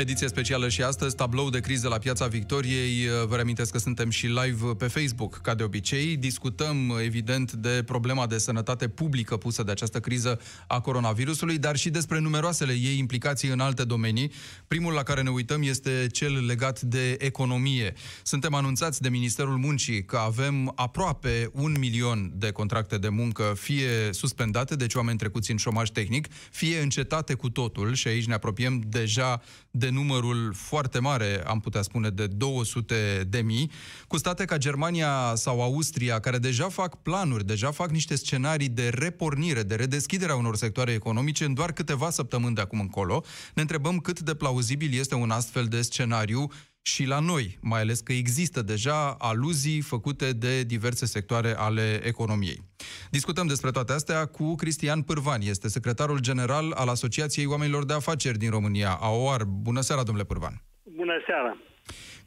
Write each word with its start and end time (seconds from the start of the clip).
Ediție 0.00 0.28
specială 0.28 0.68
și 0.68 0.82
astăzi, 0.82 1.16
tablou 1.16 1.50
de 1.50 1.60
criză 1.60 1.88
la 1.88 1.98
Piața 1.98 2.26
Victoriei. 2.26 3.08
Vă 3.26 3.34
reamintesc 3.34 3.72
că 3.72 3.78
suntem 3.78 4.10
și 4.10 4.26
live 4.26 4.64
pe 4.78 4.86
Facebook, 4.86 5.40
ca 5.42 5.54
de 5.54 5.62
obicei. 5.62 6.16
Discutăm, 6.16 6.98
evident, 7.02 7.52
de 7.52 7.82
problema 7.86 8.26
de 8.26 8.38
sănătate 8.38 8.88
publică 8.88 9.36
pusă 9.36 9.62
de 9.62 9.70
această 9.70 10.00
criză 10.00 10.40
a 10.66 10.80
coronavirusului, 10.80 11.58
dar 11.58 11.76
și 11.76 11.90
despre 11.90 12.18
numeroasele 12.18 12.72
ei 12.72 12.98
implicații 12.98 13.48
în 13.48 13.60
alte 13.60 13.84
domenii. 13.84 14.32
Primul 14.68 14.92
la 14.92 15.02
care 15.02 15.22
ne 15.22 15.30
uităm 15.30 15.62
este 15.62 16.06
cel 16.12 16.44
legat 16.46 16.80
de 16.80 17.16
economie. 17.18 17.94
Suntem 18.22 18.54
anunțați 18.54 19.02
de 19.02 19.08
Ministerul 19.08 19.56
Muncii 19.56 20.04
că 20.04 20.16
avem 20.16 20.72
aproape 20.74 21.50
un 21.52 21.76
milion 21.78 22.32
de 22.34 22.50
contracte 22.50 22.98
de 22.98 23.08
muncă, 23.08 23.54
fie 23.56 23.88
suspendate, 24.10 24.76
deci 24.76 24.94
oameni 24.94 25.18
trecuți 25.18 25.50
în 25.50 25.56
șomaj 25.56 25.88
tehnic, 25.88 26.26
fie 26.50 26.80
încetate 26.80 27.34
cu 27.34 27.50
totul 27.50 27.94
și 27.94 28.08
aici 28.08 28.26
ne 28.26 28.34
apropiem 28.34 28.82
deja 28.86 29.42
de 29.70 29.86
de 29.88 29.94
numărul 29.94 30.52
foarte 30.54 30.98
mare, 30.98 31.42
am 31.46 31.60
putea 31.60 31.82
spune, 31.82 32.10
de 32.10 32.26
200 32.26 33.26
de 33.28 33.40
mii, 33.40 33.70
cu 34.08 34.16
state 34.16 34.44
ca 34.44 34.56
Germania 34.56 35.32
sau 35.34 35.62
Austria, 35.62 36.20
care 36.20 36.38
deja 36.38 36.68
fac 36.68 37.02
planuri, 37.02 37.46
deja 37.46 37.70
fac 37.70 37.90
niște 37.90 38.16
scenarii 38.16 38.68
de 38.68 38.88
repornire, 38.88 39.62
de 39.62 39.74
redeschidere 39.74 40.32
a 40.32 40.36
unor 40.36 40.56
sectoare 40.56 40.92
economice 40.92 41.44
în 41.44 41.54
doar 41.54 41.72
câteva 41.72 42.10
săptămâni 42.10 42.54
de 42.54 42.60
acum 42.60 42.80
încolo, 42.80 43.24
ne 43.54 43.62
întrebăm 43.62 43.98
cât 43.98 44.20
de 44.20 44.34
plauzibil 44.34 44.98
este 44.98 45.14
un 45.14 45.30
astfel 45.30 45.64
de 45.64 45.82
scenariu 45.82 46.50
și 46.88 47.04
la 47.04 47.18
noi, 47.18 47.58
mai 47.60 47.80
ales 47.80 48.00
că 48.00 48.12
există 48.12 48.62
deja 48.62 49.10
aluzii 49.18 49.80
făcute 49.80 50.32
de 50.32 50.62
diverse 50.62 51.06
sectoare 51.06 51.54
ale 51.56 52.00
economiei. 52.04 52.62
Discutăm 53.10 53.46
despre 53.46 53.70
toate 53.70 53.92
astea 53.92 54.26
cu 54.26 54.54
Cristian 54.54 55.02
Pârvan, 55.02 55.40
este 55.40 55.68
secretarul 55.68 56.18
general 56.18 56.72
al 56.72 56.88
Asociației 56.88 57.46
Oamenilor 57.46 57.84
de 57.84 57.92
Afaceri 57.92 58.38
din 58.38 58.50
România, 58.50 58.98
AOAR. 59.00 59.44
Bună 59.44 59.80
seara, 59.80 60.02
domnule 60.02 60.26
Pârvan! 60.26 60.62
Bună 60.82 61.12
seara! 61.26 61.56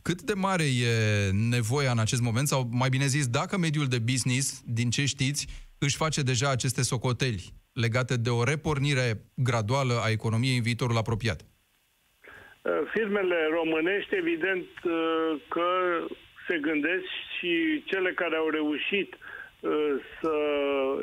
Cât 0.01 0.21
de 0.21 0.33
mare 0.33 0.63
e 0.63 1.31
nevoia 1.31 1.91
în 1.91 1.99
acest 1.99 2.21
moment, 2.21 2.47
sau 2.47 2.69
mai 2.71 2.89
bine 2.89 3.05
zis, 3.05 3.27
dacă 3.27 3.57
mediul 3.57 3.87
de 3.87 3.99
business, 3.99 4.61
din 4.65 4.89
ce 4.89 5.05
știți, 5.05 5.47
își 5.77 5.95
face 5.95 6.21
deja 6.21 6.49
aceste 6.49 6.81
socoteli 6.81 7.53
legate 7.73 8.17
de 8.17 8.29
o 8.29 8.43
repornire 8.43 9.31
graduală 9.35 10.01
a 10.03 10.09
economiei 10.09 10.55
în 10.55 10.61
viitorul 10.61 10.97
apropiat? 10.97 11.45
Uh, 12.63 12.81
firmele 12.91 13.47
românești, 13.51 14.15
evident 14.15 14.65
uh, 14.83 15.39
că 15.47 15.69
se 16.47 16.57
gândesc 16.57 17.05
și 17.37 17.83
cele 17.85 18.11
care 18.11 18.35
au 18.35 18.49
reușit 18.49 19.17
uh, 19.59 19.93
să 20.19 20.35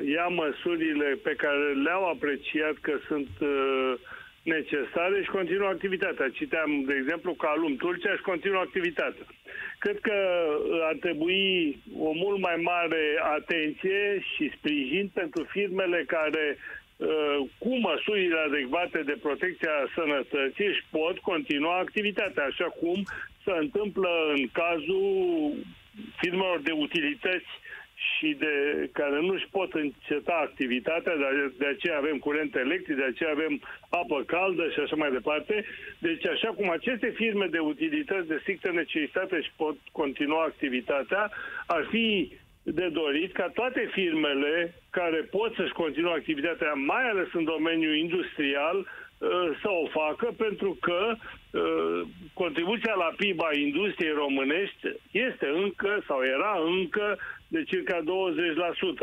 ia 0.05 0.27
măsurile 0.27 1.19
pe 1.23 1.35
care 1.37 1.73
le-au 1.85 2.05
apreciat 2.09 2.75
că 2.81 2.93
sunt 3.07 3.29
necesare 4.43 5.23
și 5.23 5.31
continuă 5.31 5.69
activitatea. 5.69 6.29
Citeam, 6.29 6.83
de 6.87 6.95
exemplu, 6.95 7.33
Calum 7.35 7.77
Tulcea 7.77 8.15
și 8.17 8.23
continuă 8.23 8.61
activitatea. 8.61 9.27
Cred 9.79 9.99
că 10.01 10.17
ar 10.89 10.97
trebui 11.01 11.79
o 11.99 12.13
mult 12.13 12.41
mai 12.41 12.57
mare 12.57 13.21
atenție 13.37 14.23
și 14.35 14.53
sprijin 14.57 15.11
pentru 15.15 15.47
firmele 15.51 16.05
care 16.07 16.57
Uh, 16.57 16.78
cu 17.59 17.77
măsurile 17.79 18.39
adecvate 18.47 19.03
de 19.03 19.17
protecție 19.23 19.69
a 19.69 19.91
sănătății 19.95 20.67
își 20.67 20.85
pot 20.91 21.19
continua 21.19 21.77
activitatea, 21.79 22.45
așa 22.45 22.65
cum 22.65 23.03
se 23.45 23.53
întâmplă 23.61 24.11
în 24.35 24.49
cazul 24.53 25.55
firmelor 26.21 26.61
de 26.61 26.71
utilități 26.71 27.53
și 28.11 28.37
de 28.39 28.55
care 28.93 29.21
nu 29.21 29.33
își 29.33 29.49
pot 29.51 29.73
înceta 29.73 30.37
activitatea, 30.43 31.17
de, 31.17 31.53
de 31.59 31.67
aceea 31.67 31.97
avem 31.97 32.19
curent 32.19 32.55
electric, 32.55 32.97
de 32.97 33.05
aceea 33.05 33.31
avem 33.31 33.61
apă 33.89 34.23
caldă 34.27 34.71
și 34.71 34.81
așa 34.81 34.97
mai 34.97 35.11
departe. 35.11 35.65
Deci 35.99 36.27
așa 36.27 36.49
cum 36.49 36.71
aceste 36.71 37.11
firme 37.11 37.47
de 37.47 37.59
utilități 37.59 38.29
de 38.29 38.39
strictă 38.41 38.71
necesitate 38.71 39.37
își 39.37 39.53
pot 39.57 39.77
continua 39.93 40.43
activitatea, 40.43 41.31
ar 41.67 41.87
fi 41.91 42.33
de 42.73 42.89
dorit 42.89 43.33
ca 43.33 43.51
toate 43.55 43.89
firmele 43.93 44.75
care 44.91 45.17
pot 45.31 45.55
să-și 45.55 45.73
continuă 45.73 46.13
activitatea, 46.13 46.73
mai 46.73 47.09
ales 47.11 47.29
în 47.33 47.45
domeniul 47.45 47.97
industrial, 47.97 48.77
uh, 48.79 48.87
să 49.63 49.69
o 49.83 49.87
facă, 49.87 50.35
pentru 50.37 50.77
că 50.81 51.15
uh, 51.15 52.01
contribuția 52.33 52.95
la 52.95 53.13
PIB 53.17 53.41
a 53.41 53.57
industriei 53.57 54.13
românești 54.13 54.87
este 55.11 55.47
încă 55.47 56.03
sau 56.07 56.23
era 56.23 56.61
încă 56.79 57.19
de 57.49 57.63
circa 57.63 58.01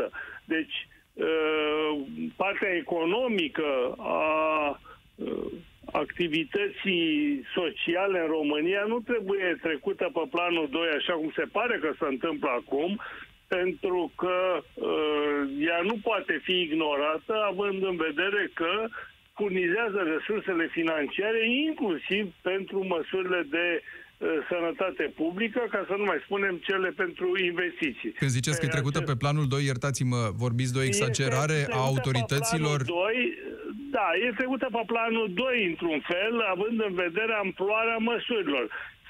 20%. 0.06 0.10
Deci, 0.44 0.88
uh, 1.14 1.98
partea 2.36 2.76
economică 2.76 3.94
a 3.98 4.80
activității 5.92 7.42
sociale 7.54 8.18
în 8.20 8.26
România 8.26 8.84
nu 8.86 8.98
trebuie 9.00 9.58
trecută 9.62 10.10
pe 10.12 10.20
planul 10.30 10.68
2, 10.70 10.88
așa 10.88 11.12
cum 11.12 11.32
se 11.36 11.44
pare 11.52 11.78
că 11.78 11.90
se 11.98 12.06
întâmplă 12.08 12.48
acum, 12.48 13.00
pentru 13.48 14.12
că 14.16 14.36
uh, 14.74 15.40
ea 15.68 15.80
nu 15.82 15.96
poate 16.02 16.40
fi 16.42 16.56
ignorată, 16.60 17.34
având 17.50 17.82
în 17.82 17.96
vedere 17.96 18.50
că 18.54 18.72
furnizează 19.38 20.00
resursele 20.14 20.66
financiare, 20.78 21.40
inclusiv 21.68 22.24
pentru 22.50 22.78
măsurile 22.94 23.46
de 23.56 23.66
uh, 23.82 24.28
sănătate 24.50 25.12
publică, 25.20 25.60
ca 25.70 25.84
să 25.88 25.94
nu 25.98 26.04
mai 26.04 26.20
spunem 26.24 26.54
cele 26.68 26.90
pentru 27.02 27.28
investiții. 27.50 28.10
Când 28.12 28.30
ziceți 28.30 28.58
că 28.58 28.66
e 28.66 28.76
trecută 28.76 29.00
pe 29.00 29.16
planul 29.22 29.46
2, 29.48 29.64
iertați-mă, 29.64 30.22
vorbiți 30.44 30.72
de 30.72 30.78
o 30.78 30.88
exagerare 30.90 31.66
a 31.70 31.80
autorităților? 31.90 32.78
2, 32.82 32.94
da, 33.96 34.06
e 34.26 34.38
trecută 34.40 34.66
pe 34.76 34.82
planul 34.92 35.28
2 35.34 35.66
într-un 35.70 36.00
fel, 36.12 36.34
având 36.54 36.78
în 36.88 36.94
vedere 37.04 37.32
amploarea 37.44 37.96
măsurilor. 38.10 38.64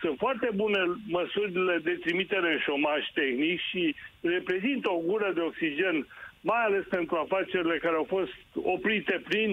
Sunt 0.06 0.18
foarte 0.18 0.50
bune 0.54 0.78
măsurile 1.08 1.78
de 1.82 1.90
trimitere 2.04 2.52
în 2.52 2.58
șomaj 2.58 3.02
tehnic 3.14 3.60
și 3.60 3.94
reprezintă 4.20 4.90
o 4.90 4.98
gură 4.98 5.32
de 5.34 5.40
oxigen, 5.40 6.06
mai 6.40 6.62
ales 6.64 6.84
pentru 6.88 7.16
afacerile 7.16 7.78
care 7.78 7.96
au 7.96 8.06
fost 8.08 8.32
oprite 8.54 9.22
prin 9.28 9.50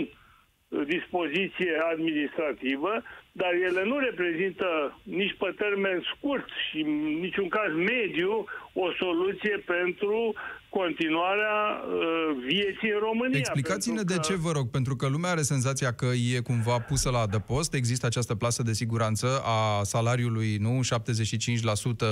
uh, 0.67 0.81
dispoziție 0.87 1.71
administrativă, 1.91 3.03
dar 3.41 3.53
ele 3.53 3.83
nu 3.85 3.97
reprezintă 3.97 4.67
nici 5.03 5.35
pe 5.39 5.53
termen 5.57 6.03
scurt 6.15 6.47
și 6.65 6.79
în 6.81 7.19
niciun 7.25 7.47
caz 7.47 7.71
mediu 7.73 8.45
o 8.73 8.87
soluție 8.99 9.63
pentru 9.65 10.33
continuarea 10.69 11.57
uh, 11.59 12.43
vieții 12.47 12.91
în 12.93 12.99
România. 12.99 13.37
Explicați-ne 13.37 13.95
că... 13.95 14.03
de 14.03 14.17
ce, 14.17 14.35
vă 14.35 14.51
rog, 14.51 14.69
pentru 14.69 14.95
că 14.95 15.07
lumea 15.07 15.31
are 15.31 15.41
senzația 15.41 15.93
că 15.93 16.05
e 16.35 16.39
cumva 16.39 16.79
pusă 16.79 17.09
la 17.09 17.19
adăpost, 17.19 17.73
există 17.73 18.05
această 18.05 18.35
plasă 18.35 18.63
de 18.63 18.73
siguranță 18.73 19.41
a 19.43 19.83
salariului, 19.83 20.57
nu, 20.57 20.79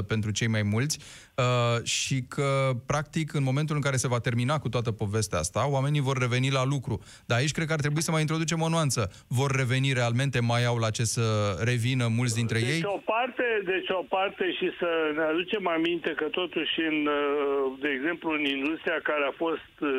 75% 0.03 0.05
pentru 0.07 0.31
cei 0.31 0.47
mai 0.47 0.63
mulți, 0.63 0.99
uh, 1.35 1.83
și 1.83 2.21
că, 2.27 2.69
practic, 2.85 3.33
în 3.33 3.43
momentul 3.43 3.75
în 3.75 3.81
care 3.81 3.97
se 3.97 4.07
va 4.07 4.19
termina 4.19 4.59
cu 4.59 4.69
toată 4.69 4.91
povestea 4.91 5.39
asta, 5.39 5.69
oamenii 5.69 6.01
vor 6.01 6.17
reveni 6.17 6.49
la 6.51 6.65
lucru. 6.65 7.01
Dar 7.25 7.37
aici 7.37 7.51
cred 7.51 7.67
că 7.67 7.73
ar 7.73 7.79
trebui 7.79 8.01
să 8.01 8.11
mai 8.11 8.21
introducem 8.21 8.61
o 8.61 8.69
nuanță. 8.69 9.11
Vor 9.27 9.51
reveni 9.51 9.93
realmente, 9.93 10.39
mai 10.39 10.65
au 10.65 10.77
la 10.77 10.89
ce 10.89 11.03
să 11.15 11.25
revină 11.71 12.05
mulți 12.17 12.35
dintre 12.39 12.59
deci 12.59 12.69
ei? 12.69 12.81
O 12.97 13.01
parte, 13.13 13.47
deci 13.73 13.89
o 14.01 14.03
parte 14.17 14.45
și 14.57 14.67
să 14.79 14.91
ne 15.15 15.23
aducem 15.31 15.67
aminte 15.67 16.11
că 16.19 16.25
totuși, 16.39 16.75
în, 16.91 16.99
uh, 17.05 17.71
de 17.83 17.89
exemplu, 17.97 18.27
în 18.37 18.45
industria 18.57 18.99
care 19.09 19.23
a 19.27 19.39
fost 19.45 19.73
uh, 19.79 19.91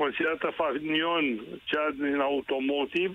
considerată 0.00 0.48
fanion, 0.60 1.24
cea 1.70 1.86
din 2.04 2.20
automotive, 2.20 3.14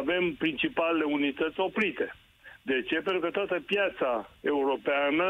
avem 0.00 0.24
principalele 0.44 1.04
unități 1.04 1.60
oprite. 1.60 2.06
De 2.62 2.82
ce? 2.88 2.96
Pentru 3.06 3.20
că 3.20 3.30
toată 3.30 3.62
piața 3.72 4.30
europeană 4.40 5.28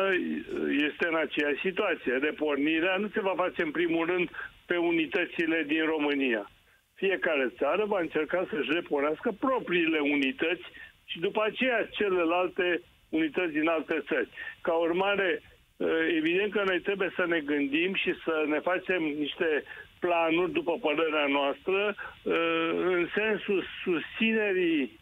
este 0.89 1.05
în 1.11 1.17
aceeași 1.25 1.61
situație. 1.69 2.13
Repornirea 2.29 2.97
nu 2.97 3.09
se 3.15 3.21
va 3.21 3.35
face 3.37 3.63
în 3.63 3.71
primul 3.71 4.07
rând 4.07 4.29
pe 4.67 4.77
unitățile 4.77 5.65
din 5.67 5.85
România. 5.95 6.51
Fiecare 6.95 7.53
țară 7.59 7.85
va 7.85 8.01
încerca 8.01 8.47
să-și 8.51 8.73
repornească 8.73 9.31
propriile 9.47 9.99
unități 9.99 10.67
și 11.05 11.19
după 11.21 11.43
aceea 11.45 11.87
celelalte 11.91 12.81
unități 13.09 13.53
din 13.53 13.69
alte 13.69 14.03
țări. 14.07 14.29
Ca 14.61 14.73
urmare, 14.73 15.43
eh, 15.77 15.87
evident 16.17 16.53
că 16.53 16.63
noi 16.67 16.81
trebuie 16.81 17.13
să 17.17 17.25
ne 17.27 17.41
gândim 17.41 17.95
și 17.95 18.15
să 18.25 18.45
ne 18.47 18.59
facem 18.59 19.03
niște 19.03 19.63
planuri, 20.01 20.53
după 20.53 20.79
părerea 20.81 21.27
noastră, 21.27 21.95
eh, 22.23 22.71
în 22.75 23.09
sensul 23.15 23.65
susținerii 23.85 25.01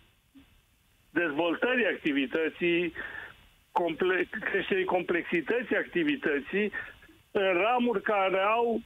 dezvoltării 1.13 1.87
activității, 1.87 2.93
comple- 3.73 4.29
creșterii 4.41 4.85
complexității 4.85 5.77
activității, 5.77 6.73
în 7.31 7.53
ramuri 7.63 8.03
care 8.03 8.41
au 8.41 8.81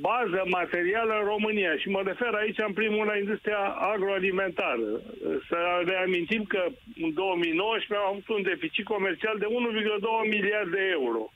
bază 0.00 0.42
materială 0.46 1.14
în 1.20 1.24
România. 1.24 1.76
Și 1.76 1.88
mă 1.88 2.02
refer 2.04 2.34
aici, 2.34 2.58
în 2.58 2.72
primul 2.72 2.96
rând, 2.96 3.08
la 3.08 3.16
industria 3.16 3.62
agroalimentară. 3.92 4.90
Să 5.48 5.82
reamintim 5.84 6.42
că 6.44 6.64
în 7.02 7.14
2019 7.14 8.06
am 8.06 8.10
avut 8.10 8.28
un 8.28 8.42
deficit 8.42 8.84
comercial 8.84 9.36
de 9.38 9.46
1,2 9.46 10.30
miliarde 10.30 10.70
de 10.70 10.88
euro. 10.90 11.32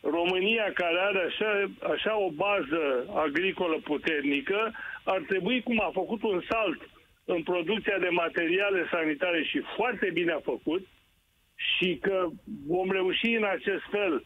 România, 0.00 0.72
care 0.74 0.98
are 0.98 1.22
așa, 1.28 1.70
așa 1.92 2.18
o 2.18 2.30
bază 2.30 2.82
agricolă 3.14 3.76
puternică, 3.84 4.72
ar 5.04 5.22
trebui, 5.28 5.62
cum 5.62 5.80
a 5.80 5.90
făcut 5.92 6.22
un 6.22 6.42
salt 6.50 6.88
în 7.24 7.42
producția 7.42 7.98
de 7.98 8.08
materiale 8.08 8.86
sanitare 8.90 9.42
și 9.42 9.62
foarte 9.76 10.10
bine 10.12 10.32
a 10.32 10.40
făcut, 10.40 10.86
și 11.56 11.98
că 12.02 12.26
vom 12.66 12.90
reuși 12.90 13.26
în 13.26 13.44
acest 13.44 13.82
fel 13.90 14.24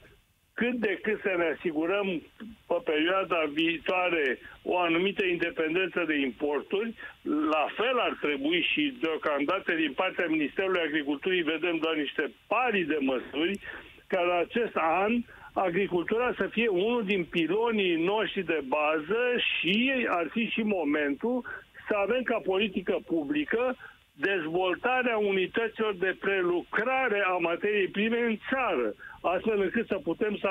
cât 0.54 0.72
de 0.72 0.98
cât 1.02 1.20
să 1.20 1.34
ne 1.36 1.54
asigurăm 1.56 2.22
pe 2.66 2.76
perioada 2.84 3.50
viitoare 3.52 4.38
o 4.62 4.78
anumită 4.78 5.24
independență 5.24 6.04
de 6.06 6.16
importuri, 6.18 6.94
la 7.22 7.66
fel 7.76 7.98
ar 7.98 8.18
trebui 8.20 8.66
și 8.72 8.96
deocamdată 9.00 9.72
din 9.72 9.92
partea 9.92 10.26
Ministerului 10.28 10.80
Agriculturii 10.80 11.42
vedem 11.42 11.76
doar 11.76 11.94
niște 11.94 12.32
pari 12.46 12.82
de 12.82 12.98
măsuri 13.00 13.60
ca 14.06 14.20
la 14.20 14.36
acest 14.36 14.76
an 14.76 15.12
agricultura 15.52 16.34
să 16.36 16.46
fie 16.46 16.68
unul 16.68 17.04
din 17.04 17.24
pilonii 17.24 18.04
noștri 18.04 18.42
de 18.44 18.60
bază 18.68 19.22
și 19.58 20.04
ar 20.08 20.26
fi 20.30 20.44
și 20.46 20.62
momentul 20.62 21.44
să 21.88 21.94
avem 21.96 22.22
ca 22.22 22.40
politică 22.44 22.98
publică 23.06 23.76
dezvoltarea 24.14 25.16
unităților 25.16 25.94
de 25.94 26.16
prelucrare 26.20 27.24
a 27.26 27.36
materiei 27.36 27.88
prime 27.88 28.18
în 28.18 28.36
țară, 28.50 28.94
astfel 29.20 29.60
încât 29.60 29.86
să 29.86 29.98
putem 30.02 30.36
să 30.36 30.48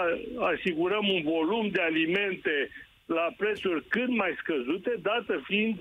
asigurăm 0.53 1.07
un 1.09 1.21
volum 1.23 1.69
de 1.69 1.81
alimente 1.81 2.69
la 3.05 3.33
prețuri 3.37 3.83
cât 3.87 4.07
mai 4.07 4.35
scăzute, 4.37 4.95
dată 5.01 5.41
fiind 5.43 5.75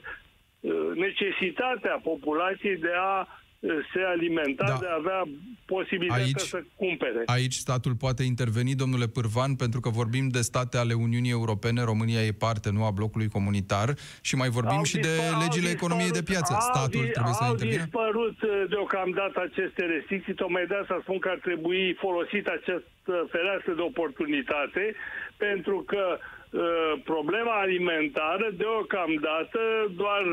uh, 0.60 0.90
necesitatea 0.94 2.00
populației 2.02 2.76
de 2.76 2.92
a 2.96 3.26
se 3.60 4.00
alimenta, 4.06 4.64
da. 4.66 4.76
de 4.80 4.86
a 4.86 4.94
avea 4.94 5.22
posibilitatea 5.64 6.24
aici, 6.24 6.40
să 6.40 6.62
cumpere. 6.76 7.22
Aici 7.26 7.52
statul 7.52 7.94
poate 7.94 8.22
interveni, 8.22 8.74
domnule 8.74 9.06
Pârvan, 9.06 9.54
pentru 9.54 9.80
că 9.80 9.88
vorbim 9.88 10.28
de 10.28 10.40
state 10.40 10.76
ale 10.76 10.94
Uniunii 10.94 11.30
Europene, 11.30 11.82
România 11.82 12.22
e 12.22 12.32
parte, 12.32 12.70
nu 12.70 12.84
a 12.84 12.90
blocului 12.90 13.28
comunitar, 13.28 13.88
și 14.20 14.34
mai 14.36 14.48
vorbim 14.48 14.76
au 14.76 14.82
și 14.82 14.96
dispar, 14.96 15.38
de 15.38 15.44
legile 15.44 15.70
economiei 15.70 16.10
de 16.10 16.22
piață. 16.22 16.56
Statul 16.60 17.04
au, 17.04 17.10
trebuie 17.16 17.38
să 17.40 17.44
au 17.44 17.50
intervină? 17.50 17.80
Au 17.80 17.86
dispărut 17.86 18.42
uh, 18.42 18.64
deocamdată 18.68 19.38
aceste 19.50 19.82
restricții, 19.94 20.34
tocmai 20.34 20.66
de 20.66 20.74
asta 20.74 20.98
spun 21.02 21.18
că 21.18 21.28
ar 21.28 21.40
trebui 21.48 21.96
folosit 22.04 22.46
această 22.46 23.14
fereastră 23.30 23.72
de 23.74 23.84
oportunitate, 23.92 24.94
pentru 25.36 25.76
că 25.90 26.04
uh, 26.18 26.92
problema 27.04 27.54
alimentară 27.60 28.46
deocamdată 28.56 29.60
doar 30.02 30.24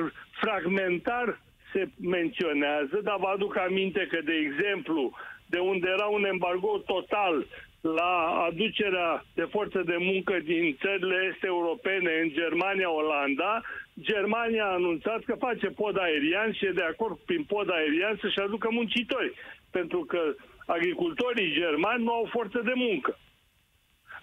fragmentar 0.42 1.44
se 1.76 1.88
menționează, 2.02 3.00
dar 3.04 3.18
vă 3.20 3.28
aduc 3.28 3.58
aminte 3.58 4.08
că, 4.12 4.20
de 4.24 4.34
exemplu, 4.46 5.12
de 5.46 5.58
unde 5.58 5.88
era 5.96 6.06
un 6.06 6.26
embargo 6.26 6.78
total 6.86 7.46
la 7.82 8.14
aducerea 8.50 9.24
de 9.34 9.48
forță 9.56 9.82
de 9.86 9.98
muncă 10.00 10.40
din 10.44 10.78
țările 10.82 11.32
este 11.34 11.46
europene 11.48 12.12
în 12.24 12.30
Germania, 12.30 12.92
Olanda, 12.92 13.62
Germania 14.02 14.66
a 14.66 14.74
anunțat 14.74 15.24
că 15.24 15.36
face 15.36 15.68
pod 15.68 15.98
aerian 15.98 16.52
și 16.54 16.66
e 16.66 16.72
de 16.72 16.82
acord 16.82 17.18
prin 17.26 17.44
pod 17.44 17.70
aerian 17.72 18.18
să-și 18.22 18.40
aducă 18.40 18.68
muncitori, 18.72 19.34
pentru 19.72 20.00
că 20.00 20.22
agricultorii 20.66 21.54
germani 21.54 22.04
nu 22.04 22.12
au 22.12 22.28
forță 22.32 22.62
de 22.64 22.74
muncă. 22.76 23.18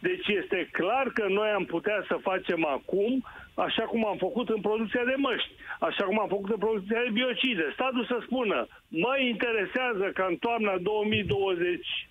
Deci 0.01 0.27
este 0.27 0.69
clar 0.73 1.07
că 1.15 1.27
noi 1.29 1.49
am 1.49 1.65
putea 1.65 2.05
să 2.09 2.17
facem 2.21 2.65
acum 2.65 3.25
așa 3.55 3.83
cum 3.83 4.07
am 4.07 4.17
făcut 4.17 4.49
în 4.49 4.61
producția 4.61 5.05
de 5.05 5.15
măști, 5.17 5.51
așa 5.81 6.05
cum 6.05 6.19
am 6.21 6.29
făcut 6.29 6.51
în 6.51 6.59
producția 6.59 7.03
de 7.03 7.11
biocide. 7.13 7.71
Statul 7.73 8.05
să 8.05 8.19
spună, 8.23 8.67
mă 8.89 9.15
interesează 9.21 10.11
ca 10.15 10.27
în 10.29 10.37
toamna 10.37 10.77
2020, 10.77 12.09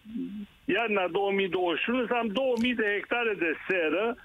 iarna 0.65 1.07
2021, 1.07 2.05
să 2.05 2.13
am 2.13 2.27
2000 2.27 2.75
de 2.75 2.91
hectare 2.95 3.33
de 3.33 3.53
seră 3.67 4.15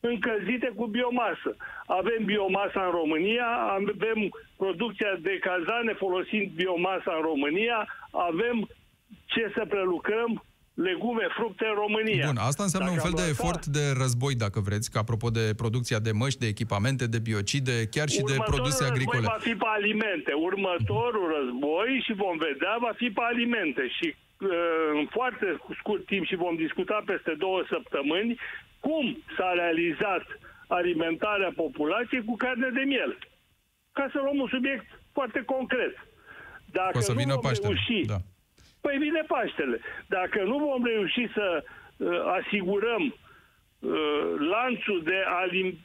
încălzite 0.00 0.72
cu 0.76 0.86
biomasă. 0.86 1.56
Avem 1.86 2.24
biomasa 2.24 2.84
în 2.84 2.90
România, 2.90 3.46
avem 3.46 4.28
producția 4.56 5.14
de 5.20 5.38
cazane 5.38 5.92
folosind 5.92 6.50
biomasa 6.50 7.12
în 7.16 7.22
România, 7.22 7.86
avem 8.10 8.68
ce 9.26 9.52
să 9.54 9.64
prelucrăm 9.68 10.44
legume, 10.76 11.26
fructe 11.38 11.64
în 11.72 11.76
România. 11.84 12.26
Bun, 12.26 12.36
asta 12.50 12.62
înseamnă 12.62 12.88
dacă 12.88 13.00
un 13.00 13.06
fel 13.08 13.18
de 13.22 13.28
efort 13.34 13.62
de 13.78 13.84
război, 14.02 14.34
dacă 14.44 14.58
vreți, 14.68 14.90
ca 14.90 14.98
apropo 15.00 15.28
de 15.38 15.44
producția 15.62 15.98
de 15.98 16.12
măști, 16.12 16.40
de 16.44 16.46
echipamente, 16.54 17.04
de 17.14 17.18
biocide, 17.28 17.76
chiar 17.94 18.08
și 18.08 18.20
Următorul 18.22 18.44
de 18.44 18.52
produse 18.52 18.84
agricole. 18.84 19.26
va 19.36 19.44
fi 19.48 19.54
pe 19.64 19.68
alimente. 19.78 20.32
Următorul 20.48 21.26
război, 21.38 21.90
și 22.06 22.12
vom 22.24 22.36
vedea, 22.48 22.74
va 22.86 22.92
fi 23.00 23.08
pe 23.16 23.22
alimente. 23.30 23.82
Și 23.96 24.06
uh, 24.14 24.48
în 25.00 25.06
foarte 25.16 25.46
scurt 25.80 26.04
timp, 26.06 26.24
și 26.26 26.36
vom 26.44 26.54
discuta 26.64 27.02
peste 27.10 27.32
două 27.44 27.60
săptămâni, 27.74 28.32
cum 28.86 29.04
s-a 29.36 29.50
realizat 29.62 30.24
alimentarea 30.78 31.52
populației 31.64 32.24
cu 32.28 32.34
carne 32.44 32.68
de 32.78 32.84
miel. 32.92 33.12
Ca 33.92 34.08
să 34.12 34.18
luăm 34.24 34.38
un 34.44 34.50
subiect 34.56 34.86
foarte 35.12 35.40
concret. 35.52 35.94
Dacă 36.78 36.98
o 36.98 37.00
să 37.00 37.12
vină 37.12 37.34
nu 37.34 37.40
vom 37.40 37.52
reuși 37.62 38.00
da 38.14 38.20
Păi 38.86 38.98
vine 38.98 39.22
Paștele. 39.26 39.80
Dacă 40.06 40.42
nu 40.42 40.58
vom 40.58 40.84
reuși 40.84 41.28
să 41.34 41.64
uh, 41.96 42.20
asigurăm 42.38 43.02
uh, 43.04 44.34
lanțul 44.38 45.02
de 45.04 45.24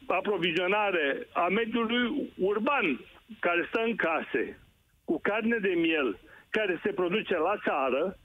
aprovizionare 0.07 1.27
a 1.33 1.48
mediului 1.48 2.31
urban 2.38 3.00
care 3.39 3.65
stă 3.68 3.81
în 3.86 3.95
case 3.95 4.59
cu 5.06 5.19
carne 5.21 5.57
de 5.57 5.74
miel 5.75 6.19
care 6.50 6.80
se 6.83 6.92
produce 6.92 7.38
la 7.38 7.56
țară, 7.63 8.18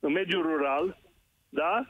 în 0.00 0.12
mediul 0.12 0.42
rural, 0.42 0.98
da? 1.48 1.86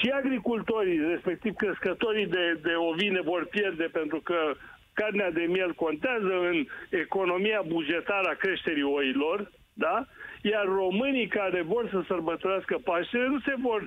Și 0.00 0.10
agricultorii, 0.10 0.98
respectiv 0.98 1.54
crescătorii 1.54 2.26
de, 2.26 2.58
de 2.62 2.74
ovine, 2.74 3.20
vor 3.20 3.46
pierde 3.46 3.84
pentru 3.84 4.20
că 4.20 4.54
carnea 4.92 5.30
de 5.30 5.42
miel 5.42 5.72
contează 5.72 6.38
în 6.50 6.66
economia 6.90 7.62
bugetară 7.66 8.28
a 8.28 8.40
creșterii 8.44 8.82
oilor, 8.82 9.50
da? 9.72 10.06
Iar 10.52 10.66
românii 10.82 11.28
care 11.38 11.60
vor 11.72 11.84
să 11.92 11.98
sărbătorească 12.10 12.74
Paștele 12.88 13.26
nu 13.34 13.40
se 13.40 13.54
vor 13.66 13.80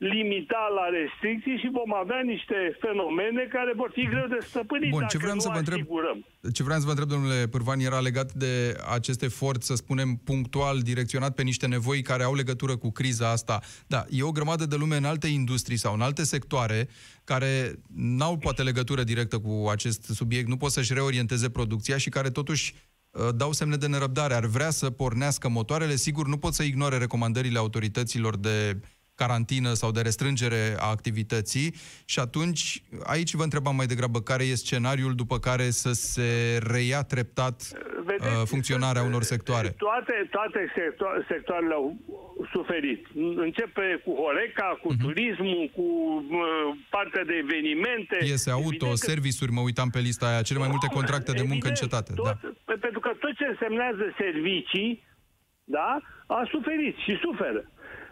limita 0.00 0.64
la 0.78 0.86
restricții 0.98 1.56
și 1.62 1.68
vom 1.72 1.94
avea 1.94 2.20
niște 2.24 2.58
fenomene 2.80 3.42
care 3.56 3.72
vor 3.76 3.90
fi 3.92 4.02
greu 4.12 4.26
de 4.26 4.38
stăpânit 4.40 4.90
Bun, 4.90 5.06
ce 5.08 5.18
vreau 5.18 5.38
să 5.38 5.48
vă 5.52 5.58
întreb, 5.58 5.86
Ce 6.52 6.62
vreau 6.62 6.78
să 6.78 6.84
vă 6.84 6.90
întreb, 6.90 7.08
domnule 7.08 7.46
Pârvan, 7.50 7.80
era 7.80 8.00
legat 8.00 8.32
de 8.32 8.76
acest 8.96 9.22
efort, 9.22 9.62
să 9.62 9.74
spunem, 9.74 10.20
punctual, 10.24 10.78
direcționat 10.80 11.34
pe 11.34 11.42
niște 11.42 11.66
nevoi 11.66 12.02
care 12.02 12.22
au 12.22 12.34
legătură 12.34 12.76
cu 12.76 12.90
criza 12.90 13.30
asta. 13.30 13.60
Da, 13.86 14.04
e 14.08 14.22
o 14.22 14.32
grămadă 14.32 14.66
de 14.66 14.76
lume 14.76 14.96
în 14.96 15.04
alte 15.04 15.26
industrii 15.26 15.76
sau 15.76 15.94
în 15.94 16.00
alte 16.00 16.24
sectoare 16.24 16.88
care 17.24 17.72
n-au 17.94 18.38
poate 18.38 18.62
legătură 18.62 19.02
directă 19.02 19.38
cu 19.38 19.68
acest 19.70 20.02
subiect, 20.02 20.48
nu 20.48 20.56
pot 20.56 20.70
să-și 20.70 20.94
reorienteze 20.94 21.50
producția 21.50 21.96
și 21.96 22.08
care 22.08 22.30
totuși 22.30 22.74
Uh, 22.74 22.89
dau 23.34 23.52
semne 23.52 23.76
de 23.76 23.86
nerăbdare, 23.86 24.34
ar 24.34 24.44
vrea 24.44 24.70
să 24.70 24.90
pornească 24.90 25.48
motoarele, 25.48 25.96
sigur 25.96 26.26
nu 26.26 26.38
pot 26.38 26.54
să 26.54 26.62
ignore 26.62 26.98
recomandările 26.98 27.58
autorităților 27.58 28.36
de 28.36 28.80
carantină 29.22 29.72
sau 29.72 29.90
de 29.90 30.00
restrângere 30.00 30.62
a 30.78 30.88
activității 30.96 31.74
și 32.04 32.18
atunci 32.26 32.82
aici 33.14 33.32
vă 33.34 33.42
întrebam 33.42 33.76
mai 33.76 33.86
degrabă 33.92 34.18
care 34.30 34.44
e 34.44 34.54
scenariul 34.54 35.14
după 35.14 35.36
care 35.38 35.66
să 35.82 35.92
se 35.92 36.30
reia 36.74 37.02
treptat 37.02 37.56
Vedeți, 38.04 38.36
uh, 38.40 38.42
funcționarea 38.52 39.02
unor 39.02 39.22
sectoare. 39.22 39.68
Toate, 39.68 40.16
toate 40.36 40.60
secto- 40.76 41.18
sectoarele 41.28 41.74
au 41.74 41.86
suferit. 42.52 43.06
Începe 43.46 43.86
cu 44.04 44.10
Horeca, 44.22 44.68
cu 44.82 44.88
uh-huh. 44.92 45.02
turismul, 45.04 45.70
cu 45.76 45.86
uh, 45.86 46.76
partea 46.90 47.24
de 47.24 47.34
evenimente. 47.44 48.16
Iese 48.34 48.50
auto, 48.50 48.88
că... 48.88 48.94
serviciuri, 49.10 49.52
mă 49.52 49.60
uitam 49.60 49.88
pe 49.96 50.00
lista 50.08 50.26
aia, 50.26 50.42
cele 50.48 50.58
mai 50.64 50.72
multe 50.74 50.88
contracte 50.98 51.32
de 51.32 51.44
muncă 51.52 51.68
încetate. 51.68 52.12
Tot, 52.14 52.24
da. 52.24 52.34
Pentru 52.86 53.00
că 53.04 53.10
tot 53.22 53.34
ce 53.40 53.46
însemnează 53.52 54.04
servicii, 54.22 54.90
da, 55.64 55.90
a 56.26 56.40
suferit 56.54 56.96
și 57.04 57.12
suferă. 57.24 57.62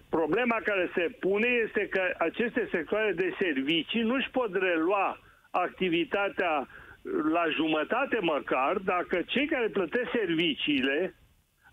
Problema 0.09 0.57
care 0.65 0.91
se 0.95 1.17
pune 1.21 1.49
este 1.67 1.89
că 1.95 2.03
aceste 2.19 2.69
sectoare 2.71 3.13
de 3.13 3.35
servicii 3.39 4.03
nu 4.03 4.15
își 4.15 4.31
pot 4.31 4.51
relua 4.55 5.21
activitatea 5.51 6.69
la 7.33 7.45
jumătate 7.57 8.19
măcar 8.21 8.77
dacă 8.77 9.17
cei 9.27 9.47
care 9.47 9.69
plătesc 9.69 10.11
serviciile 10.21 11.15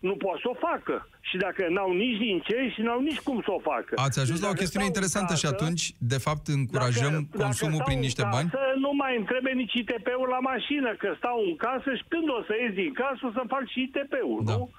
nu 0.00 0.16
pot 0.16 0.38
să 0.40 0.48
o 0.48 0.56
facă. 0.68 1.08
Și 1.28 1.36
dacă 1.36 1.62
n-au 1.68 1.92
nici 1.92 2.18
din 2.18 2.38
ce 2.48 2.58
și 2.74 2.80
n-au 2.80 3.00
nici 3.00 3.24
cum 3.28 3.38
să 3.46 3.50
o 3.58 3.60
facă. 3.72 3.92
Ați 4.06 4.20
ajuns 4.20 4.38
deci 4.38 4.48
la 4.48 4.54
o 4.54 4.60
chestiune 4.60 4.86
interesantă 4.86 5.32
casă, 5.32 5.46
și 5.46 5.52
atunci, 5.52 5.84
de 5.98 6.18
fapt, 6.26 6.44
încurajăm 6.46 7.14
dacă, 7.16 7.44
consumul 7.44 7.78
dacă 7.78 7.88
prin 7.88 8.00
niște 8.06 8.22
casă, 8.22 8.34
bani? 8.34 8.48
nu 8.84 8.92
mai 9.02 9.12
îmi 9.16 9.26
trebuie 9.32 9.52
nici 9.62 9.74
ITP-ul 9.82 10.28
la 10.36 10.40
mașină, 10.52 10.90
că 11.02 11.08
stau 11.20 11.38
în 11.48 11.56
casă 11.66 11.88
și 11.98 12.04
când 12.12 12.28
o 12.38 12.40
să 12.46 12.52
ies 12.62 12.72
din 12.82 12.92
casă 13.02 13.20
o 13.28 13.30
să 13.36 13.42
fac 13.54 13.64
și 13.72 13.80
ITP-ul, 13.86 14.40
da. 14.44 14.52
nu? 14.56 14.70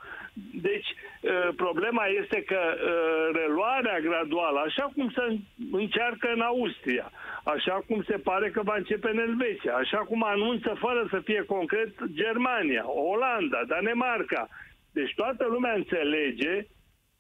Deci, 0.62 0.90
uh, 1.22 1.50
problema 1.56 2.06
este 2.06 2.44
că 2.44 2.60
uh, 2.74 3.40
reluarea 3.40 4.00
graduală, 4.00 4.60
așa 4.60 4.92
cum 4.96 5.10
se 5.16 5.38
încearcă 5.72 6.32
în 6.36 6.42
Austria, 6.42 7.12
așa 7.44 7.84
cum 7.88 8.04
se 8.04 8.18
pare 8.18 8.50
că 8.50 8.62
va 8.64 8.76
începe 8.78 9.10
în 9.10 9.20
Elveția, 9.20 9.76
așa 9.76 9.98
cum 9.98 10.24
anunță 10.24 10.76
fără 10.80 11.08
să 11.10 11.20
fie 11.20 11.44
concret 11.48 11.94
Germania, 12.12 12.84
Olanda, 12.88 13.62
Danemarca, 13.68 14.48
deci 14.92 15.14
toată 15.16 15.46
lumea 15.50 15.74
înțelege 15.74 16.66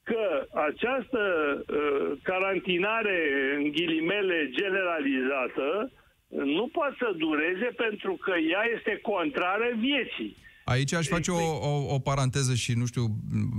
că 0.04 0.46
această 0.68 1.22
uh, 1.68 2.18
carantinare, 2.24 3.18
în 3.56 3.72
ghilimele, 3.72 4.50
generalizată, 4.50 5.92
nu 6.28 6.70
poate 6.72 6.96
să 7.00 7.14
dureze 7.18 7.70
pentru 7.76 8.14
că 8.14 8.34
ea 8.38 8.64
este 8.76 9.00
contrară 9.02 9.70
vieții. 9.78 10.36
Aici 10.74 10.94
aș 10.94 11.08
face 11.08 11.32
o, 11.32 11.44
o, 11.72 11.94
o 11.96 12.00
paranteză 12.00 12.54
și 12.54 12.74
nu 12.74 12.86
știu, 12.86 13.04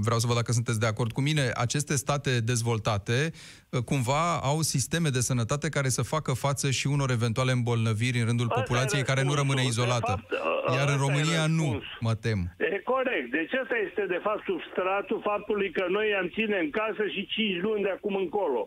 vreau 0.01 0.19
să 0.19 0.27
văd 0.27 0.37
dacă 0.37 0.53
sunteți 0.53 0.81
de 0.81 0.87
acord 0.87 1.13
cu 1.13 1.21
mine. 1.21 1.51
Aceste 1.55 1.97
state 1.97 2.41
dezvoltate 2.41 3.31
uh, 3.71 3.83
cumva 3.83 4.39
au 4.51 4.61
sisteme 4.61 5.09
de 5.09 5.21
sănătate 5.21 5.69
care 5.69 5.89
să 5.89 6.03
facă 6.03 6.33
față 6.33 6.71
și 6.71 6.87
unor 6.87 7.11
eventuale 7.11 7.53
îmbolnăviri 7.53 8.19
în 8.19 8.27
rândul 8.27 8.47
Asta 8.49 8.61
populației 8.61 9.03
care 9.03 9.23
nu 9.23 9.35
rămâne 9.35 9.63
izolată. 9.65 10.25
De 10.29 10.37
fapt, 10.37 10.77
Iar 10.77 10.89
în 10.95 11.01
România 11.07 11.45
nu, 11.59 11.83
mă 12.07 12.15
tem. 12.25 12.41
E 12.73 12.81
corect. 12.95 13.29
Deci 13.39 13.53
asta 13.63 13.77
este 13.87 14.03
de 14.15 14.21
fapt 14.27 14.43
substratul 14.51 15.21
faptului 15.31 15.71
că 15.77 15.85
noi 15.89 16.09
am 16.21 16.29
ține 16.37 16.59
în 16.65 16.71
casă 16.81 17.03
și 17.15 17.27
5 17.27 17.63
luni 17.67 17.83
de 17.87 17.93
acum 17.97 18.15
încolo. 18.25 18.61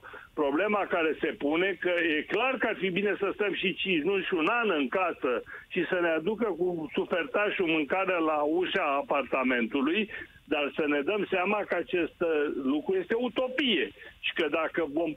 Problema 0.45 0.85
care 0.95 1.11
se 1.19 1.31
pune 1.45 1.77
că 1.79 1.93
e 2.17 2.21
clar 2.33 2.53
că 2.57 2.67
ar 2.67 2.75
fi 2.75 2.89
bine 2.89 3.15
să 3.19 3.31
stăm 3.33 3.53
și 3.53 3.73
5 3.73 4.03
luni 4.03 4.23
și 4.23 4.33
un 4.33 4.47
an 4.47 4.69
în 4.69 4.87
casă 4.87 5.43
și 5.67 5.85
să 5.89 5.97
ne 6.01 6.07
aducă 6.07 6.45
cu 6.59 6.89
sufertașul 6.93 7.67
mâncare 7.67 8.17
la 8.19 8.37
ușa 8.41 8.85
apartamentului, 9.03 10.09
dar 10.45 10.71
să 10.75 10.83
ne 10.87 11.01
dăm 11.01 11.25
seama 11.29 11.59
că 11.67 11.75
acest 11.75 12.17
uh, 12.21 12.29
lucru 12.63 12.95
este 12.95 13.15
utopie 13.17 13.91
și 14.19 14.33
că 14.33 14.47
dacă 14.49 14.85
vom 14.93 15.11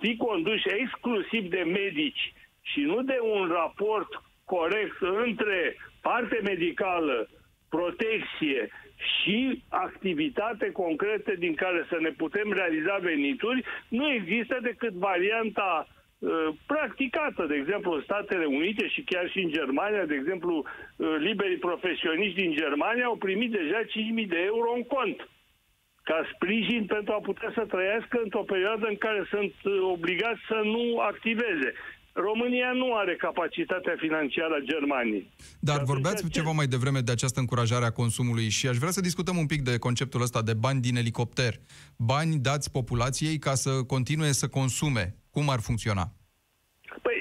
fi 0.00 0.16
conduși 0.16 0.68
exclusiv 0.82 1.50
de 1.50 1.62
medici 1.80 2.32
și 2.60 2.80
nu 2.80 3.02
de 3.02 3.18
un 3.22 3.48
raport 3.52 4.10
corect 4.44 4.96
între 5.24 5.76
parte 6.00 6.40
medicală, 6.42 7.28
protecție 7.68 8.70
și 9.00 9.62
activitate 9.68 10.70
concrete 10.72 11.34
din 11.38 11.54
care 11.54 11.86
să 11.88 11.96
ne 12.00 12.10
putem 12.10 12.52
realiza 12.52 12.96
venituri, 13.00 13.64
nu 13.88 14.12
există 14.12 14.58
decât 14.62 14.92
varianta 14.92 15.88
uh, 15.88 16.48
practicată, 16.66 17.46
de 17.46 17.54
exemplu, 17.54 17.92
în 17.92 18.02
Statele 18.02 18.44
Unite 18.44 18.88
și 18.88 19.02
chiar 19.02 19.30
și 19.30 19.38
în 19.38 19.50
Germania, 19.50 20.04
de 20.04 20.14
exemplu, 20.14 20.54
uh, 20.56 21.16
liberii 21.18 21.56
profesioniști 21.68 22.40
din 22.40 22.52
Germania 22.52 23.04
au 23.04 23.16
primit 23.16 23.50
deja 23.50 23.80
5.000 23.82 24.26
de 24.26 24.42
euro 24.46 24.72
în 24.74 24.82
cont 24.82 25.28
ca 26.02 26.28
sprijin 26.34 26.86
pentru 26.86 27.12
a 27.12 27.20
putea 27.20 27.50
să 27.54 27.64
trăiască 27.64 28.20
într-o 28.22 28.42
perioadă 28.42 28.86
în 28.86 28.96
care 28.96 29.26
sunt 29.30 29.52
uh, 29.64 29.72
obligați 29.82 30.40
să 30.48 30.60
nu 30.64 30.98
activeze. 30.98 31.72
România 32.12 32.72
nu 32.72 32.94
are 32.94 33.16
capacitatea 33.16 33.94
financiară 33.98 34.54
a 34.54 34.64
Germaniei. 34.64 35.30
Dar 35.60 35.82
vorbeați 35.82 36.22
ce... 36.22 36.28
ceva 36.28 36.50
mai 36.50 36.66
devreme 36.66 37.00
de 37.00 37.12
această 37.12 37.40
încurajare 37.40 37.84
a 37.84 37.90
consumului 37.90 38.48
și 38.48 38.68
aș 38.68 38.76
vrea 38.76 38.90
să 38.90 39.00
discutăm 39.00 39.36
un 39.36 39.46
pic 39.46 39.62
de 39.62 39.78
conceptul 39.78 40.22
ăsta 40.22 40.42
de 40.42 40.54
bani 40.54 40.80
din 40.80 40.96
elicopter. 40.96 41.54
Bani 41.96 42.36
dați 42.36 42.72
populației 42.72 43.38
ca 43.38 43.54
să 43.54 43.70
continue 43.86 44.32
să 44.32 44.48
consume. 44.48 45.14
Cum 45.30 45.48
ar 45.48 45.60
funcționa? 45.60 46.04
Păi, 47.02 47.18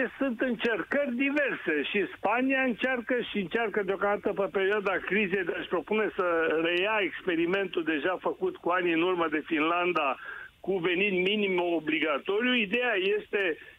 e, 0.00 0.04
sunt 0.18 0.40
încercări 0.40 1.14
diverse 1.26 1.74
și 1.90 1.98
Spania 2.16 2.62
încearcă 2.62 3.14
și 3.30 3.38
încearcă 3.38 3.82
deocamdată 3.82 4.32
pe 4.32 4.48
perioada 4.58 4.94
crizei 5.08 5.44
de 5.44 5.54
a-și 5.58 5.68
propune 5.68 6.06
să 6.16 6.26
reia 6.66 6.96
experimentul 7.00 7.84
deja 7.84 8.16
făcut 8.20 8.56
cu 8.56 8.68
ani 8.68 8.92
în 8.92 9.02
urmă 9.02 9.26
de 9.30 9.42
Finlanda 9.46 10.16
cu 10.60 10.78
venit 10.78 11.12
minim 11.30 11.60
obligatoriu. 11.80 12.54
Ideea 12.54 12.94
este 13.18 13.40
Uh, 13.40 13.73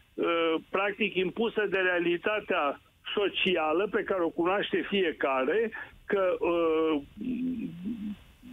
practic 0.69 1.15
impusă 1.15 1.65
de 1.69 1.77
realitatea 1.77 2.79
socială 3.13 3.87
pe 3.91 4.03
care 4.03 4.21
o 4.21 4.29
cunoaște 4.29 4.85
fiecare, 4.89 5.71
că 6.05 6.35
uh, 6.39 7.01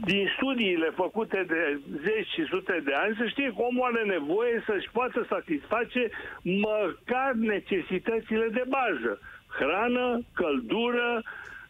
din 0.05 0.29
studiile 0.37 0.91
făcute 0.95 1.45
de 1.49 1.81
zeci 2.03 2.29
și 2.35 2.45
sute 2.49 2.81
de 2.85 2.93
ani, 2.95 3.17
să 3.19 3.27
știe 3.27 3.49
că 3.57 3.63
omul 3.63 3.91
are 3.93 4.05
nevoie 4.05 4.63
să-și 4.67 4.91
poată 4.93 5.27
satisface 5.29 6.11
măcar 6.43 7.33
necesitățile 7.33 8.49
de 8.49 8.65
bază. 8.69 9.21
Hrană, 9.59 10.21
căldură, 10.35 11.23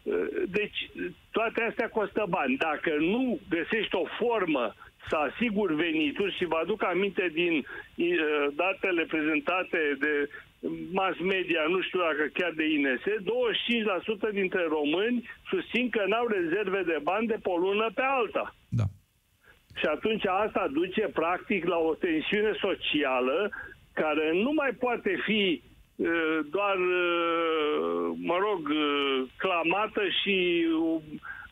uh, 0.02 0.26
deci 0.46 0.90
toate 1.30 1.62
astea 1.62 1.88
costă 1.88 2.24
bani. 2.28 2.56
Dacă 2.56 2.96
nu 2.98 3.38
găsești 3.48 3.94
o 3.94 4.04
formă 4.18 4.74
să 5.08 5.16
asigur 5.16 5.74
venituri 5.74 6.36
și 6.36 6.44
vă 6.44 6.56
aduc 6.62 6.84
aminte 6.84 7.30
din 7.32 7.54
uh, 7.58 8.46
datele 8.54 9.02
prezentate 9.04 9.96
de 9.98 10.28
mass 10.92 11.18
media, 11.18 11.62
nu 11.68 11.80
știu 11.82 11.98
dacă 11.98 12.24
chiar 12.32 12.52
de 12.56 12.64
INS, 12.64 13.00
25% 14.30 14.32
dintre 14.32 14.64
români 14.68 15.28
susțin 15.50 15.88
că 15.90 16.02
n-au 16.06 16.26
rezerve 16.26 16.82
de 16.82 16.98
bani 17.02 17.26
de 17.26 17.38
pe 17.42 17.48
o 17.48 17.56
lună 17.56 17.90
pe 17.94 18.02
alta. 18.04 18.54
Da. 18.68 18.84
Și 19.74 19.86
atunci 19.86 20.26
asta 20.26 20.68
duce 20.72 21.00
practic 21.00 21.64
la 21.64 21.76
o 21.76 21.94
tensiune 21.94 22.52
socială 22.60 23.50
care 23.92 24.30
nu 24.32 24.50
mai 24.54 24.70
poate 24.70 25.18
fi 25.24 25.62
uh, 25.96 26.38
doar, 26.50 26.76
uh, 26.76 28.16
mă 28.16 28.36
rog, 28.40 28.68
clamată 29.36 30.02
și 30.22 30.66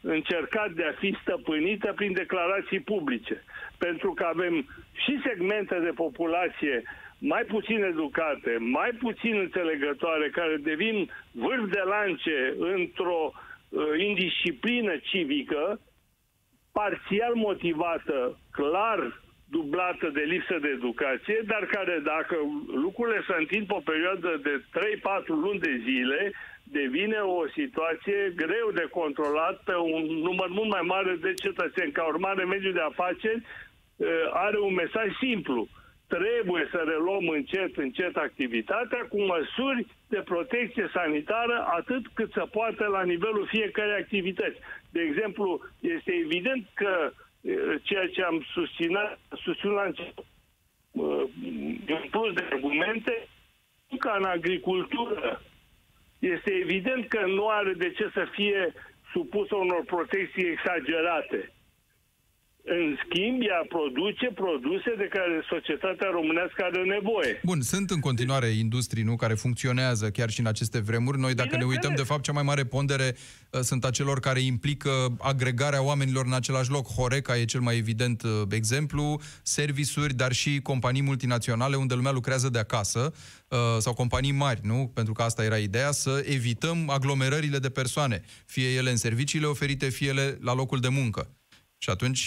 încercat 0.01 0.71
de 0.71 0.85
a 0.85 0.99
fi 0.99 1.17
stăpânită 1.23 1.93
prin 1.97 2.13
declarații 2.13 2.81
publice. 2.81 3.43
Pentru 3.79 4.13
că 4.13 4.25
avem 4.25 4.67
și 4.93 5.21
segmente 5.25 5.79
de 5.79 5.91
populație 5.95 6.83
mai 7.19 7.43
puțin 7.43 7.83
educate, 7.83 8.57
mai 8.59 8.91
puțin 8.91 9.39
înțelegătoare, 9.39 10.29
care 10.29 10.57
devin 10.57 11.11
vârf 11.31 11.71
de 11.71 11.83
lance 11.85 12.55
într-o 12.59 13.33
uh, 13.69 13.83
indisciplină 13.99 14.97
civică, 14.97 15.81
parțial 16.73 17.35
motivată, 17.35 18.39
clar 18.53 19.21
dublată 19.51 20.09
de 20.09 20.21
lipsă 20.21 20.59
de 20.61 20.69
educație, 20.69 21.43
dar 21.47 21.65
care, 21.65 22.01
dacă 22.05 22.37
lucrurile 22.75 23.25
se 23.27 23.35
întind 23.39 23.67
pe 23.67 23.75
o 23.75 23.89
perioadă 23.91 24.41
de 24.43 24.65
3-4 25.25 25.27
luni 25.27 25.61
de 25.61 25.81
zile, 25.85 26.33
devine 26.73 27.19
o 27.19 27.49
situație 27.49 28.33
greu 28.37 28.71
de 28.75 28.87
controlat 28.91 29.63
pe 29.65 29.75
un 29.75 30.03
număr 30.03 30.49
mult 30.49 30.69
mai 30.69 30.81
mare 30.85 31.15
de 31.21 31.35
cetățeni. 31.35 31.93
Ca 31.93 32.05
urmare, 32.05 32.45
mediul 32.45 32.73
de 32.73 32.81
afaceri 32.81 33.43
uh, 33.97 34.07
are 34.33 34.59
un 34.59 34.75
mesaj 34.75 35.09
simplu. 35.21 35.69
Trebuie 36.09 36.69
să 36.71 36.85
reluăm 36.87 37.29
încet, 37.29 37.77
încet 37.77 38.17
activitatea 38.17 39.07
cu 39.09 39.21
măsuri 39.23 39.87
de 40.09 40.21
protecție 40.25 40.91
sanitară 40.93 41.67
atât 41.79 42.07
cât 42.15 42.33
se 42.33 42.45
poate 42.51 42.85
la 42.85 43.03
nivelul 43.03 43.47
fiecarei 43.47 44.03
activități. 44.03 44.59
De 44.91 45.01
exemplu, 45.01 45.61
este 45.81 46.13
evident 46.25 46.67
că 46.75 47.13
uh, 47.13 47.75
ceea 47.83 48.09
ce 48.09 48.23
am 48.23 48.45
susținut, 48.53 49.19
susținut 49.45 49.75
la 49.75 49.85
început, 49.85 50.25
uh, 50.91 51.23
un 51.89 52.05
plus 52.11 52.35
de 52.35 52.45
argumente, 52.51 53.29
ca 53.99 54.17
în 54.19 54.25
agricultură 54.25 55.41
este 56.21 56.51
evident 56.51 57.09
că 57.09 57.27
nu 57.27 57.49
are 57.49 57.73
de 57.73 57.91
ce 57.91 58.11
să 58.15 58.27
fie 58.31 58.73
supusă 59.13 59.57
unor 59.57 59.85
protecții 59.85 60.51
exagerate. 60.51 61.53
În 62.65 62.97
schimb, 63.05 63.41
ea 63.43 63.65
produce 63.69 64.27
produse 64.35 64.95
de 64.97 65.09
care 65.11 65.45
societatea 65.49 66.09
românească 66.11 66.63
are 66.63 66.83
nevoie. 66.83 67.41
Bun, 67.45 67.61
sunt 67.61 67.91
în 67.91 68.01
continuare 68.01 68.47
industrii 68.47 69.03
nu, 69.03 69.17
care 69.17 69.35
funcționează 69.35 70.11
chiar 70.11 70.31
și 70.31 70.41
în 70.41 70.47
aceste 70.47 70.79
vremuri. 70.79 71.19
Noi, 71.19 71.35
dacă 71.35 71.49
Bine 71.49 71.63
ne 71.63 71.69
uităm, 71.69 71.95
de 71.95 72.03
fapt, 72.03 72.23
cea 72.23 72.33
mai 72.33 72.43
mare 72.43 72.65
pondere 72.65 73.17
uh, 73.51 73.61
sunt 73.61 73.85
a 73.85 73.91
celor 73.91 74.21
care 74.21 74.41
implică 74.41 74.91
agregarea 75.19 75.83
oamenilor 75.83 76.25
în 76.25 76.33
același 76.33 76.71
loc. 76.71 76.87
Horeca 76.87 77.37
e 77.37 77.45
cel 77.45 77.61
mai 77.61 77.77
evident 77.77 78.23
uh, 78.23 78.31
exemplu, 78.51 79.21
servisuri, 79.43 80.15
dar 80.15 80.33
și 80.33 80.61
companii 80.63 81.03
multinaționale 81.03 81.77
unde 81.77 81.95
lumea 81.95 82.13
lucrează 82.13 82.49
de 82.49 82.59
acasă 82.59 83.13
uh, 83.49 83.59
sau 83.79 83.95
companii 83.95 84.33
mari, 84.33 84.61
nu? 84.63 84.91
Pentru 84.95 85.13
că 85.13 85.23
asta 85.23 85.45
era 85.45 85.57
ideea, 85.57 85.91
să 85.91 86.25
evităm 86.27 86.91
aglomerările 86.91 87.59
de 87.59 87.71
persoane, 87.71 88.23
fie 88.47 88.69
ele 88.69 88.91
în 88.91 88.97
serviciile 88.97 89.47
oferite, 89.47 89.89
fie 89.89 90.09
ele 90.09 90.39
la 90.41 90.55
locul 90.55 90.79
de 90.81 90.89
muncă. 90.89 91.29
Și 91.85 91.91
atunci, 91.91 92.23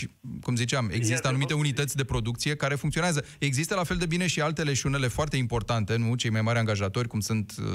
cum 0.46 0.56
ziceam, 0.56 0.86
există 1.00 1.28
anumite 1.28 1.54
unități 1.54 1.96
de 1.96 2.10
producție 2.14 2.56
care 2.56 2.76
funcționează. 2.76 3.26
Există 3.40 3.76
la 3.76 3.84
fel 3.90 3.98
de 3.98 4.12
bine 4.14 4.28
și 4.28 4.42
altele 4.42 4.74
și 4.74 4.86
unele 4.86 5.08
foarte 5.08 5.38
importante, 5.38 5.94
nu? 5.98 6.16
Cei 6.16 6.36
mai 6.36 6.42
mari 6.42 6.60
angajatori, 6.64 7.08
cum 7.08 7.20
sunt 7.20 7.48
uh, 7.52 7.66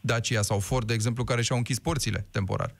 Dacia 0.00 0.42
sau 0.42 0.58
Ford, 0.58 0.86
de 0.86 0.94
exemplu, 0.94 1.24
care 1.24 1.42
și-au 1.42 1.58
închis 1.58 1.78
porțile 1.88 2.20
temporar. 2.36 2.70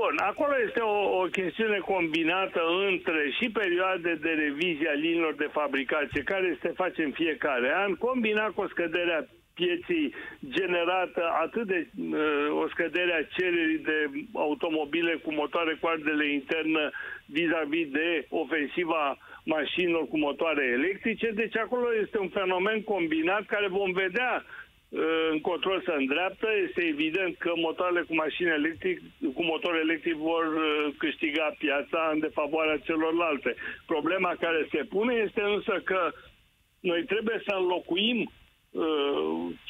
Bun, 0.00 0.14
acolo 0.30 0.54
este 0.66 0.80
o, 0.80 0.96
o 1.22 1.24
chestiune 1.38 1.78
combinată 1.92 2.60
între 2.90 3.20
și 3.38 3.46
perioade 3.60 4.12
de 4.24 4.32
revizie 4.44 4.88
a 4.90 5.00
liniilor 5.04 5.34
de 5.44 5.50
fabricație, 5.58 6.22
care 6.32 6.58
se 6.62 6.70
face 6.80 7.00
în 7.08 7.12
fiecare 7.20 7.68
an, 7.84 7.90
combinat 7.94 8.50
cu 8.54 8.60
o 8.60 8.68
scădere 8.68 9.12
a 9.20 9.22
pieții 9.54 10.14
generată 10.48 11.22
atât 11.42 11.66
de 11.66 11.86
uh, 11.96 12.62
o 12.62 12.68
scădere 12.68 13.12
a 13.12 13.34
cererii 13.36 13.78
de 13.78 14.10
automobile 14.34 15.14
cu 15.14 15.32
motoare 15.32 15.78
cu 15.80 15.86
ardere 15.86 16.32
internă 16.32 16.90
vis-a-vis 17.26 17.88
de 17.88 18.26
ofensiva 18.28 19.18
mașinilor 19.44 20.08
cu 20.08 20.18
motoare 20.18 20.64
electrice. 20.64 21.30
Deci 21.30 21.56
acolo 21.56 21.86
este 22.02 22.18
un 22.18 22.28
fenomen 22.28 22.82
combinat 22.82 23.46
care 23.46 23.68
vom 23.68 23.92
vedea 23.92 24.44
uh, 24.44 25.00
în 25.30 25.40
control 25.40 25.82
să 25.84 25.94
îndreaptă. 25.98 26.48
Este 26.66 26.82
evident 26.84 27.36
că 27.36 27.52
motoarele 27.54 28.00
cu 28.00 28.14
mașini 28.14 28.48
electric, 28.48 29.00
cu 29.34 29.42
motor 29.44 29.74
electric 29.76 30.14
vor 30.14 30.44
uh, 30.54 30.94
câștiga 30.98 31.54
piața 31.58 32.10
în 32.12 32.18
defavoarea 32.18 32.76
celorlalte. 32.76 33.54
Problema 33.86 34.34
care 34.40 34.66
se 34.70 34.84
pune 34.84 35.14
este 35.14 35.42
însă 35.42 35.80
că 35.84 36.12
Noi 36.82 37.04
trebuie 37.04 37.42
să 37.46 37.54
înlocuim 37.58 38.18
uh, 38.20 38.41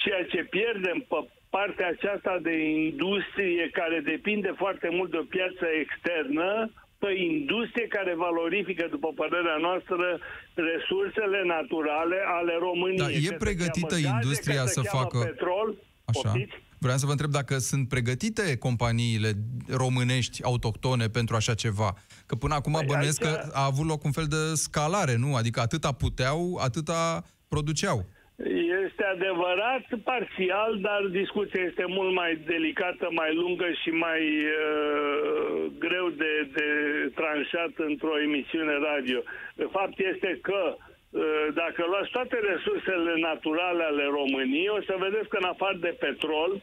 ceea 0.03 0.25
ce 0.33 0.41
pierdem 0.57 0.99
pe 1.09 1.19
partea 1.51 1.89
aceasta 1.95 2.39
de 2.43 2.55
industrie 2.87 3.65
care 3.73 3.99
depinde 4.13 4.51
foarte 4.63 4.89
mult 4.97 5.11
de 5.11 5.17
o 5.17 5.31
piață 5.37 5.67
externă, 5.85 6.71
pe 6.99 7.11
industrie 7.33 7.87
care 7.97 8.15
valorifică, 8.27 8.87
după 8.91 9.09
părerea 9.21 9.59
noastră, 9.67 10.07
resursele 10.55 11.41
naturale 11.57 12.19
ale 12.39 12.55
României. 12.59 13.21
Da, 13.21 13.35
e 13.35 13.45
pregătită 13.47 13.97
industria 14.15 14.65
să 14.67 14.81
facă... 14.81 15.19
Petrol, 15.19 15.69
Așa. 16.05 16.21
Poftiți? 16.21 16.55
Vreau 16.79 16.97
să 16.97 17.07
vă 17.07 17.11
întreb 17.11 17.31
dacă 17.31 17.59
sunt 17.59 17.89
pregătite 17.89 18.57
companiile 18.57 19.33
românești 19.69 20.43
autohtone 20.43 21.07
pentru 21.09 21.37
așa 21.37 21.55
ceva. 21.55 21.95
Că 22.27 22.35
până 22.35 22.55
acum 22.55 22.73
păi 22.73 22.85
bănuiesc 22.87 23.25
aici... 23.25 23.35
că 23.35 23.51
a 23.53 23.65
avut 23.65 23.87
loc 23.87 24.05
un 24.05 24.13
fel 24.13 24.27
de 24.29 24.55
scalare, 24.55 25.17
nu? 25.17 25.35
Adică 25.35 25.61
atâta 25.61 25.93
puteau, 25.93 26.59
atâta 26.63 27.25
produceau. 27.49 28.07
Este 28.85 29.05
adevărat, 29.05 29.85
parțial, 30.05 30.79
dar 30.81 31.01
discuția 31.11 31.63
este 31.63 31.85
mult 31.89 32.13
mai 32.15 32.39
delicată, 32.47 33.09
mai 33.11 33.35
lungă 33.35 33.67
și 33.83 33.91
mai 33.91 34.23
uh, 34.45 35.71
greu 35.79 36.09
de, 36.09 36.49
de 36.53 36.69
tranșat 37.15 37.73
într-o 37.77 38.21
emisiune 38.21 38.73
radio. 38.73 39.21
Fapt 39.71 39.99
este 39.99 40.39
că 40.43 40.77
uh, 40.77 41.47
dacă 41.55 41.85
luați 41.87 42.11
toate 42.11 42.37
resursele 42.51 43.15
naturale 43.21 43.83
ale 43.83 44.05
României, 44.05 44.69
o 44.69 44.83
să 44.83 44.95
vedeți 44.99 45.29
că 45.29 45.37
în 45.41 45.49
afară 45.49 45.77
de 45.81 45.97
petrol, 46.01 46.63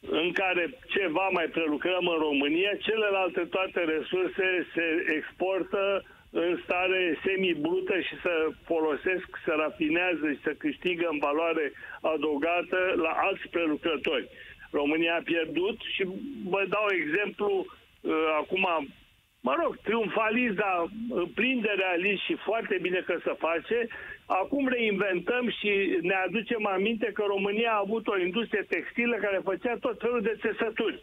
în 0.00 0.32
care 0.32 0.70
ceva 0.88 1.28
mai 1.32 1.46
prelucrăm 1.46 2.06
în 2.06 2.18
România, 2.18 2.72
celelalte 2.80 3.40
toate 3.40 3.80
resurse 3.80 4.66
se 4.74 4.86
exportă 5.16 6.02
în 6.44 6.60
stare 6.64 7.18
semi-brută 7.24 8.00
și 8.00 8.14
să 8.24 8.32
folosesc, 8.64 9.28
să 9.44 9.52
rafinează 9.56 10.26
și 10.32 10.40
să 10.42 10.52
câștigă 10.58 11.06
în 11.10 11.18
valoare 11.18 11.72
adăugată 12.00 12.78
la 13.04 13.12
alți 13.26 13.48
prelucrători. 13.50 14.28
România 14.70 15.14
a 15.16 15.28
pierdut 15.32 15.78
și 15.94 16.02
vă 16.54 16.64
dau 16.68 16.86
exemplu 17.00 17.50
uh, 17.66 18.12
acum, 18.40 18.66
mă 19.40 19.54
rog, 19.62 19.76
triumfalist, 19.76 20.54
dar 20.54 20.76
uh, 20.82 21.22
plin 21.34 21.60
de 21.60 21.72
realist 21.76 22.22
și 22.22 22.34
foarte 22.48 22.78
bine 22.82 23.00
că 23.06 23.14
se 23.24 23.34
face. 23.38 23.86
Acum 24.26 24.68
reinventăm 24.68 25.50
și 25.58 25.98
ne 26.00 26.14
aducem 26.26 26.66
aminte 26.66 27.10
că 27.14 27.22
România 27.26 27.70
a 27.72 27.82
avut 27.84 28.06
o 28.08 28.18
industrie 28.18 28.64
textilă 28.68 29.16
care 29.16 29.40
făcea 29.44 29.74
tot 29.80 29.96
felul 30.00 30.20
de 30.22 30.38
țesături. 30.40 31.02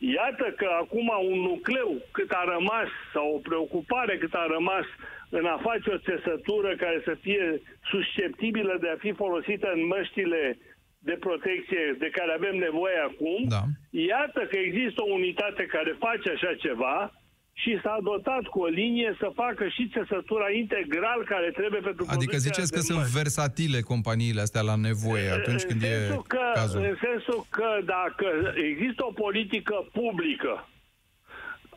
Iată 0.00 0.54
că 0.56 0.68
acum 0.82 1.08
un 1.30 1.38
nucleu 1.38 1.90
cât 2.12 2.30
a 2.30 2.44
rămas, 2.54 2.88
sau 3.12 3.34
o 3.34 3.38
preocupare 3.38 4.18
cât 4.18 4.34
a 4.34 4.46
rămas 4.56 4.86
în 5.30 5.44
a 5.44 5.58
face 5.62 5.90
o 5.90 5.98
țesătură 5.98 6.76
care 6.76 7.00
să 7.04 7.14
fie 7.20 7.60
susceptibilă 7.90 8.76
de 8.80 8.88
a 8.88 9.02
fi 9.04 9.12
folosită 9.12 9.70
în 9.74 9.86
măștile 9.86 10.58
de 10.98 11.16
protecție 11.20 11.96
de 11.98 12.10
care 12.10 12.32
avem 12.32 12.56
nevoie 12.56 12.96
acum, 12.96 13.40
da. 13.48 13.62
iată 13.90 14.40
că 14.50 14.56
există 14.56 15.02
o 15.02 15.12
unitate 15.12 15.66
care 15.66 15.96
face 15.98 16.30
așa 16.30 16.54
ceva, 16.54 17.12
și 17.62 17.80
s-a 17.82 17.98
dotat 18.02 18.42
cu 18.42 18.58
o 18.60 18.66
linie 18.66 19.16
să 19.18 19.30
facă 19.34 19.68
și 19.68 19.90
țesătura 19.96 20.50
integral 20.50 21.24
care 21.24 21.50
trebuie 21.50 21.80
pentru 21.80 22.06
Adică 22.08 22.36
ziceți 22.36 22.72
că 22.72 22.80
sunt 22.80 23.04
versatile 23.20 23.80
companiile 23.80 24.40
astea 24.40 24.60
la 24.60 24.76
nevoie 24.76 25.28
atunci 25.30 25.62
când 25.62 25.82
e 25.82 25.94
că, 26.26 26.40
cazul. 26.54 26.80
În 26.80 26.96
sensul 27.06 27.46
că 27.50 27.70
dacă 27.84 28.26
există 28.70 29.04
o 29.04 29.12
politică 29.12 29.76
publică 29.92 30.68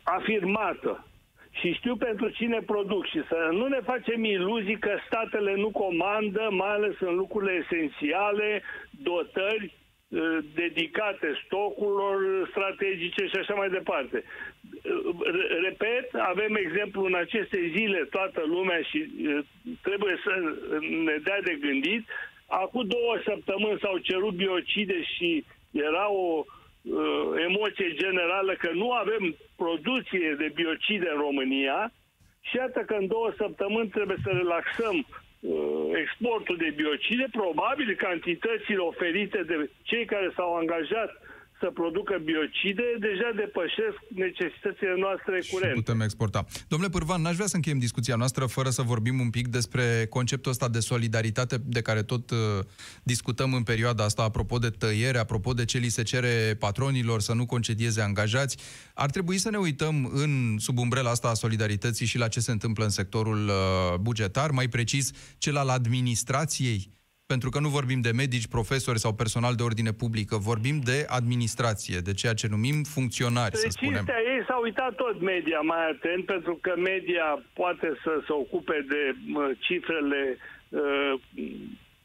afirmată 0.02 1.06
și 1.50 1.72
știu 1.72 1.96
pentru 1.96 2.28
cine 2.28 2.58
produc 2.66 3.06
și 3.06 3.20
să 3.28 3.48
nu 3.52 3.66
ne 3.66 3.80
facem 3.84 4.24
iluzii 4.24 4.78
că 4.78 4.92
statele 5.06 5.54
nu 5.54 5.70
comandă, 5.70 6.48
mai 6.50 6.72
ales 6.74 6.96
în 7.00 7.14
lucrurile 7.14 7.54
esențiale, 7.64 8.62
dotări 8.90 9.66
uh, 9.72 10.38
dedicate 10.54 11.28
stocurilor 11.44 12.16
strategice 12.50 13.26
și 13.26 13.36
așa 13.40 13.54
mai 13.54 13.70
departe 13.70 14.24
repet, 15.62 16.14
avem 16.14 16.54
exemplu 16.54 17.04
în 17.04 17.14
aceste 17.14 17.70
zile 17.76 18.08
toată 18.10 18.42
lumea 18.46 18.80
și 18.80 19.06
trebuie 19.82 20.16
să 20.24 20.32
ne 21.04 21.16
dea 21.22 21.40
de 21.42 21.58
gândit. 21.60 22.06
Acum 22.46 22.86
două 22.86 23.18
săptămâni 23.24 23.78
s-au 23.80 23.98
cerut 23.98 24.34
biocide 24.34 25.02
și 25.02 25.44
era 25.70 26.10
o 26.10 26.44
uh, 26.44 27.42
emoție 27.48 27.92
generală 27.94 28.52
că 28.58 28.70
nu 28.74 28.92
avem 28.92 29.36
producție 29.56 30.34
de 30.38 30.52
biocide 30.54 31.08
în 31.14 31.20
România 31.20 31.92
și 32.40 32.56
iată 32.56 32.80
că 32.80 32.94
în 32.94 33.06
două 33.06 33.32
săptămâni 33.36 33.88
trebuie 33.88 34.16
să 34.22 34.30
relaxăm 34.32 35.06
uh, 35.40 35.90
exportul 36.02 36.56
de 36.56 36.72
biocide, 36.76 37.26
probabil 37.32 37.94
cantitățile 37.94 38.78
oferite 38.78 39.42
de 39.42 39.70
cei 39.82 40.04
care 40.04 40.32
s-au 40.34 40.54
angajat 40.56 41.10
să 41.64 41.70
producă 41.80 42.14
biocide, 42.30 42.86
deja 43.08 43.28
depășesc 43.42 43.98
necesitățile 44.24 44.94
noastre 45.04 45.36
curente. 45.50 45.76
Și 45.76 45.82
putem 45.82 46.00
exporta. 46.00 46.40
Domnule 46.68 46.90
Pârvan, 46.90 47.20
n-aș 47.22 47.34
vrea 47.34 47.46
să 47.46 47.56
încheiem 47.56 47.78
discuția 47.78 48.16
noastră 48.16 48.44
fără 48.46 48.70
să 48.70 48.82
vorbim 48.82 49.16
un 49.20 49.30
pic 49.30 49.46
despre 49.48 50.06
conceptul 50.16 50.50
ăsta 50.50 50.68
de 50.68 50.80
solidaritate 50.80 51.56
de 51.76 51.82
care 51.82 52.02
tot 52.02 52.30
uh, 52.30 52.38
discutăm 53.02 53.54
în 53.54 53.62
perioada 53.62 54.04
asta, 54.04 54.22
apropo 54.22 54.58
de 54.58 54.70
tăiere, 54.70 55.18
apropo 55.18 55.52
de 55.52 55.64
ce 55.64 55.78
li 55.78 55.88
se 55.88 56.02
cere 56.02 56.56
patronilor 56.58 57.20
să 57.20 57.32
nu 57.34 57.46
concedieze 57.46 58.00
angajați. 58.00 58.56
Ar 58.94 59.10
trebui 59.10 59.38
să 59.38 59.50
ne 59.50 59.58
uităm 59.58 60.10
în 60.14 60.56
sub 60.58 60.78
umbrela 60.78 61.10
asta 61.10 61.28
a 61.28 61.34
solidarității 61.34 62.06
și 62.06 62.18
la 62.18 62.28
ce 62.28 62.40
se 62.40 62.50
întâmplă 62.50 62.84
în 62.84 62.90
sectorul 62.90 63.48
uh, 63.48 63.98
bugetar, 64.00 64.50
mai 64.50 64.68
precis 64.68 65.10
cel 65.38 65.56
al 65.56 65.68
administrației 65.68 66.92
pentru 67.26 67.48
că 67.50 67.58
nu 67.60 67.68
vorbim 67.68 68.00
de 68.00 68.10
medici, 68.10 68.46
profesori 68.46 68.98
sau 68.98 69.12
personal 69.14 69.54
de 69.54 69.62
ordine 69.62 69.92
publică, 69.92 70.36
vorbim 70.36 70.80
de 70.80 71.06
administrație, 71.08 71.98
de 71.98 72.12
ceea 72.12 72.34
ce 72.34 72.46
numim 72.48 72.82
funcționari, 72.82 73.56
să 73.56 73.66
spunem. 73.68 74.04
ei 74.08 74.44
s-au 74.48 74.62
uitat 74.62 74.94
tot 74.94 75.20
media 75.20 75.60
mai 75.60 75.90
atent, 75.90 76.24
pentru 76.26 76.58
că 76.60 76.72
media 76.76 77.42
poate 77.52 77.88
să 78.02 78.12
se 78.26 78.32
ocupe 78.32 78.86
de 78.88 79.02
cifrele 79.58 80.36
uh, 80.68 81.14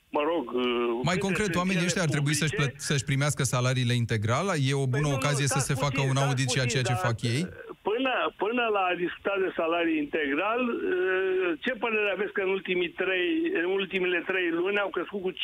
mă 0.10 0.22
rog... 0.32 0.52
Uh, 0.54 0.64
Mai 1.04 1.18
concret, 1.18 1.56
oamenii 1.56 1.86
ăștia 1.86 2.02
ar 2.02 2.10
trebui 2.10 2.34
să-și, 2.34 2.56
plă- 2.56 2.74
să-și 2.76 3.04
primească 3.04 3.44
salariile 3.44 3.94
integral? 3.94 4.48
E 4.70 4.74
o 4.74 4.88
bună 4.88 5.08
păi 5.08 5.14
ocazie 5.14 5.48
nu, 5.50 5.60
să 5.60 5.60
se 5.60 5.74
puțin, 5.74 5.88
facă 5.88 6.02
un 6.10 6.18
audit 6.18 6.50
și 6.50 6.60
a 6.60 6.66
ceea 6.66 6.84
ce 6.84 6.94
fac 6.94 7.22
ei? 7.22 7.48
Până, 7.90 8.14
până 8.44 8.64
la 8.76 8.84
a 8.92 8.96
discuta 8.96 9.36
de 9.44 9.52
salarii 9.56 9.98
integral, 10.06 10.62
uh, 10.70 11.50
ce 11.64 11.72
părere 11.84 12.10
aveți 12.12 12.34
că 12.34 12.42
în, 12.42 12.50
ultimii 12.50 12.90
trei, 12.90 13.30
în 13.64 13.70
ultimile 13.80 14.20
trei 14.30 14.50
luni 14.50 14.80
au 14.80 14.90
crescut 14.90 15.22
cu 15.22 15.32
5.000 15.32 15.38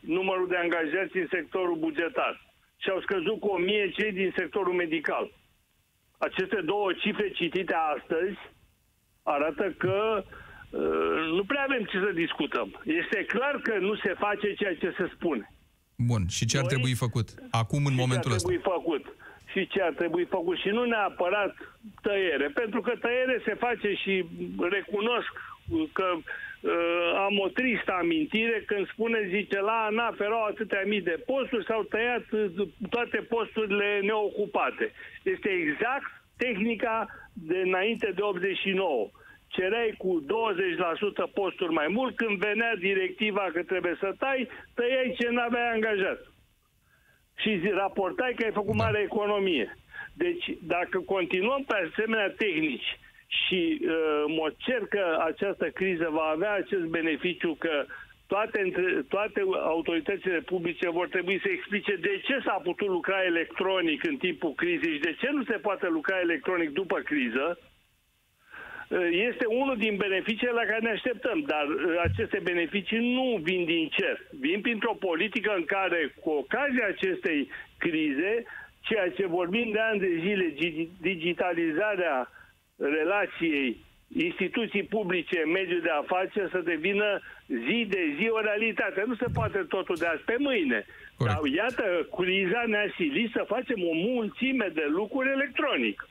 numărul 0.00 0.48
de 0.48 0.56
angajați 0.56 1.16
în 1.22 1.28
sectorul 1.30 1.76
bugetar 1.86 2.34
și 2.82 2.90
au 2.90 3.00
scăzut 3.00 3.40
cu 3.40 3.48
1.000 3.88 3.92
cei 3.96 4.12
din 4.12 4.32
sectorul 4.36 4.74
medical? 4.74 5.26
Aceste 6.18 6.60
două 6.60 6.92
cifre 6.92 7.30
citite 7.30 7.74
astăzi 7.94 8.38
arată 9.22 9.74
că 9.78 9.98
uh, 10.16 10.24
Uh, 10.72 10.80
nu 11.36 11.44
prea 11.44 11.64
avem 11.68 11.84
ce 11.84 11.98
să 12.06 12.10
discutăm. 12.14 12.68
Este 12.84 13.24
clar 13.24 13.54
că 13.62 13.74
nu 13.78 13.94
se 13.94 14.14
face 14.18 14.54
ceea 14.54 14.74
ce 14.76 14.94
se 14.98 15.10
spune. 15.14 15.52
Bun. 15.96 16.22
Și 16.28 16.46
ce 16.46 16.58
ar 16.58 16.66
trebui 16.66 16.94
făcut 16.94 17.28
acum, 17.50 17.84
în 17.86 17.94
momentul 17.94 18.32
ăsta? 18.32 18.48
ce 18.48 18.54
ar 18.54 18.60
trebui 18.60 18.72
făcut? 18.72 19.11
Și 19.52 19.66
ce 19.66 19.82
ar 19.82 19.92
trebui 19.92 20.24
făcut? 20.24 20.58
Și 20.58 20.68
nu 20.68 20.84
neapărat 20.84 21.54
tăiere. 22.02 22.48
Pentru 22.54 22.80
că 22.80 22.92
tăiere 23.00 23.42
se 23.44 23.54
face 23.54 23.94
și 23.94 24.24
recunosc 24.70 25.32
că 25.92 26.08
uh, 26.14 27.12
am 27.16 27.38
o 27.38 27.48
tristă 27.48 27.92
amintire 27.92 28.62
când 28.66 28.88
spune, 28.88 29.28
zice, 29.28 29.60
la 29.60 29.84
ANAF 29.88 30.20
erau 30.20 30.44
atâtea 30.44 30.82
mii 30.86 31.00
de 31.00 31.22
posturi, 31.26 31.64
s-au 31.64 31.82
tăiat 31.82 32.24
uh, 32.30 32.68
toate 32.90 33.16
posturile 33.16 34.00
neocupate. 34.02 34.92
Este 35.22 35.48
exact 35.48 36.10
tehnica 36.36 37.06
de 37.32 37.58
înainte 37.64 38.12
de 38.14 38.22
89 38.22 39.10
cereai 39.46 39.94
cu 39.98 40.24
20% 41.28 41.32
posturi 41.34 41.72
mai 41.72 41.86
mult, 41.88 42.16
când 42.16 42.38
venea 42.38 42.74
directiva 42.76 43.50
că 43.52 43.62
trebuie 43.62 43.96
să 44.00 44.14
tai, 44.18 44.48
tăiai 44.74 45.14
ce 45.18 45.28
n-aveai 45.30 45.72
angajat. 45.72 46.31
Și 47.36 47.70
raportai 47.74 48.34
că 48.36 48.44
ai 48.44 48.52
făcut 48.52 48.74
mare 48.74 49.00
economie. 49.00 49.76
Deci, 50.14 50.44
dacă 50.60 50.98
continuăm 50.98 51.64
pe 51.66 51.74
asemenea 51.88 52.30
tehnici 52.30 52.98
și 53.26 53.80
uh, 53.80 54.24
mă 54.38 54.52
cer 54.56 54.80
că 54.88 55.18
această 55.24 55.70
criză 55.70 56.08
va 56.10 56.30
avea 56.34 56.52
acest 56.52 56.84
beneficiu 56.84 57.54
că 57.58 57.84
toate, 58.26 58.72
toate 59.08 59.40
autoritățile 59.62 60.40
publice 60.40 60.90
vor 60.90 61.08
trebui 61.08 61.40
să 61.40 61.48
explice 61.50 61.96
de 61.96 62.20
ce 62.24 62.40
s-a 62.44 62.60
putut 62.62 62.88
lucra 62.88 63.24
electronic 63.24 64.04
în 64.04 64.16
timpul 64.16 64.52
crizei 64.54 64.94
și 64.94 65.06
de 65.08 65.16
ce 65.20 65.28
nu 65.32 65.44
se 65.44 65.56
poate 65.56 65.88
lucra 65.88 66.20
electronic 66.20 66.70
după 66.70 66.98
criză, 66.98 67.58
Eh, 67.58 67.71
este 69.30 69.44
unul 69.46 69.76
din 69.76 69.96
beneficiile 69.96 70.52
la 70.52 70.64
care 70.64 70.78
ne 70.82 70.90
așteptăm, 70.90 71.44
dar 71.46 71.66
eh, 71.68 72.00
aceste 72.02 72.38
beneficii 72.42 73.14
nu 73.14 73.40
vin 73.42 73.64
din 73.64 73.88
cer. 73.88 74.26
Vin 74.40 74.60
printr-o 74.60 74.94
politică 74.94 75.52
în 75.56 75.64
care, 75.64 76.14
cu 76.20 76.30
ocazia 76.30 76.86
acestei 76.86 77.48
crize, 77.78 78.44
ceea 78.80 79.10
ce 79.10 79.26
vorbim 79.26 79.70
de 79.72 79.80
ani 79.80 80.00
de 80.00 80.18
zile, 80.20 80.54
digitalizarea 81.00 82.30
relației 82.76 83.76
instituții 84.16 84.82
publice, 84.82 85.38
mediul 85.38 85.80
de 85.80 85.90
afaceri 85.90 86.50
să 86.50 86.60
devină 86.64 87.20
zi 87.46 87.86
de 87.88 88.14
zi 88.18 88.28
o 88.28 88.40
realitate. 88.40 89.04
Nu 89.06 89.14
se 89.14 89.26
poate 89.34 89.58
totul 89.58 89.96
de 89.98 90.06
azi 90.06 90.22
pe 90.22 90.36
mâine. 90.38 90.86
Corect. 91.16 91.34
Dar 91.34 91.52
iată, 91.52 92.08
criza 92.16 92.62
ne-a 92.66 92.92
silit 92.96 93.30
să 93.30 93.44
facem 93.46 93.80
o 93.90 93.94
mulțime 93.94 94.68
de 94.74 94.86
lucruri 94.88 95.28
electronic. 95.30 96.06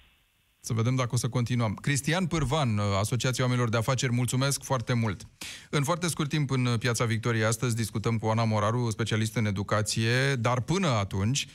Să 0.63 0.73
vedem 0.73 0.95
dacă 0.95 1.09
o 1.11 1.17
să 1.17 1.29
continuăm. 1.29 1.73
Cristian 1.73 2.25
Pârvan, 2.25 2.79
Asociația 2.79 3.43
Oamenilor 3.43 3.69
de 3.69 3.77
Afaceri, 3.77 4.13
mulțumesc 4.13 4.63
foarte 4.63 4.93
mult. 4.93 5.27
În 5.69 5.83
foarte 5.83 6.07
scurt 6.07 6.29
timp 6.29 6.51
în 6.51 6.75
Piața 6.79 7.05
Victoriei 7.05 7.43
astăzi 7.43 7.75
discutăm 7.75 8.17
cu 8.17 8.27
Ana 8.27 8.43
Moraru, 8.43 8.89
specialist 8.89 9.35
în 9.35 9.45
educație, 9.45 10.35
dar 10.35 10.61
până 10.61 10.87
atunci 10.87 11.47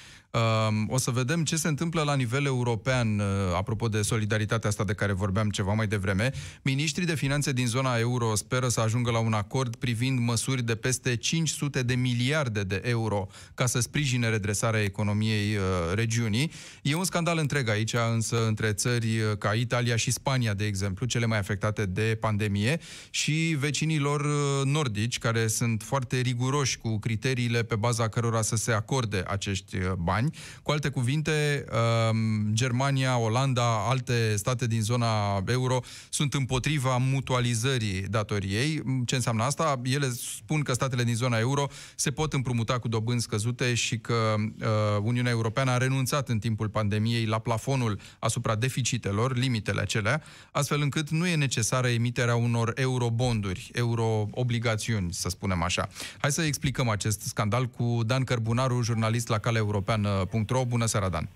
o 0.88 0.98
să 0.98 1.10
vedem 1.10 1.44
ce 1.44 1.56
se 1.56 1.68
întâmplă 1.68 2.02
la 2.02 2.14
nivel 2.14 2.44
european, 2.44 3.18
uh, 3.18 3.26
apropo 3.56 3.88
de 3.88 4.02
solidaritatea 4.02 4.68
asta 4.68 4.84
de 4.84 4.92
care 4.92 5.12
vorbeam 5.12 5.50
ceva 5.50 5.72
mai 5.72 5.86
devreme. 5.86 6.32
Ministrii 6.62 7.06
de 7.06 7.14
finanțe 7.14 7.52
din 7.52 7.66
zona 7.66 7.96
euro 7.98 8.34
speră 8.34 8.68
să 8.68 8.80
ajungă 8.80 9.10
la 9.10 9.18
un 9.18 9.32
acord 9.32 9.76
privind 9.76 10.18
măsuri 10.18 10.62
de 10.62 10.74
peste 10.74 11.16
500 11.16 11.82
de 11.82 11.94
miliarde 11.94 12.62
de 12.62 12.80
euro 12.84 13.26
ca 13.54 13.66
să 13.66 13.80
sprijine 13.80 14.28
redresarea 14.28 14.82
economiei 14.82 15.54
uh, 15.54 15.62
regiunii. 15.94 16.50
E 16.82 16.94
un 16.94 17.04
scandal 17.04 17.38
întreg 17.38 17.68
aici, 17.68 17.94
însă 18.12 18.46
între 18.46 18.72
țări 18.72 19.20
uh, 19.20 19.36
ca 19.38 19.52
Italia 19.52 19.96
și 19.96 20.10
Spania, 20.10 20.54
de 20.54 20.64
exemplu, 20.64 21.06
cele 21.06 21.26
mai 21.26 21.38
afectate 21.38 21.86
de 21.86 22.16
pandemie, 22.20 22.80
și 23.10 23.56
vecinilor 23.58 24.26
nordici, 24.64 25.18
care 25.18 25.46
sunt 25.46 25.82
foarte 25.82 26.20
riguroși 26.20 26.78
cu 26.78 26.98
criteriile 26.98 27.62
pe 27.62 27.76
baza 27.76 28.08
cărora 28.08 28.42
să 28.42 28.56
se 28.56 28.72
acorde 28.72 29.24
acești 29.26 29.76
bani 29.98 30.25
ani. 30.26 30.38
Cu 30.62 30.70
alte 30.70 30.88
cuvinte, 30.88 31.64
um, 32.10 32.52
Germania, 32.52 33.18
Olanda, 33.18 33.88
alte 33.88 34.36
state 34.36 34.66
din 34.66 34.82
zona 34.82 35.42
euro 35.46 35.80
sunt 36.08 36.34
împotriva 36.34 36.96
mutualizării 36.96 38.00
datoriei. 38.00 38.82
Ce 39.06 39.14
înseamnă 39.14 39.42
asta? 39.42 39.80
Ele 39.84 40.10
spun 40.10 40.62
că 40.62 40.72
statele 40.72 41.04
din 41.04 41.14
zona 41.14 41.38
euro 41.38 41.66
se 41.94 42.10
pot 42.10 42.32
împrumuta 42.32 42.78
cu 42.78 42.88
dobânzi 42.88 43.24
scăzute 43.24 43.74
și 43.74 43.98
că 43.98 44.34
uh, 44.38 44.66
Uniunea 45.02 45.30
Europeană 45.30 45.70
a 45.70 45.76
renunțat 45.76 46.28
în 46.28 46.38
timpul 46.38 46.68
pandemiei 46.68 47.24
la 47.24 47.38
plafonul 47.38 47.98
asupra 48.18 48.54
deficitelor, 48.54 49.36
limitele 49.36 49.80
acelea, 49.80 50.22
astfel 50.52 50.80
încât 50.80 51.10
nu 51.10 51.26
e 51.26 51.34
necesară 51.34 51.88
emiterea 51.88 52.34
unor 52.34 52.72
eurobonduri, 52.74 53.70
euroobligațiuni, 53.72 55.12
să 55.12 55.28
spunem 55.28 55.62
așa. 55.62 55.88
Hai 56.18 56.32
să 56.32 56.42
explicăm 56.42 56.88
acest 56.88 57.20
scandal 57.20 57.66
cu 57.66 58.00
Dan 58.06 58.24
Cărbunaru, 58.24 58.82
jurnalist 58.82 59.28
la 59.28 59.38
Calea 59.38 59.60
Europeană 59.60 60.05
România.ro. 60.06 60.64
Bună 60.64 60.86
seara, 60.86 61.08
Dan! 61.08 61.28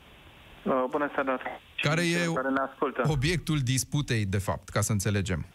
Uh, 0.63 0.85
bună 0.91 1.11
seara! 1.15 1.39
Care 1.81 2.01
e 2.01 2.33
care 2.35 2.49
ne 2.49 2.61
ascultă. 2.71 3.03
obiectul 3.09 3.59
disputei, 3.59 4.25
de 4.25 4.39
fapt, 4.39 4.69
ca 4.69 4.81
să 4.81 4.93
înțelegem? 4.93 5.47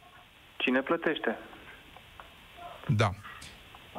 Cine 0.57 0.81
plătește? 0.81 1.37
Da. 2.87 3.09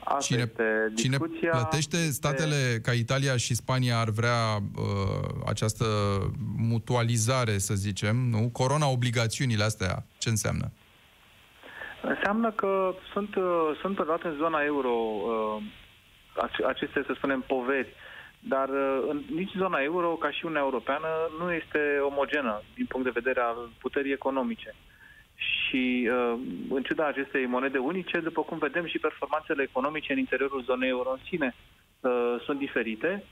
Asta 0.05 0.19
cine, 0.21 0.41
este 0.41 0.93
cine 0.97 1.17
plătește? 1.51 1.97
Statele 1.97 2.81
ca 2.83 2.93
Italia 2.93 3.37
și 3.37 3.55
Spania 3.55 3.99
ar 3.99 4.11
vrea 4.11 4.57
uh, 4.57 5.43
această 5.47 5.85
mutualizare, 6.57 7.59
să 7.59 7.75
zicem, 7.75 8.17
nu? 8.17 8.51
Corona 8.53 8.87
obligațiunile 8.89 9.65
astea, 9.65 10.05
ce 10.19 10.29
înseamnă? 10.29 10.71
Înseamnă 12.03 12.51
că 12.51 12.95
sunt, 13.13 13.35
uh, 13.35 13.79
sunt 13.81 13.95
plătate 13.95 14.27
în 14.27 14.37
zona 14.37 14.61
euro 14.65 14.91
uh, 14.91 15.63
aceste, 16.67 17.03
să 17.07 17.13
spunem, 17.17 17.45
poveri 17.47 17.95
dar 18.39 18.69
uh, 18.69 19.05
în, 19.09 19.23
nici 19.35 19.53
zona 19.57 19.79
euro, 19.79 20.09
ca 20.09 20.31
și 20.31 20.45
Uniunea 20.45 20.65
Europeană, 20.65 21.09
nu 21.39 21.53
este 21.53 21.99
omogenă 22.01 22.63
din 22.75 22.87
punct 22.87 23.07
de 23.07 23.21
vedere 23.21 23.41
al 23.41 23.69
puterii 23.81 24.13
economice. 24.13 24.75
Și 25.35 26.09
uh, 26.11 26.39
în 26.71 26.83
ciuda 26.83 27.07
acestei 27.07 27.47
monede 27.47 27.79
unice, 27.79 28.19
după 28.21 28.43
cum 28.43 28.59
vedem, 28.59 28.87
și 28.87 28.99
performanțele 28.99 29.63
economice 29.63 30.13
în 30.13 30.19
interiorul 30.19 30.63
zonei 30.63 30.89
euro 30.89 31.11
în 31.11 31.21
sine 31.29 31.55
uh, 32.01 32.37
sunt 32.45 32.59
diferite. 32.59 33.25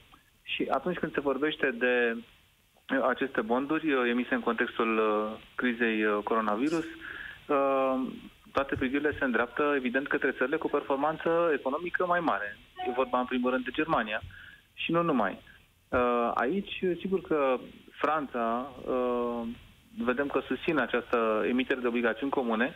Și 0.42 0.66
atunci 0.70 0.98
când 0.98 1.12
se 1.12 1.20
vorbește 1.20 1.70
de 1.70 2.16
aceste 3.08 3.40
bonduri 3.40 4.08
emise 4.08 4.34
în 4.34 4.40
contextul 4.40 5.00
crizei 5.54 6.22
coronavirus, 6.24 6.84
toate 8.52 8.74
privirile 8.74 9.16
se 9.18 9.24
îndreaptă, 9.24 9.72
evident, 9.76 10.06
către 10.06 10.30
țările 10.30 10.56
cu 10.56 10.68
performanță 10.68 11.50
economică 11.58 12.06
mai 12.06 12.20
mare. 12.20 12.56
E 12.86 12.92
vorba, 12.96 13.18
în 13.18 13.24
primul 13.24 13.50
rând, 13.50 13.64
de 13.64 13.70
Germania 13.70 14.22
și 14.74 14.92
nu 14.92 15.02
numai. 15.02 15.38
Uh, 15.94 16.30
aici, 16.34 16.84
sigur 17.00 17.20
că 17.20 17.56
Franța, 17.90 18.72
uh, 18.86 19.40
vedem 19.98 20.26
că 20.26 20.40
susține 20.46 20.80
această 20.80 21.44
emitere 21.48 21.80
de 21.80 21.86
obligațiuni 21.86 22.32
comune, 22.32 22.74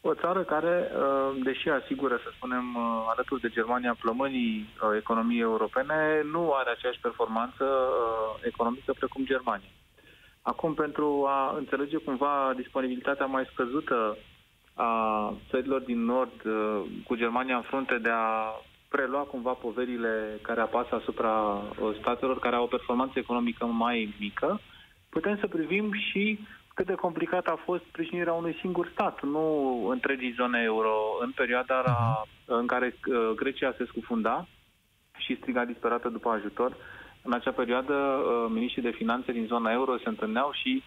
o 0.00 0.14
țară 0.14 0.42
care, 0.42 0.90
uh, 0.96 1.42
deși 1.42 1.68
asigură, 1.68 2.16
să 2.16 2.30
spunem, 2.36 2.76
alături 3.08 3.40
de 3.40 3.48
Germania 3.48 3.96
plămânii 4.00 4.68
economiei 4.96 5.40
europene, 5.40 6.22
nu 6.32 6.52
are 6.52 6.70
aceeași 6.70 7.00
performanță 7.00 7.64
economică 8.42 8.92
precum 8.92 9.24
Germania. 9.24 9.68
Acum, 10.42 10.74
pentru 10.74 11.24
a 11.28 11.54
înțelege 11.56 11.96
cumva 11.96 12.52
disponibilitatea 12.56 13.26
mai 13.26 13.48
scăzută 13.52 14.16
a 14.74 15.32
țărilor 15.50 15.80
din 15.80 16.04
Nord 16.04 16.42
cu 17.06 17.14
Germania 17.14 17.56
în 17.56 17.62
frunte 17.62 17.98
de 17.98 18.10
a 18.10 18.54
prelua 18.94 19.22
cumva 19.22 19.52
poverile 19.52 20.38
care 20.42 20.60
apasă 20.60 20.94
asupra 20.94 21.32
uh, 21.32 21.96
statelor 22.00 22.38
care 22.38 22.56
au 22.56 22.62
o 22.62 22.74
performanță 22.76 23.18
economică 23.18 23.64
mai 23.64 24.14
mică, 24.20 24.60
putem 25.08 25.36
să 25.40 25.46
privim 25.46 25.92
și 25.92 26.38
cât 26.74 26.86
de 26.86 26.94
complicat 26.94 27.46
a 27.46 27.62
fost 27.64 27.82
sprijinirea 27.88 28.32
unui 28.32 28.56
singur 28.60 28.88
stat, 28.92 29.22
nu 29.22 29.46
întregii 29.90 30.36
zone 30.38 30.60
euro, 30.62 30.94
în 31.20 31.30
perioada 31.30 31.82
uh-huh. 31.82 32.28
în 32.44 32.66
care 32.66 32.96
uh, 32.96 33.30
Grecia 33.36 33.74
se 33.76 33.84
scufunda 33.86 34.46
și 35.16 35.36
striga 35.36 35.64
disperată 35.64 36.08
după 36.08 36.28
ajutor. 36.28 36.76
În 37.22 37.32
acea 37.32 37.50
perioadă, 37.52 37.94
uh, 37.94 38.50
miniștrii 38.50 38.82
de 38.82 38.96
finanțe 39.00 39.32
din 39.32 39.46
zona 39.46 39.72
euro 39.72 39.96
se 39.96 40.08
întâlneau 40.08 40.50
și 40.52 40.82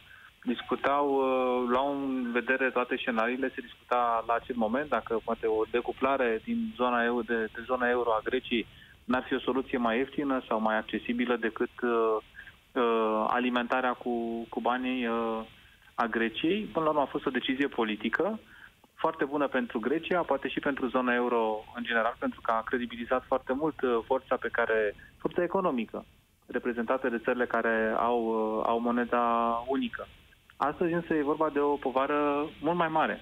discutau, 0.53 1.05
uh, 1.09 1.67
luau 1.69 1.87
în 1.91 2.31
vedere 2.31 2.69
toate 2.69 2.95
scenariile, 2.95 3.51
se 3.55 3.61
discuta 3.61 4.23
la 4.27 4.33
acel 4.33 4.55
moment 4.55 4.89
dacă 4.89 5.19
poate 5.23 5.47
o 5.47 5.63
decuplare 5.71 6.41
din 6.43 6.73
zona 6.75 7.03
euro, 7.03 7.21
de, 7.21 7.39
de 7.55 7.61
zona 7.65 7.89
euro 7.89 8.09
a 8.11 8.21
Greciei 8.23 8.65
n-ar 9.03 9.23
fi 9.27 9.33
o 9.33 9.39
soluție 9.39 9.77
mai 9.77 9.97
ieftină 9.97 10.41
sau 10.47 10.59
mai 10.59 10.77
accesibilă 10.77 11.35
decât 11.35 11.75
uh, 11.81 12.17
uh, 12.71 13.25
alimentarea 13.27 13.93
cu, 13.93 14.45
cu 14.49 14.59
banii 14.59 15.07
uh, 15.07 15.39
a 15.93 16.05
Greciei. 16.05 16.63
Până 16.73 16.85
la 16.85 16.91
urmă 16.91 17.01
a 17.01 17.13
fost 17.15 17.25
o 17.25 17.37
decizie 17.39 17.67
politică 17.67 18.39
foarte 18.93 19.25
bună 19.25 19.47
pentru 19.47 19.79
Grecia, 19.79 20.21
poate 20.21 20.47
și 20.47 20.59
pentru 20.59 20.87
zona 20.87 21.13
euro 21.13 21.63
în 21.75 21.83
general, 21.83 22.15
pentru 22.19 22.41
că 22.41 22.51
a 22.51 22.61
credibilizat 22.61 23.23
foarte 23.25 23.53
mult 23.53 23.81
uh, 23.81 23.99
forța 24.05 24.35
pe 24.35 24.49
care, 24.51 24.95
forța 25.17 25.43
economică 25.43 26.05
reprezentată 26.47 27.09
de 27.09 27.21
țările 27.23 27.45
care 27.45 27.93
au, 27.97 28.19
uh, 28.25 28.63
au 28.65 28.79
moneda 28.79 29.23
unică. 29.67 30.07
Astăzi 30.57 30.93
însă 30.93 31.13
e 31.13 31.21
vorba 31.23 31.49
de 31.49 31.59
o 31.59 31.75
povară 31.75 32.49
mult 32.61 32.77
mai 32.77 32.87
mare. 32.87 33.21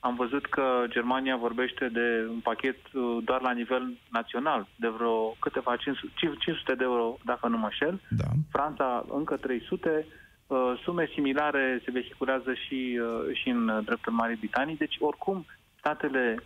Am 0.00 0.14
văzut 0.14 0.46
că 0.46 0.84
Germania 0.88 1.36
vorbește 1.36 1.88
de 1.88 2.26
un 2.28 2.40
pachet 2.40 2.76
uh, 2.92 3.18
doar 3.24 3.40
la 3.40 3.52
nivel 3.52 3.98
național, 4.10 4.66
de 4.76 4.88
vreo 4.88 5.36
câteva 5.38 5.76
500 5.76 6.74
de 6.74 6.84
euro, 6.84 7.16
dacă 7.24 7.48
nu 7.48 7.58
mă 7.58 7.68
șel. 7.70 8.00
Da. 8.08 8.24
Franța 8.50 9.04
încă 9.08 9.36
300, 9.36 10.06
uh, 10.46 10.80
sume 10.82 11.08
similare 11.12 11.80
se 11.84 11.90
vehiculează 11.90 12.54
și, 12.54 13.00
uh, 13.02 13.36
și 13.36 13.48
în 13.48 13.82
dreptul 13.84 14.12
Marii 14.12 14.36
Britanii. 14.36 14.76
Deci, 14.76 14.96
oricum, 15.00 15.46
statele 15.78 16.36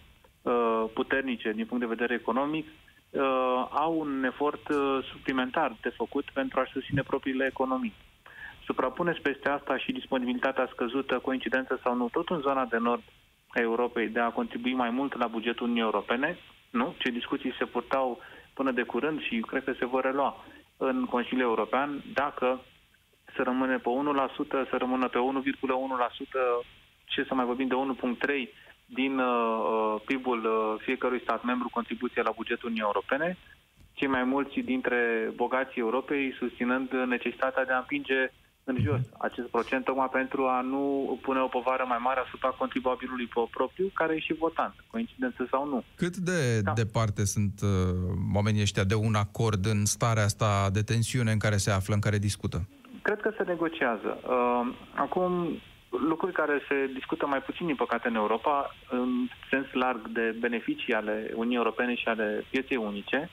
puternice 0.94 1.52
din 1.52 1.66
punct 1.66 1.82
de 1.82 1.94
vedere 1.94 2.14
economic 2.14 2.66
au 3.70 3.98
un 3.98 4.24
efort 4.24 4.62
suplimentar 5.12 5.76
de 5.80 5.88
făcut 5.88 6.24
pentru 6.32 6.60
a 6.60 6.68
susține 6.72 7.02
propriile 7.02 7.46
economii. 7.46 7.94
Suprapuneți 8.66 9.20
peste 9.20 9.48
asta 9.48 9.78
și 9.78 9.92
disponibilitatea 9.92 10.68
scăzută, 10.72 11.18
coincidență 11.18 11.80
sau 11.82 11.94
nu, 11.94 12.08
tot 12.12 12.28
în 12.28 12.40
zona 12.40 12.64
de 12.64 12.76
nord 12.78 13.02
a 13.48 13.60
Europei, 13.60 14.08
de 14.08 14.20
a 14.20 14.30
contribui 14.30 14.72
mai 14.74 14.90
mult 14.90 15.16
la 15.16 15.26
bugetul 15.26 15.62
Uniunii 15.62 15.82
Europene, 15.92 16.38
nu? 16.70 16.94
Ce 16.98 17.10
discuții 17.10 17.54
se 17.58 17.64
purtau 17.64 18.18
până 18.54 18.70
de 18.70 18.82
curând 18.82 19.22
și 19.22 19.40
cred 19.40 19.64
că 19.64 19.72
se 19.72 19.86
vor 19.86 20.02
relua 20.02 20.44
în 20.76 21.04
Consiliul 21.04 21.48
European, 21.48 22.02
dacă 22.14 22.60
să 23.36 23.42
rămâne 23.42 23.76
pe 23.76 23.88
1%, 24.36 24.48
să 24.48 24.76
rămână 24.78 25.08
pe 25.08 25.18
1,1%, 25.18 26.66
ce 27.04 27.24
să 27.24 27.34
mai 27.34 27.44
vorbim 27.44 27.66
de 27.66 27.74
1,3% 27.74 28.52
din 28.86 29.18
uh, 29.18 29.26
uh, 29.26 30.00
PIB-ul 30.06 30.44
uh, 30.44 30.82
fiecărui 30.84 31.20
stat 31.20 31.42
membru 31.44 31.68
contribuție 31.72 32.22
la 32.22 32.32
bugetul 32.36 32.68
Uniunii 32.68 32.92
Europene, 32.92 33.36
cei 33.94 34.08
mai 34.08 34.24
mulți 34.24 34.58
dintre 34.60 35.30
bogații 35.34 35.80
Europei 35.80 36.34
susținând 36.38 36.90
necesitatea 36.90 37.64
de 37.64 37.72
a 37.72 37.78
împinge 37.78 38.30
în 38.68 38.76
jos 38.82 39.00
acest 39.18 39.48
procent, 39.48 39.84
tocmai 39.84 40.08
pentru 40.12 40.46
a 40.46 40.60
nu 40.60 40.82
pune 41.22 41.40
o 41.40 41.46
povară 41.46 41.84
mai 41.88 41.98
mare 42.00 42.20
asupra 42.26 42.48
contribuabilului 42.48 43.30
propriu, 43.50 43.90
care 43.94 44.14
e 44.14 44.18
și 44.18 44.34
votant, 44.34 44.74
coincidență 44.90 45.46
sau 45.50 45.68
nu. 45.68 45.84
Cât 45.94 46.16
de 46.16 46.60
da. 46.60 46.72
departe 46.72 47.24
sunt 47.24 47.60
uh, 47.62 47.68
oamenii 48.34 48.60
ăștia 48.60 48.84
de 48.84 48.94
un 48.94 49.14
acord 49.14 49.66
în 49.66 49.84
starea 49.84 50.22
asta 50.24 50.68
de 50.72 50.82
tensiune 50.82 51.32
în 51.32 51.38
care 51.38 51.56
se 51.56 51.70
află, 51.70 51.94
în 51.94 52.00
care 52.00 52.18
discută? 52.18 52.68
Cred 53.02 53.20
că 53.20 53.30
se 53.36 53.42
negociază. 53.42 54.18
Uh, 54.22 54.74
acum, 54.94 55.60
lucruri 56.08 56.32
care 56.32 56.60
se 56.68 56.90
discută 56.94 57.26
mai 57.26 57.42
puțin, 57.42 57.66
din 57.66 57.74
păcate, 57.74 58.08
în 58.08 58.14
Europa, 58.14 58.74
în 58.90 59.08
sens 59.50 59.66
larg 59.72 60.08
de 60.08 60.36
beneficii 60.40 60.94
ale 60.94 61.30
Uniunii 61.34 61.56
Europene 61.56 61.94
și 61.94 62.08
ale 62.08 62.44
pieței 62.50 62.76
unice, 62.76 63.30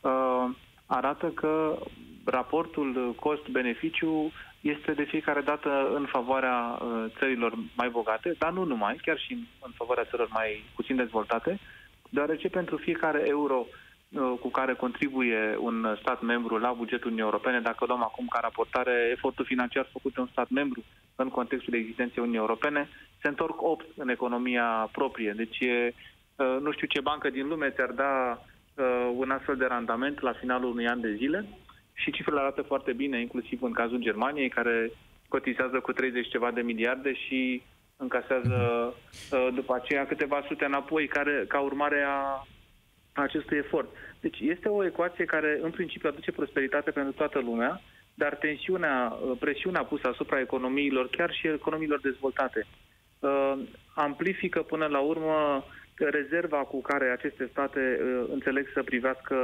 uh, 0.00 0.44
arată 0.86 1.26
că 1.26 1.78
raportul 2.24 3.14
cost-beneficiu 3.20 4.32
este 4.60 4.92
de 4.92 5.02
fiecare 5.04 5.40
dată 5.40 5.90
în 5.94 6.06
favoarea 6.06 6.78
uh, 6.82 7.04
țărilor 7.18 7.54
mai 7.76 7.88
bogate, 7.88 8.34
dar 8.38 8.52
nu 8.52 8.64
numai, 8.64 8.96
chiar 9.02 9.18
și 9.18 9.48
în 9.60 9.70
favoarea 9.74 10.04
țărilor 10.04 10.28
mai 10.32 10.64
puțin 10.74 10.96
dezvoltate, 10.96 11.58
deoarece 12.10 12.48
pentru 12.48 12.76
fiecare 12.76 13.22
euro 13.26 13.66
uh, 13.66 14.32
cu 14.40 14.48
care 14.48 14.74
contribuie 14.74 15.56
un 15.58 15.96
stat 16.00 16.22
membru 16.22 16.56
la 16.58 16.72
bugetul 16.72 17.10
Uniunii 17.10 17.30
Europene, 17.30 17.60
dacă 17.60 17.84
luăm 17.86 18.02
acum 18.02 18.26
ca 18.26 18.38
raportare 18.42 19.08
efortul 19.12 19.44
financiar 19.44 19.88
făcut 19.92 20.14
de 20.14 20.20
un 20.20 20.28
stat 20.30 20.48
membru 20.48 20.84
în 21.16 21.28
contextul 21.28 21.74
existenței 21.74 22.16
Uniunii 22.22 22.40
Europene, 22.40 22.88
se 23.20 23.28
întorc 23.28 23.62
8 23.62 23.86
în 23.96 24.08
economia 24.08 24.88
proprie. 24.92 25.32
Deci 25.36 25.58
e, 25.60 25.94
uh, 26.36 26.56
nu 26.60 26.72
știu 26.72 26.86
ce 26.86 27.00
bancă 27.00 27.30
din 27.30 27.48
lume 27.48 27.70
ți-ar 27.70 27.90
da 27.90 28.42
un 29.16 29.30
astfel 29.30 29.56
de 29.56 29.66
randament 29.66 30.20
la 30.20 30.32
finalul 30.32 30.70
unui 30.70 30.86
an 30.88 31.00
de 31.00 31.14
zile 31.14 31.46
și 32.02 32.10
cifrele 32.10 32.40
arată 32.40 32.62
foarte 32.62 32.92
bine, 32.92 33.20
inclusiv 33.20 33.62
în 33.62 33.72
cazul 33.72 33.98
Germaniei, 33.98 34.48
care 34.48 34.90
cotizează 35.28 35.80
cu 35.80 35.92
30 35.92 36.28
ceva 36.28 36.50
de 36.50 36.60
miliarde 36.60 37.14
și 37.14 37.62
încasează 37.96 38.58
uh, 39.32 39.48
după 39.54 39.74
aceea 39.74 40.06
câteva 40.06 40.44
sute 40.48 40.64
înapoi 40.64 41.06
care, 41.06 41.44
ca 41.48 41.60
urmare 41.60 42.04
a 42.06 42.46
acestui 43.12 43.56
efort. 43.56 43.88
Deci 44.20 44.38
este 44.40 44.68
o 44.68 44.84
ecuație 44.84 45.24
care 45.24 45.58
în 45.62 45.70
principiu 45.70 46.08
aduce 46.08 46.32
prosperitate 46.32 46.90
pentru 46.90 47.12
toată 47.12 47.38
lumea, 47.38 47.80
dar 48.14 48.34
tensiunea, 48.34 49.12
uh, 49.12 49.36
presiunea 49.40 49.84
pusă 49.84 50.08
asupra 50.08 50.40
economiilor, 50.40 51.08
chiar 51.08 51.32
și 51.32 51.46
economiilor 51.46 52.00
dezvoltate, 52.00 52.66
uh, 53.18 53.52
amplifică 53.94 54.62
până 54.62 54.86
la 54.86 54.98
urmă 54.98 55.64
rezerva 56.10 56.56
cu 56.56 56.80
care 56.80 57.10
aceste 57.10 57.48
state 57.50 58.00
uh, 58.02 58.28
înțeleg 58.32 58.66
să 58.74 58.82
privească 58.82 59.36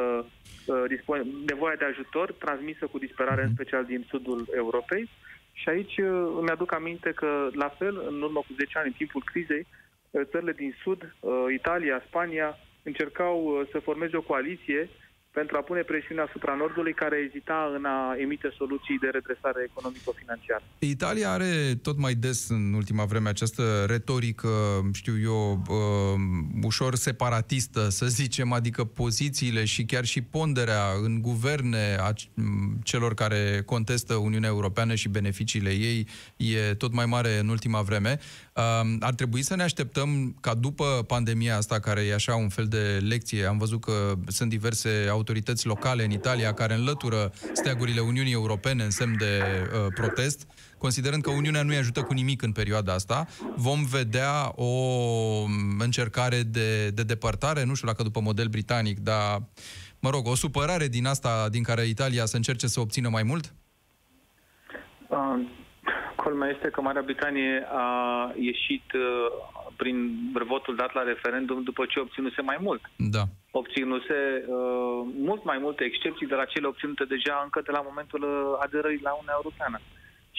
uh, 0.66 1.21
nevoia 1.47 1.75
de 1.79 1.85
ajutor 1.85 2.33
transmisă 2.33 2.87
cu 2.87 2.99
disperare, 2.99 3.40
în 3.40 3.47
mhm. 3.47 3.55
special 3.55 3.85
din 3.85 4.07
sudul 4.09 4.49
Europei. 4.55 5.09
Și 5.53 5.69
aici 5.69 5.97
uh, 5.97 6.37
îmi 6.40 6.51
aduc 6.51 6.75
aminte 6.75 7.12
că, 7.12 7.49
la 7.53 7.69
fel, 7.69 8.05
în 8.09 8.23
urmă 8.23 8.38
cu 8.38 8.55
10 8.57 8.79
ani, 8.79 8.87
în 8.87 8.92
timpul 8.92 9.23
crizei, 9.25 9.66
uh, 10.11 10.23
țările 10.31 10.53
din 10.53 10.75
sud, 10.83 11.14
uh, 11.21 11.33
Italia, 11.55 12.03
Spania, 12.07 12.59
încercau 12.83 13.45
uh, 13.45 13.69
să 13.71 13.79
formeze 13.79 14.16
o 14.16 14.29
coaliție 14.31 14.88
pentru 15.40 15.57
a 15.57 15.61
pune 15.61 15.83
presiune 15.83 16.20
asupra 16.20 16.55
Nordului, 16.55 16.94
care 16.94 17.16
ezita 17.29 17.72
în 17.77 17.85
a 17.85 17.99
emite 18.25 18.49
soluții 18.57 18.99
de 18.99 19.09
redresare 19.12 19.61
economico-financiară. 19.70 20.62
Italia 20.79 21.31
are 21.31 21.53
tot 21.83 21.96
mai 21.99 22.14
des 22.14 22.49
în 22.49 22.72
ultima 22.72 23.05
vreme 23.05 23.29
această 23.29 23.85
retorică, 23.88 24.49
știu 24.92 25.14
eu, 25.22 25.62
uh, 25.68 26.20
ușor 26.62 26.94
separatistă, 26.94 27.88
să 27.88 28.07
zicem, 28.07 28.53
adică 28.53 28.85
pozițiile 28.85 29.64
și 29.64 29.85
chiar 29.85 30.05
și 30.05 30.20
ponderea 30.22 30.85
în 31.03 31.20
guverne 31.20 31.96
a 32.01 32.12
celor 32.83 33.14
care 33.14 33.62
contestă 33.66 34.14
Uniunea 34.14 34.49
Europeană 34.49 34.94
și 34.94 35.09
beneficiile 35.09 35.70
ei 35.70 36.07
e 36.37 36.75
tot 36.75 36.92
mai 36.92 37.07
mare 37.07 37.38
în 37.38 37.49
ultima 37.49 37.81
vreme. 37.83 38.18
Uh, 38.55 38.62
ar 39.01 39.14
trebui 39.14 39.42
să 39.42 39.57
ne 39.57 39.62
așteptăm 39.62 40.37
ca 40.40 40.55
după 40.55 41.05
pandemia 41.07 41.57
asta, 41.57 41.81
care 41.81 42.01
e 42.01 42.14
așa 42.14 42.35
un 42.35 42.49
fel 42.49 42.66
de 42.66 42.99
lecție, 43.09 43.44
am 43.44 43.59
văzut 43.59 43.81
că 43.81 44.14
sunt 44.27 44.51
diverse 44.51 44.88
autorități 44.88 45.25
locale 45.65 46.05
în 46.05 46.11
Italia 46.11 46.53
care 46.53 46.75
înlătură 46.75 47.31
steagurile 47.53 48.01
Uniunii 48.01 48.33
Europene 48.33 48.83
în 48.83 48.91
semn 48.91 49.17
de 49.19 49.43
uh, 49.43 49.87
protest, 49.95 50.47
considerând 50.79 51.23
că 51.23 51.31
Uniunea 51.31 51.62
nu-i 51.62 51.77
ajută 51.77 52.03
cu 52.03 52.12
nimic 52.12 52.43
în 52.43 52.53
perioada 52.53 52.93
asta, 52.93 53.27
vom 53.57 53.85
vedea 53.85 54.53
o 54.55 54.65
um, 54.65 55.51
încercare 55.79 56.43
de, 56.43 56.91
de 56.91 57.03
depărtare, 57.03 57.65
nu 57.65 57.75
știu 57.75 57.89
dacă 57.89 58.03
după 58.03 58.21
model 58.21 58.47
britanic, 58.47 58.99
dar, 58.99 59.43
mă 60.01 60.11
rog, 60.11 60.27
o 60.27 60.35
supărare 60.35 60.87
din 60.87 61.07
asta, 61.07 61.49
din 61.51 61.62
care 61.62 61.85
Italia 61.87 62.25
să 62.25 62.37
încerce 62.37 62.67
să 62.67 62.81
obțină 62.81 63.09
mai 63.09 63.23
mult? 63.23 63.55
Uh, 65.09 65.41
culmea 66.17 66.49
este 66.49 66.69
că 66.69 66.81
Marea 66.81 67.03
Britanie 67.03 67.67
a 67.73 67.89
ieșit 68.39 68.93
uh, 68.93 69.56
prin 69.77 69.97
votul 70.47 70.75
dat 70.77 70.95
la 70.95 71.03
referendum 71.03 71.62
după 71.62 71.85
ce 71.87 72.01
obținuse 72.01 72.43
mai 72.43 72.59
mult. 72.61 72.83
Da. 72.97 73.23
Obținuse 73.51 74.19
uh, 74.47 75.01
mult 75.29 75.45
mai 75.45 75.59
multe 75.61 75.85
excepții 75.85 76.27
de 76.27 76.35
la 76.35 76.45
cele 76.45 76.67
obținute 76.67 77.05
deja 77.05 77.41
încă 77.45 77.61
de 77.65 77.71
la 77.71 77.81
momentul 77.89 78.23
uh, 78.23 78.59
aderării 78.65 79.07
la 79.09 79.12
Uniunea 79.12 79.41
Europeană. 79.41 79.79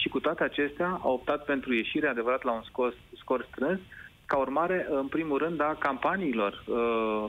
Și 0.00 0.08
cu 0.08 0.20
toate 0.20 0.42
acestea 0.44 1.00
a 1.02 1.08
optat 1.08 1.44
pentru 1.44 1.74
ieșire, 1.74 2.08
adevărat, 2.08 2.42
la 2.42 2.52
un 2.52 2.62
scor, 2.62 2.94
scor 3.20 3.46
strâns, 3.50 3.80
ca 4.26 4.36
urmare, 4.36 4.86
în 4.90 5.06
primul 5.06 5.38
rând, 5.38 5.60
a 5.60 5.76
campaniilor 5.78 6.64
uh, 6.66 7.24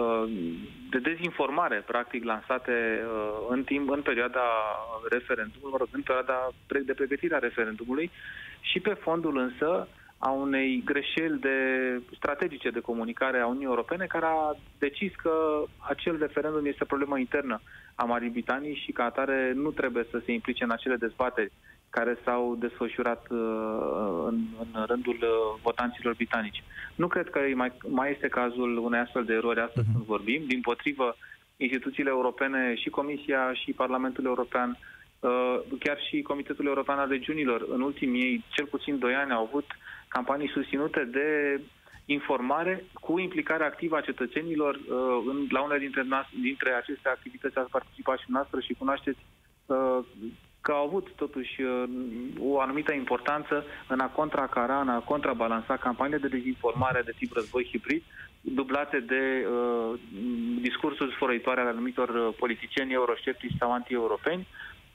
uh, 0.00 0.24
de 0.90 0.98
dezinformare, 0.98 1.84
practic, 1.86 2.24
lansate 2.24 2.72
uh, 2.72 3.46
în 3.48 3.64
timp, 3.64 3.90
în 3.90 4.02
perioada 4.02 4.46
referendumului, 5.10 5.88
în 5.90 6.02
perioada 6.02 6.48
de 6.84 6.92
pregătire 6.92 7.34
a 7.34 7.38
referendumului 7.38 8.10
și 8.60 8.80
pe 8.80 8.94
fondul 8.94 9.36
însă 9.36 9.88
a 10.22 10.30
unei 10.30 10.82
greșeli 10.84 11.38
de 11.38 11.56
strategice 12.16 12.70
de 12.70 12.80
comunicare 12.80 13.38
a 13.38 13.46
Uniunii 13.46 13.66
Europene 13.66 14.06
care 14.06 14.24
a 14.26 14.56
decis 14.78 15.12
că 15.14 15.64
acel 15.78 16.18
referendum 16.18 16.66
este 16.66 16.82
o 16.82 16.92
problemă 16.92 17.18
internă 17.18 17.60
a 17.94 18.04
Marii 18.04 18.28
Britanii 18.30 18.80
și 18.84 18.92
ca 18.92 19.04
atare 19.04 19.52
nu 19.54 19.70
trebuie 19.70 20.04
să 20.10 20.20
se 20.24 20.32
implice 20.32 20.64
în 20.64 20.70
acele 20.70 20.96
dezbateri 20.96 21.52
care 21.90 22.18
s-au 22.24 22.56
desfășurat 22.58 23.26
uh, 23.30 23.38
în, 24.26 24.38
în 24.72 24.84
rândul 24.86 25.18
uh, 25.22 25.60
votanților 25.62 26.14
britanici. 26.14 26.62
Nu 26.94 27.06
cred 27.06 27.30
că 27.30 27.40
mai, 27.54 27.72
mai 27.88 28.10
este 28.10 28.28
cazul 28.28 28.76
unei 28.76 29.00
astfel 29.00 29.24
de 29.24 29.32
erori 29.32 29.60
astăzi 29.60 29.86
uh-huh. 29.88 29.92
când 29.92 30.04
vorbim. 30.04 30.42
Din 30.46 30.60
potrivă, 30.60 31.16
instituțiile 31.56 32.10
europene 32.10 32.74
și 32.74 32.88
Comisia 32.88 33.52
și 33.54 33.72
Parlamentul 33.72 34.24
European 34.24 34.70
uh, 34.70 34.99
chiar 35.78 35.98
și 36.08 36.22
Comitetul 36.22 36.66
European 36.66 36.98
al 36.98 37.08
Regiunilor, 37.08 37.66
în 37.68 37.80
ultimii 37.80 38.44
cel 38.48 38.66
puțin 38.66 38.98
doi 38.98 39.14
ani, 39.14 39.32
au 39.32 39.42
avut 39.42 39.66
campanii 40.08 40.48
susținute 40.48 41.04
de 41.04 41.60
informare 42.04 42.84
cu 43.00 43.18
implicarea 43.18 43.66
activă 43.66 43.96
a 43.96 44.00
cetățenilor. 44.00 44.80
În, 45.26 45.46
la 45.50 45.62
unele 45.62 45.78
dintre, 45.78 46.02
dintre 46.40 46.72
aceste 46.72 47.08
activități 47.08 47.58
ați 47.58 47.70
participat 47.70 48.18
și 48.18 48.24
noastră 48.28 48.60
și 48.60 48.74
cunoașteți 48.78 49.18
că 50.60 50.72
au 50.72 50.84
avut 50.86 51.08
totuși 51.16 51.62
uh, 51.62 51.84
o 52.38 52.60
anumită 52.60 52.92
importanță 52.92 53.64
în 53.88 54.00
a 54.00 54.06
contracara, 54.08 54.80
în 54.80 54.88
a 54.88 54.98
contrabalansa 54.98 55.76
campaniile 55.76 56.18
de 56.28 56.36
dezinformare 56.36 57.02
de 57.04 57.14
tip 57.18 57.32
război 57.32 57.68
hibrid, 57.70 58.02
dublate 58.40 58.98
de 59.00 59.46
uh, 59.46 59.98
discursuri 60.60 61.12
sfărăitoare 61.14 61.60
ale 61.60 61.68
anumitor 61.68 62.08
uh, 62.08 62.34
politicieni 62.38 62.92
eurosceptici 62.92 63.56
sau 63.58 63.72
anti-europeni, 63.72 64.46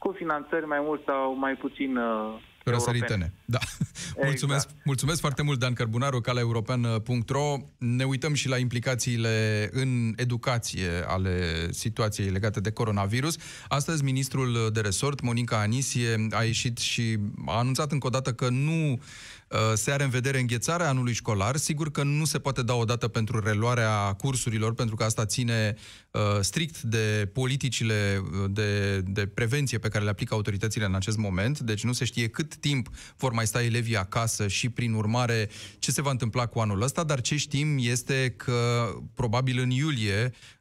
cu 0.05 0.13
finanțări 0.17 0.65
mai 0.65 0.79
mult 0.81 1.01
sau 1.05 1.35
mai 1.37 1.53
puțin 1.53 1.97
uh, 1.97 2.41
Răsăritene, 2.63 3.33
da. 3.45 3.57
Exact. 3.61 4.23
Mulțumesc, 4.23 4.69
mulțumesc 4.83 5.19
foarte 5.19 5.43
mult, 5.43 5.59
Dan 5.59 5.73
Cărbunaru, 5.73 6.21
european.ro. 6.37 7.55
Ne 7.77 8.03
uităm 8.03 8.33
și 8.33 8.47
la 8.47 8.57
implicațiile 8.57 9.69
în 9.71 10.13
educație 10.15 10.89
ale 11.07 11.67
situației 11.71 12.29
legate 12.29 12.59
de 12.59 12.71
coronavirus. 12.71 13.37
Astăzi, 13.67 14.03
ministrul 14.03 14.69
de 14.73 14.79
resort, 14.79 15.21
Monica 15.21 15.59
Anisie, 15.59 16.27
a 16.31 16.43
ieșit 16.43 16.77
și 16.77 17.17
a 17.45 17.57
anunțat 17.57 17.91
încă 17.91 18.07
o 18.07 18.09
dată 18.09 18.33
că 18.33 18.49
nu 18.49 18.99
Uh, 19.44 19.44
se 19.73 19.91
are 19.91 20.03
în 20.03 20.09
vedere 20.09 20.39
înghețarea 20.39 20.89
anului 20.89 21.13
școlar. 21.13 21.55
Sigur 21.55 21.91
că 21.91 22.03
nu 22.03 22.25
se 22.25 22.39
poate 22.39 22.61
da 22.63 22.73
o 22.73 22.85
dată 22.85 23.07
pentru 23.07 23.39
reluarea 23.39 24.13
cursurilor, 24.13 24.73
pentru 24.73 24.95
că 24.95 25.03
asta 25.03 25.25
ține 25.25 25.75
uh, 26.11 26.21
strict 26.39 26.81
de 26.81 27.29
politicile 27.33 28.21
uh, 28.21 28.49
de, 28.49 28.99
de 28.99 29.27
prevenție 29.27 29.77
pe 29.77 29.87
care 29.87 30.03
le 30.03 30.09
aplică 30.09 30.33
autoritățile 30.33 30.85
în 30.85 30.95
acest 30.95 31.17
moment. 31.17 31.59
Deci 31.59 31.83
nu 31.83 31.93
se 31.93 32.05
știe 32.05 32.27
cât 32.27 32.55
timp 32.55 32.89
vor 33.17 33.31
mai 33.31 33.47
sta 33.47 33.63
elevii 33.63 33.97
acasă 33.97 34.47
și, 34.47 34.69
prin 34.69 34.93
urmare, 34.93 35.49
ce 35.79 35.91
se 35.91 36.01
va 36.01 36.11
întâmpla 36.11 36.45
cu 36.45 36.59
anul 36.59 36.81
ăsta, 36.81 37.03
dar 37.03 37.21
ce 37.21 37.37
știm 37.37 37.77
este 37.79 38.33
că 38.37 38.89
probabil 39.13 39.59
în 39.59 39.69
iulie 39.69 40.33
Uh, 40.33 40.54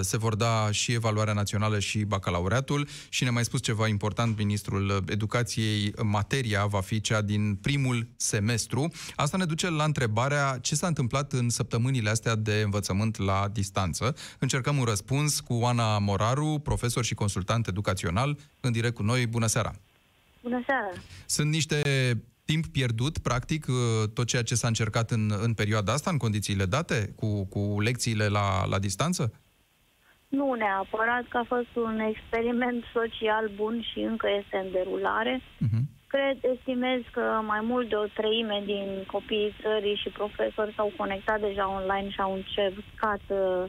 se 0.00 0.16
vor 0.16 0.34
da 0.34 0.68
și 0.70 0.92
evaluarea 0.92 1.32
națională 1.32 1.78
și 1.78 1.98
bacalaureatul 2.04 2.88
și 3.08 3.24
ne 3.24 3.30
mai 3.30 3.44
spus 3.44 3.62
ceva 3.62 3.88
important 3.88 4.38
ministrul 4.38 5.04
educației, 5.08 5.92
materia 6.02 6.66
va 6.66 6.80
fi 6.80 7.00
cea 7.00 7.22
din 7.22 7.54
primul 7.54 8.08
semestru. 8.16 8.92
Asta 9.16 9.36
ne 9.36 9.44
duce 9.44 9.70
la 9.70 9.84
întrebarea 9.84 10.58
ce 10.60 10.74
s-a 10.74 10.86
întâmplat 10.86 11.32
în 11.32 11.48
săptămânile 11.48 12.10
astea 12.10 12.34
de 12.34 12.60
învățământ 12.64 13.16
la 13.18 13.48
distanță. 13.52 14.16
Încercăm 14.38 14.76
un 14.76 14.84
răspuns 14.84 15.40
cu 15.40 15.60
Ana 15.64 15.98
Moraru, 15.98 16.60
profesor 16.62 17.04
și 17.04 17.14
consultant 17.14 17.66
educațional, 17.66 18.38
în 18.60 18.72
direct 18.72 18.94
cu 18.94 19.02
noi. 19.02 19.26
Bună 19.26 19.46
seara! 19.46 19.74
Bună 20.42 20.62
seara! 20.66 20.90
Sunt 21.26 21.50
niște 21.50 21.82
timp 22.44 22.66
pierdut, 22.66 23.18
practic, 23.18 23.66
uh, 23.68 24.08
tot 24.08 24.26
ceea 24.26 24.42
ce 24.42 24.54
s-a 24.54 24.66
încercat 24.66 25.10
în, 25.10 25.32
în 25.42 25.54
perioada 25.54 25.92
asta, 25.92 26.10
în 26.10 26.16
condițiile 26.16 26.66
date, 26.66 27.12
cu, 27.16 27.44
cu 27.44 27.80
lecțiile 27.80 28.28
la, 28.28 28.66
la 28.66 28.78
distanță? 28.78 29.32
Nu 30.38 30.54
neapărat 30.54 31.24
că 31.28 31.36
a 31.38 31.50
fost 31.54 31.72
un 31.88 31.96
experiment 32.12 32.80
social 32.92 33.46
bun 33.60 33.74
și 33.90 33.98
încă 34.10 34.26
este 34.40 34.56
în 34.64 34.70
derulare, 34.76 35.34
uh-huh. 35.40 35.82
cred, 36.14 36.36
estimez 36.54 37.00
că 37.16 37.24
mai 37.52 37.62
mult 37.70 37.88
de 37.88 37.96
o 38.04 38.06
treime 38.20 38.58
din 38.72 38.88
copiii 39.14 39.54
țării 39.62 40.00
și 40.02 40.16
profesori 40.20 40.74
s-au 40.76 40.90
conectat 40.96 41.40
deja 41.40 41.66
online 41.78 42.08
și 42.10 42.20
au 42.20 42.32
încercat 42.34 43.22
uh, 43.28 43.64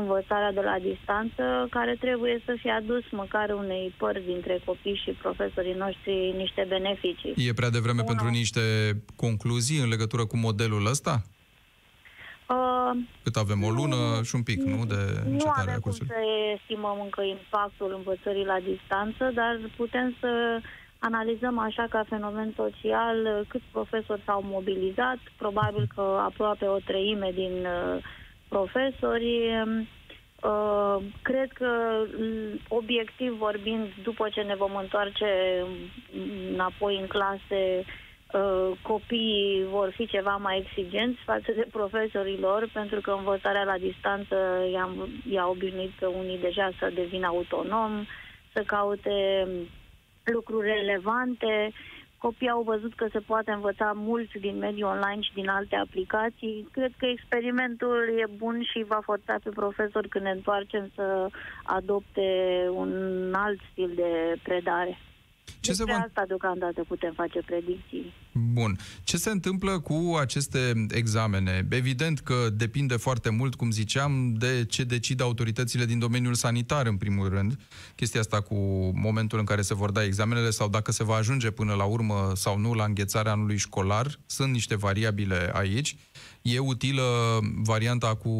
învățarea 0.00 0.52
de 0.52 0.60
la 0.60 0.76
distanță, 0.88 1.44
care 1.70 1.96
trebuie 2.00 2.42
să 2.44 2.52
fie 2.60 2.70
adus 2.70 3.04
măcar 3.10 3.50
unei 3.50 3.94
părți 3.98 4.26
dintre 4.26 4.60
copii 4.64 5.00
și 5.04 5.10
profesorii 5.10 5.82
noștri 5.84 6.34
niște 6.36 6.64
beneficii. 6.68 7.34
E 7.36 7.52
prea 7.60 7.70
devreme 7.70 8.02
Una. 8.02 8.10
pentru 8.10 8.28
niște 8.28 8.60
concluzii 9.16 9.82
în 9.84 9.88
legătură 9.88 10.24
cu 10.26 10.36
modelul 10.36 10.86
ăsta? 10.86 11.22
Uh, 12.48 12.90
Cât 13.22 13.36
avem 13.36 13.62
o 13.62 13.70
lună 13.70 14.22
și 14.22 14.34
un 14.34 14.42
pic, 14.42 14.60
nu? 14.62 14.84
De 14.84 14.94
nu 15.24 15.30
încetarea 15.30 15.60
avem 15.62 15.72
cum 15.72 15.80
cursului. 15.80 16.08
să 16.08 16.20
estimăm 16.58 17.00
încă 17.00 17.22
impactul 17.22 17.92
învățării 17.96 18.44
la 18.44 18.58
distanță, 18.60 19.30
dar 19.34 19.58
putem 19.76 20.16
să 20.20 20.60
analizăm 20.98 21.58
așa 21.58 21.86
ca 21.90 22.04
fenomen 22.08 22.52
social 22.56 23.16
uh, 23.24 23.46
câți 23.48 23.64
profesori 23.72 24.22
s-au 24.24 24.42
mobilizat, 24.44 25.18
probabil 25.36 25.88
că 25.94 26.20
aproape 26.24 26.66
o 26.66 26.78
treime 26.78 27.30
din 27.34 27.52
uh, 27.66 28.02
profesori. 28.48 29.60
um, 29.64 29.86
Uh, 30.42 30.96
cred 31.22 31.52
că, 31.52 31.66
l- 32.18 32.60
obiectiv 32.68 33.32
vorbind, 33.32 33.86
după 34.02 34.28
ce 34.32 34.40
ne 34.40 34.54
vom 34.54 34.76
întoarce 34.76 35.26
înapoi 36.52 36.98
în 37.00 37.06
clase, 37.06 37.78
uh, 37.78 37.86
copiii 38.82 39.64
vor 39.70 39.92
fi 39.96 40.06
ceva 40.06 40.36
mai 40.36 40.58
exigenți 40.58 41.20
față 41.24 41.52
de 41.54 41.66
profesorii 41.70 42.38
lor, 42.38 42.68
pentru 42.72 43.00
că 43.00 43.10
învățarea 43.10 43.64
la 43.64 43.78
distanță 43.78 44.36
i-a, 44.72 44.90
i-a 45.30 45.48
obișnuit 45.48 45.90
pe 45.90 46.06
unii 46.06 46.38
deja 46.38 46.70
să 46.78 46.90
devină 46.94 47.26
autonom, 47.26 48.06
să 48.52 48.62
caute 48.66 49.46
lucruri 50.24 50.66
relevante. 50.66 51.72
Copiii 52.18 52.50
au 52.50 52.62
văzut 52.62 52.94
că 52.94 53.06
se 53.12 53.18
poate 53.18 53.50
învăța 53.50 53.92
mult 53.94 54.34
din 54.34 54.58
mediul 54.58 54.88
online 54.88 55.20
și 55.20 55.34
din 55.34 55.48
alte 55.48 55.76
aplicații. 55.76 56.68
Cred 56.72 56.92
că 56.96 57.06
experimentul 57.06 58.14
e 58.18 58.26
bun 58.36 58.62
și 58.62 58.84
va 58.86 59.00
forța 59.02 59.34
pe 59.42 59.50
profesori 59.50 60.08
când 60.08 60.24
ne 60.24 60.30
întoarcem 60.30 60.90
să 60.94 61.26
adopte 61.62 62.28
un 62.70 63.32
alt 63.36 63.60
stil 63.72 63.92
de 63.94 64.34
predare. 64.42 64.98
Ce 65.60 65.72
se 65.72 65.84
Despre 65.84 65.94
va... 65.94 66.06
asta 66.06 66.24
deocamdată 66.26 66.84
putem 66.88 67.12
face 67.16 67.40
predicții. 67.46 68.12
Bun. 68.32 68.78
Ce 69.04 69.16
se 69.16 69.30
întâmplă 69.30 69.80
cu 69.80 70.16
aceste 70.20 70.86
examene? 70.90 71.66
Evident 71.70 72.20
că 72.20 72.34
depinde 72.52 72.96
foarte 72.96 73.30
mult, 73.30 73.54
cum 73.54 73.70
ziceam, 73.70 74.34
de 74.34 74.64
ce 74.64 74.84
decid 74.84 75.20
autoritățile 75.20 75.84
din 75.84 75.98
domeniul 75.98 76.34
sanitar, 76.34 76.86
în 76.86 76.96
primul 76.96 77.28
rând. 77.28 77.58
Chestia 77.94 78.20
asta 78.20 78.40
cu 78.40 78.54
momentul 78.94 79.38
în 79.38 79.44
care 79.44 79.62
se 79.62 79.74
vor 79.74 79.90
da 79.90 80.04
examenele 80.04 80.50
sau 80.50 80.68
dacă 80.68 80.92
se 80.92 81.04
va 81.04 81.14
ajunge 81.14 81.50
până 81.50 81.74
la 81.74 81.84
urmă 81.84 82.32
sau 82.34 82.58
nu 82.58 82.74
la 82.74 82.84
înghețarea 82.84 83.32
anului 83.32 83.56
școlar. 83.56 84.18
Sunt 84.26 84.52
niște 84.52 84.76
variabile 84.76 85.50
aici. 85.52 85.96
E 86.42 86.58
utilă 86.58 87.02
varianta 87.62 88.14
cu 88.14 88.30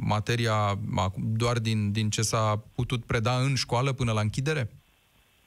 materia 0.00 0.54
acu- 0.96 1.22
doar 1.36 1.58
din, 1.58 1.92
din 1.92 2.10
ce 2.10 2.22
s-a 2.22 2.64
putut 2.74 3.04
preda 3.04 3.36
în 3.36 3.54
școală 3.54 3.92
până 3.92 4.12
la 4.12 4.20
închidere? 4.20 4.70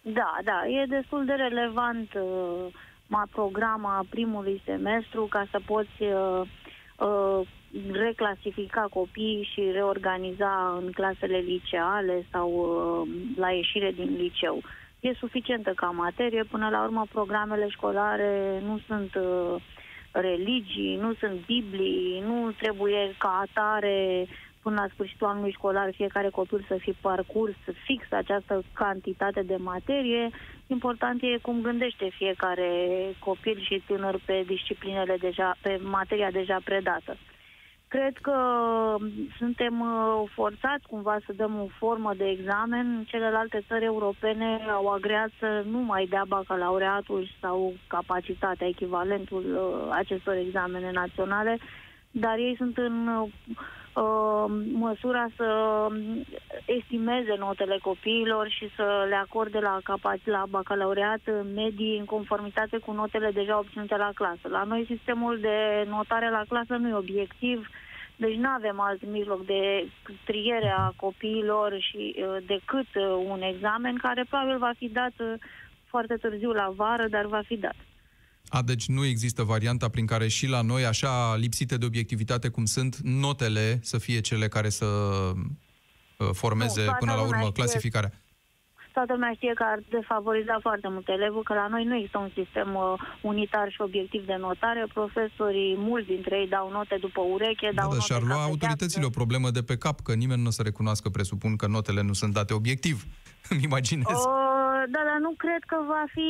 Da, 0.03 0.37
da, 0.43 0.67
e 0.67 0.85
destul 0.85 1.25
de 1.25 1.33
relevant 1.33 2.13
uh, 2.13 2.73
ma 3.07 3.23
programa 3.31 4.05
primului 4.09 4.61
semestru 4.65 5.25
ca 5.29 5.45
să 5.51 5.59
poți 5.65 6.01
uh, 6.01 6.41
uh, 6.97 7.47
reclasifica 7.91 8.87
copiii 8.93 9.49
și 9.53 9.71
reorganiza 9.71 10.79
în 10.81 10.91
clasele 10.91 11.37
liceale 11.37 12.25
sau 12.31 12.49
uh, 12.51 13.09
la 13.35 13.49
ieșire 13.51 13.91
din 13.91 14.15
liceu. 14.17 14.61
E 14.99 15.13
suficientă 15.13 15.71
ca 15.75 15.87
materie, 15.87 16.43
până 16.43 16.69
la 16.69 16.83
urmă 16.83 17.05
programele 17.11 17.67
școlare 17.69 18.61
nu 18.65 18.79
sunt 18.87 19.15
uh, 19.15 19.61
religii, 20.11 20.95
nu 20.95 21.13
sunt 21.13 21.45
Biblii, 21.45 22.23
nu 22.25 22.51
trebuie 22.51 23.15
ca 23.17 23.45
atare 23.47 24.27
până 24.61 24.75
la 24.75 24.87
sfârșitul 24.93 25.27
anului 25.27 25.51
școlar 25.51 25.91
fiecare 25.93 26.29
copil 26.29 26.65
să 26.67 26.75
fi 26.79 26.91
parcurs 26.91 27.55
fix 27.85 28.11
această 28.11 28.63
cantitate 28.73 29.41
de 29.41 29.55
materie. 29.55 30.29
Important 30.67 31.21
e 31.21 31.37
cum 31.41 31.61
gândește 31.61 32.09
fiecare 32.17 32.69
copil 33.19 33.59
și 33.61 33.83
tânăr 33.87 34.19
pe 34.25 34.43
disciplinele 34.47 35.17
deja, 35.17 35.55
pe 35.61 35.79
materia 35.83 36.31
deja 36.31 36.57
predată. 36.63 37.17
Cred 37.87 38.17
că 38.21 38.37
suntem 39.37 39.79
uh, 39.79 40.29
forțați 40.33 40.87
cumva 40.87 41.17
să 41.25 41.33
dăm 41.33 41.59
o 41.59 41.67
formă 41.77 42.13
de 42.17 42.29
examen. 42.29 43.03
Celelalte 43.07 43.63
țări 43.67 43.85
europene 43.85 44.59
au 44.69 44.87
agreat 44.87 45.29
să 45.39 45.63
nu 45.69 45.79
mai 45.79 46.05
dea 46.09 46.23
bacalaureatul 46.27 47.27
sau 47.41 47.73
capacitatea, 47.87 48.67
echivalentul 48.67 49.43
uh, 49.55 49.95
acestor 49.97 50.33
examene 50.35 50.91
naționale, 50.91 51.57
dar 52.11 52.37
ei 52.37 52.55
sunt 52.57 52.77
în 52.77 53.07
uh, 53.07 53.29
măsura 54.73 55.27
să 55.35 55.87
estimeze 56.65 57.35
notele 57.37 57.77
copiilor 57.81 58.49
și 58.49 58.69
să 58.75 59.05
le 59.09 59.15
acorde 59.15 59.59
la, 59.59 59.77
capac- 59.83 60.23
la 60.23 60.43
bacalaureat 60.49 61.19
medii 61.53 61.97
în 61.97 62.05
conformitate 62.05 62.77
cu 62.77 62.91
notele 62.91 63.31
deja 63.31 63.57
obținute 63.57 63.97
la 63.97 64.09
clasă. 64.13 64.47
La 64.47 64.63
noi 64.63 64.85
sistemul 64.85 65.39
de 65.39 65.85
notare 65.89 66.29
la 66.29 66.43
clasă 66.47 66.75
nu 66.75 66.87
e 66.87 66.93
obiectiv, 66.93 67.67
deci 68.15 68.35
nu 68.35 68.49
avem 68.49 68.79
alt 68.79 69.05
mijloc 69.05 69.45
de 69.45 69.87
triere 70.25 70.73
a 70.77 70.93
copiilor 70.95 71.77
și 71.79 72.15
uh, 72.17 72.37
decât 72.45 72.87
uh, 72.95 73.25
un 73.27 73.41
examen 73.41 73.95
care 73.95 74.25
probabil 74.29 74.57
va 74.57 74.71
fi 74.77 74.89
dat 74.89 75.13
uh, 75.17 75.33
foarte 75.85 76.15
târziu 76.15 76.51
la 76.51 76.71
vară, 76.75 77.07
dar 77.07 77.25
va 77.25 77.41
fi 77.45 77.57
dat. 77.57 77.75
A, 78.53 78.61
deci 78.61 78.87
nu 78.87 79.05
există 79.05 79.43
varianta 79.43 79.89
prin 79.89 80.05
care 80.05 80.27
și 80.27 80.47
la 80.47 80.61
noi, 80.61 80.85
așa 80.85 81.35
lipsite 81.35 81.77
de 81.77 81.85
obiectivitate 81.85 82.47
cum 82.49 82.65
sunt, 82.65 82.95
notele 82.97 83.79
să 83.81 83.97
fie 83.97 84.19
cele 84.19 84.47
care 84.47 84.69
să 84.69 84.85
uh, 84.85 86.29
formeze 86.33 86.79
Nu, 86.79 86.85
toată 86.85 86.99
până 86.99 87.11
la 87.11 87.17
lumea 87.21 87.37
urmă 87.37 87.49
știe. 87.49 87.63
clasificarea. 87.63 88.11
Toată 88.93 89.13
lumea 89.13 89.33
știe 89.35 89.53
că 89.53 89.63
ar 89.71 89.79
defavoriza 89.89 90.57
foarte 90.61 90.87
mult 90.89 91.07
elevul, 91.07 91.43
că 91.43 91.53
la 91.53 91.67
noi 91.67 91.83
nu 91.83 91.95
există 91.95 92.17
un 92.17 92.31
sistem 92.39 92.69
uh, 92.75 92.99
unitar 93.21 93.67
și 93.71 93.81
obiectiv 93.81 94.25
de 94.25 94.35
notare. 94.39 94.87
Profesorii, 94.93 95.75
mulți 95.77 96.07
dintre 96.07 96.35
ei 96.41 96.47
dau 96.47 96.71
note 96.71 96.95
după 96.99 97.21
ureche, 97.35 97.69
Da, 97.75 97.81
dau 97.81 97.89
dar 97.89 97.97
note 97.97 98.05
și-ar 98.05 98.21
ca 98.21 98.25
lua 98.27 98.43
pe 98.43 98.49
autoritățile 98.49 99.05
o 99.05 99.09
teatră. 99.09 99.19
problemă 99.19 99.49
de 99.49 99.63
pe 99.63 99.77
cap, 99.77 99.97
că 100.01 100.13
nimeni 100.13 100.41
nu 100.41 100.47
o 100.47 100.55
să 100.57 100.61
recunoască, 100.61 101.09
presupun, 101.09 101.55
că 101.55 101.67
notele 101.67 102.01
nu 102.01 102.13
sunt 102.13 102.33
date 102.33 102.53
obiectiv. 102.53 102.95
Îmi 103.51 103.63
imaginez. 103.63 104.17
Uh, 104.25 104.50
da, 104.89 105.01
dar 105.09 105.17
nu 105.19 105.33
cred 105.37 105.63
că 105.67 105.77
va 105.87 106.03
fi 106.15 106.29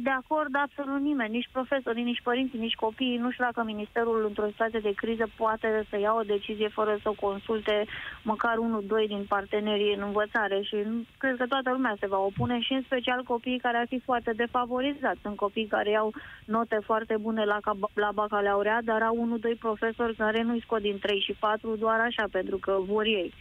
de 0.00 0.10
acord 0.10 0.54
absolut 0.56 1.00
nimeni, 1.00 1.34
nici 1.36 1.48
profesorii, 1.52 2.02
nici 2.02 2.20
părinții, 2.22 2.58
nici 2.58 2.74
copiii. 2.74 3.16
Nu 3.16 3.30
știu 3.30 3.44
dacă 3.44 3.62
ministerul 3.66 4.24
într-o 4.26 4.46
situație 4.46 4.80
de 4.80 4.92
criză 4.96 5.26
poate 5.36 5.86
să 5.90 5.98
ia 5.98 6.12
o 6.14 6.22
decizie 6.22 6.68
fără 6.68 6.98
să 7.02 7.12
consulte 7.20 7.84
măcar 8.22 8.56
unul, 8.58 8.84
doi 8.86 9.06
din 9.06 9.24
partenerii 9.28 9.94
în 9.94 10.02
învățare 10.02 10.60
și 10.62 10.76
nu- 10.84 11.04
cred 11.18 11.36
că 11.36 11.46
toată 11.46 11.70
lumea 11.70 11.94
se 12.00 12.06
va 12.06 12.18
opune 12.18 12.60
și 12.60 12.72
în 12.72 12.82
special 12.82 13.22
copiii 13.22 13.58
care 13.58 13.76
ar 13.76 13.86
fi 13.88 13.98
foarte 14.04 14.32
defavorizați. 14.32 15.20
Sunt 15.22 15.36
copii 15.36 15.66
care 15.66 15.90
iau 15.90 16.12
note 16.44 16.78
foarte 16.84 17.16
bune 17.20 17.44
la, 17.44 17.58
ca- 17.60 17.90
la 17.94 18.10
bacalaureat, 18.14 18.82
dar 18.82 19.02
au 19.02 19.16
unul, 19.18 19.38
doi 19.38 19.54
profesori 19.54 20.14
care 20.14 20.42
nu-i 20.42 20.60
scot 20.64 20.80
din 20.80 20.98
3 20.98 21.20
și 21.20 21.32
4 21.38 21.76
doar 21.76 22.00
așa, 22.00 22.24
pentru 22.30 22.56
că 22.58 22.78
vor 22.86 23.04
ei. 23.04 23.32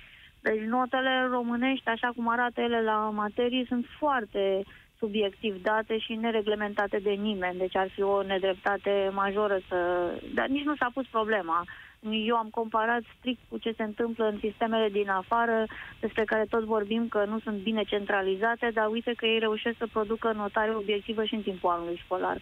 Deci 0.42 0.62
notele 0.62 1.28
românești, 1.32 1.90
așa 1.90 2.12
cum 2.16 2.28
arată 2.30 2.62
ele 2.62 2.82
la 2.82 3.10
materii, 3.14 3.66
sunt 3.68 3.86
foarte 3.98 4.64
subiectiv 4.98 5.62
date 5.64 5.98
și 5.98 6.14
nereglementate 6.14 6.98
de 6.98 7.10
nimeni. 7.12 7.58
Deci 7.58 7.76
ar 7.76 7.90
fi 7.90 8.02
o 8.02 8.24
nedreptate 8.24 9.10
majoră 9.14 9.60
să... 9.68 10.10
Dar 10.34 10.48
nici 10.48 10.66
nu 10.66 10.76
s-a 10.76 10.90
pus 10.94 11.08
problema. 11.08 11.64
Eu 12.26 12.36
am 12.36 12.48
comparat 12.52 13.02
strict 13.18 13.40
cu 13.50 13.58
ce 13.58 13.74
se 13.78 13.84
întâmplă 13.84 14.26
în 14.26 14.38
sistemele 14.40 14.90
din 14.90 15.10
afară, 15.10 15.66
despre 16.00 16.24
care 16.24 16.46
tot 16.50 16.64
vorbim 16.64 17.08
că 17.08 17.26
nu 17.26 17.40
sunt 17.40 17.58
bine 17.58 17.84
centralizate, 17.84 18.70
dar 18.74 18.88
uite 18.88 19.14
că 19.18 19.26
ei 19.26 19.40
reușesc 19.40 19.78
să 19.78 19.88
producă 19.92 20.32
notare 20.32 20.76
obiectivă 20.76 21.24
și 21.24 21.36
în 21.36 21.42
timpul 21.42 21.70
anului 21.70 22.02
școlar. 22.04 22.38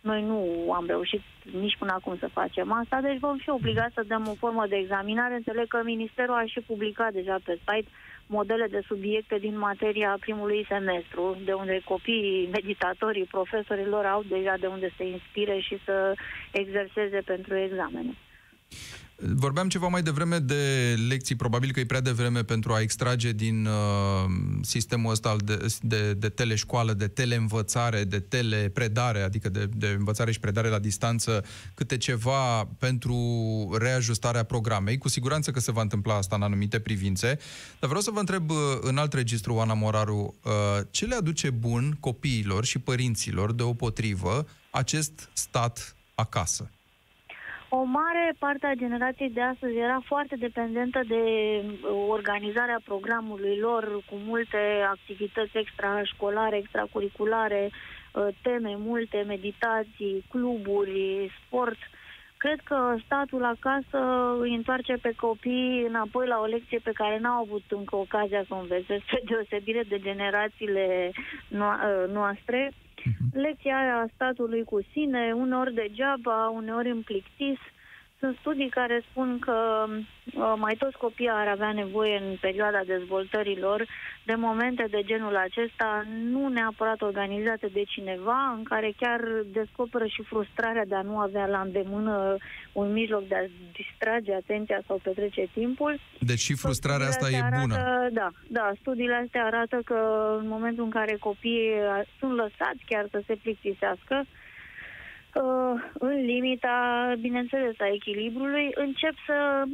Noi 0.00 0.22
nu 0.22 0.72
am 0.72 0.86
reușit 0.86 1.22
nici 1.60 1.76
până 1.78 1.92
acum 1.92 2.16
să 2.18 2.28
facem 2.32 2.72
asta, 2.72 3.00
deci 3.00 3.18
vom 3.18 3.36
fi 3.36 3.50
obligați 3.50 3.94
să 3.94 4.04
dăm 4.06 4.28
o 4.28 4.34
formă 4.34 4.66
de 4.66 4.76
examinare. 4.76 5.34
Înțeleg 5.34 5.66
că 5.68 5.80
Ministerul 5.84 6.34
a 6.34 6.44
și 6.46 6.60
publicat 6.60 7.12
deja 7.12 7.38
pe 7.44 7.58
site 7.66 7.90
modele 8.26 8.66
de 8.66 8.80
subiecte 8.86 9.38
din 9.38 9.58
materia 9.58 10.16
primului 10.20 10.66
semestru, 10.68 11.36
de 11.44 11.52
unde 11.52 11.80
copiii, 11.84 12.48
meditatorii, 12.52 13.24
profesorilor 13.24 14.04
au 14.04 14.22
deja 14.28 14.54
de 14.60 14.66
unde 14.66 14.92
să 14.96 15.02
inspire 15.02 15.58
și 15.58 15.78
să 15.84 16.14
exerseze 16.52 17.20
pentru 17.24 17.56
examene. 17.56 18.14
Vorbeam 19.20 19.68
ceva 19.68 19.88
mai 19.88 20.02
devreme 20.02 20.38
de 20.38 20.94
lecții, 21.08 21.34
probabil 21.34 21.72
că 21.72 21.80
e 21.80 21.86
prea 21.86 22.00
devreme 22.00 22.42
pentru 22.42 22.72
a 22.72 22.80
extrage 22.80 23.32
din 23.32 23.66
uh, 23.66 24.30
sistemul 24.62 25.10
ăsta 25.10 25.36
de, 25.44 25.74
de, 25.80 26.12
de 26.12 26.28
teleșcoală, 26.28 26.92
de 26.92 27.08
teleînvățare, 27.08 28.04
de 28.04 28.20
telepredare, 28.20 29.20
adică 29.22 29.48
de, 29.48 29.68
de 29.76 29.86
învățare 29.86 30.32
și 30.32 30.40
predare 30.40 30.68
la 30.68 30.78
distanță, 30.78 31.44
câte 31.74 31.96
ceva 31.96 32.64
pentru 32.64 33.16
reajustarea 33.78 34.42
programei. 34.42 34.98
Cu 34.98 35.08
siguranță 35.08 35.50
că 35.50 35.60
se 35.60 35.72
va 35.72 35.80
întâmpla 35.80 36.16
asta 36.16 36.36
în 36.36 36.42
anumite 36.42 36.78
privințe. 36.78 37.38
Dar 37.78 37.88
vreau 37.88 38.00
să 38.00 38.10
vă 38.10 38.18
întreb 38.18 38.50
uh, 38.50 38.56
în 38.80 38.96
alt 38.96 39.12
registru, 39.12 39.54
Oana 39.54 39.74
Moraru, 39.74 40.34
uh, 40.44 40.52
ce 40.90 41.04
le 41.04 41.14
aduce 41.14 41.50
bun 41.50 41.96
copiilor 42.00 42.64
și 42.64 42.78
părinților 42.78 43.52
deopotrivă 43.52 44.46
acest 44.70 45.30
stat 45.32 45.96
acasă? 46.14 46.70
O 47.70 47.84
mare 47.84 48.34
parte 48.38 48.66
a 48.66 48.74
generației 48.74 49.30
de 49.30 49.40
astăzi 49.40 49.76
era 49.76 50.00
foarte 50.04 50.36
dependentă 50.36 51.00
de 51.08 51.22
uh, 51.62 52.06
organizarea 52.08 52.80
programului 52.84 53.58
lor 53.58 53.84
cu 54.10 54.14
multe 54.14 54.56
activități 54.90 55.58
extrașcolare, 55.58 56.56
extracurriculare, 56.56 57.70
uh, 57.70 58.28
teme 58.42 58.74
multe, 58.78 59.24
meditații, 59.26 60.24
cluburi, 60.30 61.30
sport. 61.46 61.76
Cred 62.38 62.60
că 62.64 62.96
statul 63.04 63.44
acasă 63.44 63.98
îi 64.40 64.54
întoarce 64.54 64.94
pe 65.02 65.12
copii 65.16 65.84
înapoi 65.88 66.26
la 66.26 66.40
o 66.40 66.44
lecție 66.44 66.78
pe 66.78 66.92
care 66.94 67.18
n-au 67.18 67.42
avut 67.42 67.62
încă 67.68 67.96
ocazia 67.96 68.44
să 68.46 68.54
o 68.54 68.58
învețe, 68.58 68.98
spre 69.04 69.22
deosebire 69.24 69.82
de 69.88 69.98
generațiile 69.98 71.10
uh, 71.50 72.12
noastre 72.12 72.70
Mhm. 73.04 73.40
Lecția 73.40 73.78
aia 73.78 73.96
a 73.96 74.10
statului 74.14 74.64
cu 74.64 74.78
sine, 74.92 75.32
uneori 75.36 75.74
degeaba, 75.74 76.48
uneori 76.48 76.90
în 76.90 77.02
plictis, 77.02 77.58
sunt 78.20 78.36
studii 78.40 78.68
care 78.68 79.04
spun 79.10 79.38
că 79.38 79.86
uh, 79.88 80.54
mai 80.56 80.74
toți 80.74 80.96
copiii 80.96 81.30
ar 81.32 81.48
avea 81.48 81.72
nevoie 81.72 82.16
în 82.16 82.36
perioada 82.40 82.80
dezvoltărilor 82.86 83.86
de 84.24 84.34
momente 84.34 84.86
de 84.90 85.02
genul 85.04 85.36
acesta, 85.36 86.06
nu 86.32 86.48
neapărat 86.48 87.00
organizate 87.00 87.68
de 87.72 87.82
cineva, 87.86 88.54
în 88.56 88.62
care 88.62 88.92
chiar 88.96 89.20
descoperă 89.52 90.06
și 90.06 90.22
frustrarea 90.22 90.84
de 90.84 90.94
a 90.94 91.02
nu 91.02 91.18
avea 91.18 91.46
la 91.46 91.60
îndemână 91.60 92.36
un 92.72 92.92
mijloc 92.92 93.28
de 93.28 93.34
a 93.34 93.50
distrage 93.72 94.34
atenția 94.34 94.80
sau 94.86 95.00
petrece 95.02 95.48
timpul. 95.52 96.00
Deci 96.18 96.38
și 96.38 96.54
frustrarea 96.54 97.06
asta 97.06 97.30
e 97.30 97.42
arată, 97.42 97.60
bună. 97.60 98.08
Da, 98.12 98.28
da, 98.48 98.72
studiile 98.80 99.14
astea 99.14 99.44
arată 99.44 99.80
că 99.84 99.98
în 100.40 100.48
momentul 100.48 100.84
în 100.84 100.90
care 100.90 101.16
copiii 101.20 101.72
sunt 102.18 102.32
lăsați 102.32 102.82
chiar 102.86 103.06
să 103.10 103.22
se 103.26 103.34
plictisească, 103.42 104.16
uh, 104.20 104.26
în 105.92 106.24
limita, 106.24 107.14
bineînțeles, 107.20 107.80
a 107.80 107.86
echilibrului, 107.92 108.70
încep 108.74 109.14
să 109.26 109.64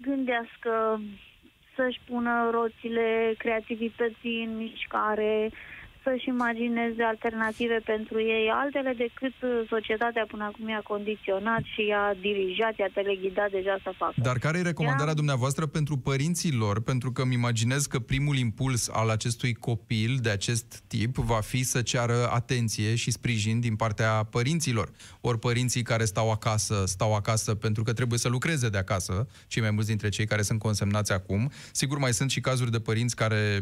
gândească, 0.00 1.00
să-și 1.76 2.00
pună 2.08 2.48
roțile 2.50 3.34
creativității 3.38 4.44
în 4.44 4.56
mișcare, 4.56 5.50
să-și 6.08 6.28
imagineze 6.28 7.02
alternative 7.02 7.78
pentru 7.92 8.18
ei, 8.20 8.46
altele 8.62 8.92
decât 9.04 9.34
societatea 9.68 10.24
până 10.32 10.44
acum 10.44 10.68
i-a 10.68 10.84
condiționat 10.92 11.62
și 11.72 11.82
i-a 11.92 12.06
dirijat, 12.20 12.74
i-a 12.78 12.90
teleghidat 12.98 13.50
deja 13.50 13.76
să 13.82 13.90
facă. 13.96 14.14
Dar 14.28 14.38
care 14.38 14.58
e 14.58 14.62
recomandarea 14.72 15.12
Era... 15.12 15.22
dumneavoastră 15.22 15.66
pentru 15.66 15.96
părinții 15.96 16.52
lor? 16.62 16.76
Pentru 16.90 17.08
că 17.12 17.22
îmi 17.22 17.34
imaginez 17.34 17.86
că 17.86 17.98
primul 17.98 18.36
impuls 18.36 18.88
al 19.00 19.08
acestui 19.10 19.52
copil 19.54 20.12
de 20.22 20.30
acest 20.30 20.68
tip 20.86 21.14
va 21.16 21.40
fi 21.40 21.62
să 21.72 21.82
ceară 21.82 22.18
atenție 22.40 22.94
și 22.94 23.10
sprijin 23.10 23.60
din 23.60 23.76
partea 23.76 24.12
părinților. 24.36 24.88
Ori 25.20 25.38
părinții 25.38 25.82
care 25.82 26.04
stau 26.04 26.30
acasă, 26.30 26.82
stau 26.86 27.14
acasă 27.14 27.54
pentru 27.54 27.82
că 27.82 27.92
trebuie 27.92 28.18
să 28.18 28.28
lucreze 28.28 28.68
de 28.68 28.78
acasă, 28.78 29.26
cei 29.46 29.62
mai 29.62 29.70
mulți 29.70 29.88
dintre 29.88 30.08
cei 30.08 30.26
care 30.26 30.42
sunt 30.42 30.58
consemnați 30.58 31.12
acum. 31.12 31.50
Sigur, 31.72 31.98
mai 31.98 32.12
sunt 32.12 32.30
și 32.30 32.40
cazuri 32.40 32.70
de 32.70 32.80
părinți 32.80 33.16
care 33.16 33.60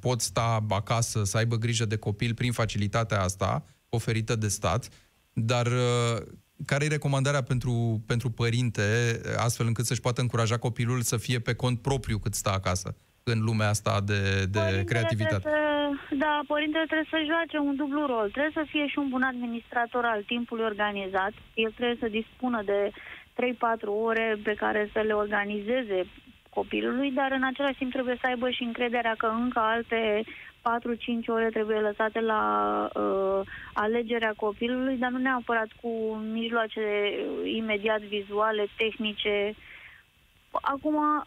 pot 0.00 0.20
sta 0.20 0.64
acasă, 0.68 1.24
să 1.24 1.36
aibă 1.36 1.56
grijă 1.56 1.77
de 1.84 1.96
copil 1.96 2.34
prin 2.34 2.52
facilitatea 2.52 3.20
asta 3.20 3.64
oferită 3.88 4.36
de 4.36 4.48
stat, 4.48 4.88
dar 5.32 5.66
uh, 5.66 6.26
care 6.66 6.84
e 6.84 6.88
recomandarea 6.88 7.42
pentru, 7.42 8.02
pentru 8.06 8.30
părinte, 8.30 9.20
astfel 9.36 9.66
încât 9.66 9.84
să-și 9.84 10.00
poată 10.00 10.20
încuraja 10.20 10.56
copilul 10.56 11.00
să 11.00 11.16
fie 11.16 11.38
pe 11.38 11.54
cont 11.54 11.80
propriu 11.80 12.18
cât 12.18 12.34
stă 12.34 12.50
acasă 12.50 12.96
în 13.32 13.40
lumea 13.42 13.68
asta 13.68 14.00
de, 14.00 14.20
de 14.50 14.84
creativitate? 14.84 15.48
Să, 15.48 16.16
da, 16.24 16.40
părintele 16.46 16.84
trebuie 16.84 17.14
să 17.14 17.28
joace 17.30 17.58
un 17.68 17.76
dublu 17.76 18.06
rol. 18.06 18.28
Trebuie 18.30 18.58
să 18.60 18.64
fie 18.72 18.86
și 18.86 18.98
un 18.98 19.08
bun 19.08 19.22
administrator 19.22 20.04
al 20.04 20.22
timpului 20.22 20.64
organizat. 20.64 21.32
El 21.54 21.72
trebuie 21.76 21.96
să 22.00 22.08
dispună 22.20 22.62
de 22.64 22.90
3-4 22.90 22.94
ore 24.08 24.38
pe 24.42 24.54
care 24.54 24.90
să 24.92 25.00
le 25.00 25.12
organizeze 25.12 26.06
copilului, 26.50 27.10
dar 27.10 27.30
în 27.32 27.44
același 27.50 27.78
timp 27.78 27.92
trebuie 27.92 28.16
să 28.20 28.26
aibă 28.26 28.50
și 28.50 28.62
încrederea 28.62 29.14
că 29.18 29.26
încă 29.26 29.58
alte 29.58 30.24
4-5 31.22 31.26
ore 31.26 31.48
trebuie 31.50 31.78
lăsate 31.80 32.20
la 32.20 32.42
uh, 32.94 33.40
alegerea 33.72 34.32
copilului, 34.36 34.96
dar 34.96 35.10
nu 35.10 35.18
neapărat 35.18 35.68
cu 35.80 35.88
mijloace 36.32 36.80
imediat 37.44 38.00
vizuale, 38.00 38.66
tehnice. 38.76 39.54
Acum, 40.50 41.22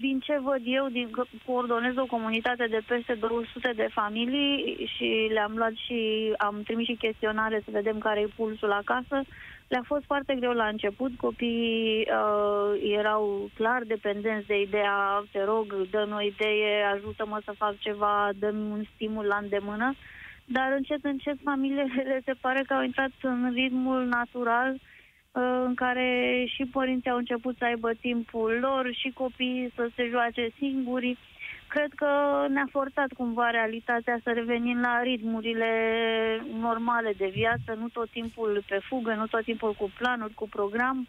din 0.00 0.20
ce 0.20 0.38
văd 0.42 0.62
eu, 0.64 0.88
din 0.88 1.10
că 1.10 1.22
coordonez 1.46 1.96
o 1.96 2.06
comunitate 2.06 2.66
de 2.66 2.80
peste 2.86 3.14
200 3.14 3.72
de 3.76 3.88
familii 3.92 4.90
și 4.96 5.28
le-am 5.32 5.52
luat 5.56 5.72
și 5.72 6.32
am 6.36 6.62
trimis 6.62 6.86
și 6.86 7.02
chestionare 7.04 7.60
să 7.64 7.70
vedem 7.70 7.98
care 7.98 8.20
e 8.20 8.36
pulsul 8.36 8.72
acasă, 8.72 9.22
le-a 9.68 9.82
fost 9.86 10.04
foarte 10.04 10.34
greu 10.34 10.52
la 10.52 10.66
început. 10.66 11.10
Copiii 11.16 11.98
uh, 12.00 12.92
erau 12.98 13.50
clar 13.54 13.82
dependenți 13.86 14.46
de 14.46 14.60
ideea, 14.60 15.24
te 15.32 15.44
rog, 15.44 15.66
dă-mi 15.90 16.12
o 16.12 16.20
idee, 16.20 16.82
ajută-mă 16.94 17.40
să 17.44 17.52
fac 17.56 17.78
ceva, 17.78 18.30
dă-mi 18.38 18.70
un 18.70 18.82
stimul 18.94 19.24
la 19.24 19.38
îndemână. 19.42 19.94
Dar 20.44 20.72
încet, 20.76 21.04
încet, 21.04 21.36
familiile 21.44 21.86
se 22.26 22.34
pare 22.40 22.62
că 22.66 22.74
au 22.74 22.82
intrat 22.82 23.10
în 23.22 23.52
ritmul 23.52 24.04
natural 24.04 24.70
uh, 24.72 24.80
în 25.32 25.74
care 25.74 26.44
și 26.54 26.64
părinții 26.64 27.10
au 27.10 27.16
început 27.16 27.56
să 27.58 27.64
aibă 27.64 27.90
timpul 28.00 28.58
lor 28.60 28.90
și 28.92 29.10
copiii 29.14 29.72
să 29.74 29.88
se 29.94 30.08
joace 30.10 30.48
singuri. 30.58 31.18
Cred 31.68 31.92
că 31.94 32.08
ne-a 32.48 32.68
forțat 32.70 33.12
cumva 33.16 33.50
realitatea 33.50 34.18
să 34.22 34.30
revenim 34.30 34.80
la 34.80 35.02
ritmurile 35.02 35.70
normale 36.60 37.12
de 37.16 37.30
viață, 37.34 37.78
nu 37.78 37.88
tot 37.88 38.10
timpul 38.10 38.62
pe 38.68 38.78
fugă, 38.88 39.14
nu 39.14 39.26
tot 39.26 39.44
timpul 39.44 39.72
cu 39.72 39.90
planuri, 39.98 40.34
cu 40.34 40.48
program. 40.48 41.06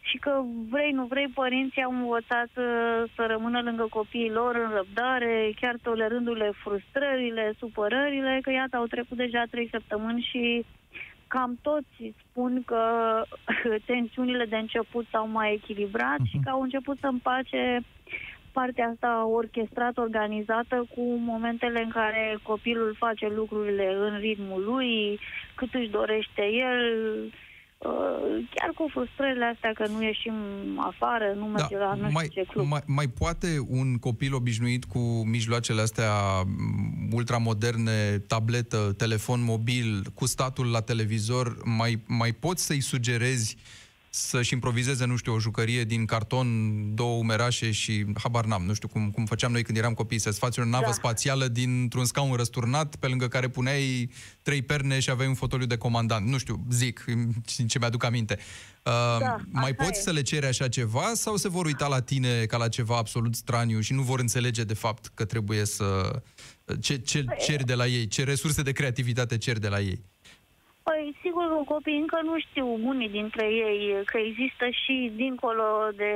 Și 0.00 0.18
că 0.18 0.42
vrei, 0.70 0.92
nu 0.92 1.04
vrei, 1.04 1.28
părinții 1.28 1.82
au 1.82 1.92
învățat 1.92 2.50
uh, 2.56 3.02
să 3.14 3.26
rămână 3.26 3.60
lângă 3.60 3.86
copiii 3.90 4.30
lor 4.30 4.54
în 4.54 4.70
răbdare, 4.76 5.52
chiar 5.60 5.76
tolerându-le 5.82 6.50
frustrările, 6.62 7.54
supărările, 7.58 8.38
că 8.42 8.50
iată, 8.50 8.76
au 8.76 8.86
trecut 8.86 9.16
deja 9.16 9.42
trei 9.50 9.68
săptămâni 9.70 10.28
și 10.30 10.64
cam 11.28 11.58
toți 11.62 12.14
spun 12.24 12.62
că 12.66 12.82
tensiunile 13.90 14.44
de 14.44 14.56
început 14.56 15.06
s-au 15.10 15.28
mai 15.28 15.52
echilibrat 15.52 16.20
uh-huh. 16.20 16.30
și 16.30 16.38
că 16.44 16.50
au 16.50 16.60
început 16.62 16.98
să 17.00 17.06
împace 17.06 17.80
partea 18.52 18.88
asta 18.88 19.26
orchestrată, 19.26 20.00
organizată, 20.00 20.86
cu 20.94 21.02
momentele 21.16 21.82
în 21.82 21.88
care 21.90 22.38
copilul 22.42 22.94
face 22.98 23.28
lucrurile 23.28 23.94
în 23.94 24.18
ritmul 24.18 24.64
lui, 24.64 25.18
cât 25.54 25.74
își 25.74 25.90
dorește 25.90 26.42
el, 26.42 26.80
uh, 27.24 27.46
chiar 28.54 28.70
cu 28.74 28.88
frustrările 28.90 29.44
astea 29.44 29.72
că 29.72 29.86
nu 29.86 30.02
ieșim 30.02 30.34
afară, 30.76 31.32
nu 31.36 31.44
merge 31.44 31.76
da, 31.76 31.84
la 31.84 31.94
nu 31.94 32.10
mai, 32.10 32.24
știu 32.24 32.42
ce 32.42 32.48
club. 32.50 32.66
Mai, 32.66 32.80
mai 32.86 33.06
poate 33.06 33.46
un 33.68 33.98
copil 33.98 34.34
obișnuit 34.34 34.84
cu 34.84 34.98
mijloacele 35.26 35.80
astea 35.80 36.12
ultramoderne, 37.12 38.18
tabletă, 38.26 38.94
telefon 38.96 39.44
mobil, 39.44 40.02
cu 40.14 40.26
statul 40.26 40.70
la 40.70 40.80
televizor, 40.80 41.56
mai, 41.64 42.02
mai 42.06 42.32
poți 42.32 42.66
să-i 42.66 42.80
sugerezi 42.80 43.56
uh, 43.56 43.87
să-și 44.10 44.52
improvizeze, 44.52 45.04
nu 45.04 45.16
știu, 45.16 45.34
o 45.34 45.38
jucărie 45.38 45.84
din 45.84 46.04
carton, 46.04 46.46
două 46.94 47.16
umerașe 47.16 47.70
și 47.70 48.04
habar 48.22 48.44
n-am, 48.44 48.62
nu 48.64 48.74
știu 48.74 48.88
cum, 48.88 49.10
cum 49.10 49.26
făceam 49.26 49.52
noi 49.52 49.62
când 49.62 49.78
eram 49.78 49.94
copii, 49.94 50.18
să-ți 50.18 50.38
faci 50.38 50.56
o 50.56 50.64
navă 50.64 50.84
da. 50.84 50.92
spațială 50.92 51.48
dintr-un 51.48 52.04
scaun 52.04 52.34
răsturnat, 52.34 52.96
pe 52.96 53.06
lângă 53.06 53.28
care 53.28 53.48
puneai 53.48 54.10
trei 54.42 54.62
perne 54.62 55.00
și 55.00 55.10
aveai 55.10 55.28
un 55.28 55.34
fotoliu 55.34 55.66
de 55.66 55.76
comandant. 55.76 56.26
Nu 56.26 56.38
știu, 56.38 56.66
zic, 56.70 57.04
ce 57.68 57.78
mi-aduc 57.78 58.04
aminte. 58.04 58.38
Uh, 58.84 59.18
da, 59.20 59.36
mai 59.50 59.74
poți 59.74 59.98
e. 59.98 60.02
să 60.02 60.10
le 60.10 60.22
ceri 60.22 60.46
așa 60.46 60.68
ceva 60.68 61.12
sau 61.14 61.36
se 61.36 61.48
vor 61.48 61.64
uita 61.64 61.86
la 61.86 62.00
tine 62.00 62.44
ca 62.44 62.56
la 62.56 62.68
ceva 62.68 62.96
absolut 62.96 63.34
straniu 63.34 63.80
și 63.80 63.92
nu 63.92 64.02
vor 64.02 64.20
înțelege 64.20 64.64
de 64.64 64.74
fapt 64.74 65.10
că 65.14 65.24
trebuie 65.24 65.64
să... 65.64 66.20
Ce, 66.80 66.98
ce 66.98 67.24
păi, 67.24 67.36
ceri 67.40 67.64
de 67.64 67.74
la 67.74 67.86
ei? 67.86 68.06
Ce 68.06 68.24
resurse 68.24 68.62
de 68.62 68.72
creativitate 68.72 69.38
ceri 69.38 69.60
de 69.60 69.68
la 69.68 69.80
ei? 69.80 70.04
Păi, 70.88 71.16
sigur 71.22 71.46
că 71.48 71.62
copiii 71.64 71.98
încă 71.98 72.20
nu 72.22 72.38
știu 72.38 72.66
unii 72.82 73.08
dintre 73.08 73.44
ei 73.44 74.04
că 74.04 74.18
există 74.18 74.66
și 74.68 75.12
dincolo 75.14 75.88
de 75.96 76.12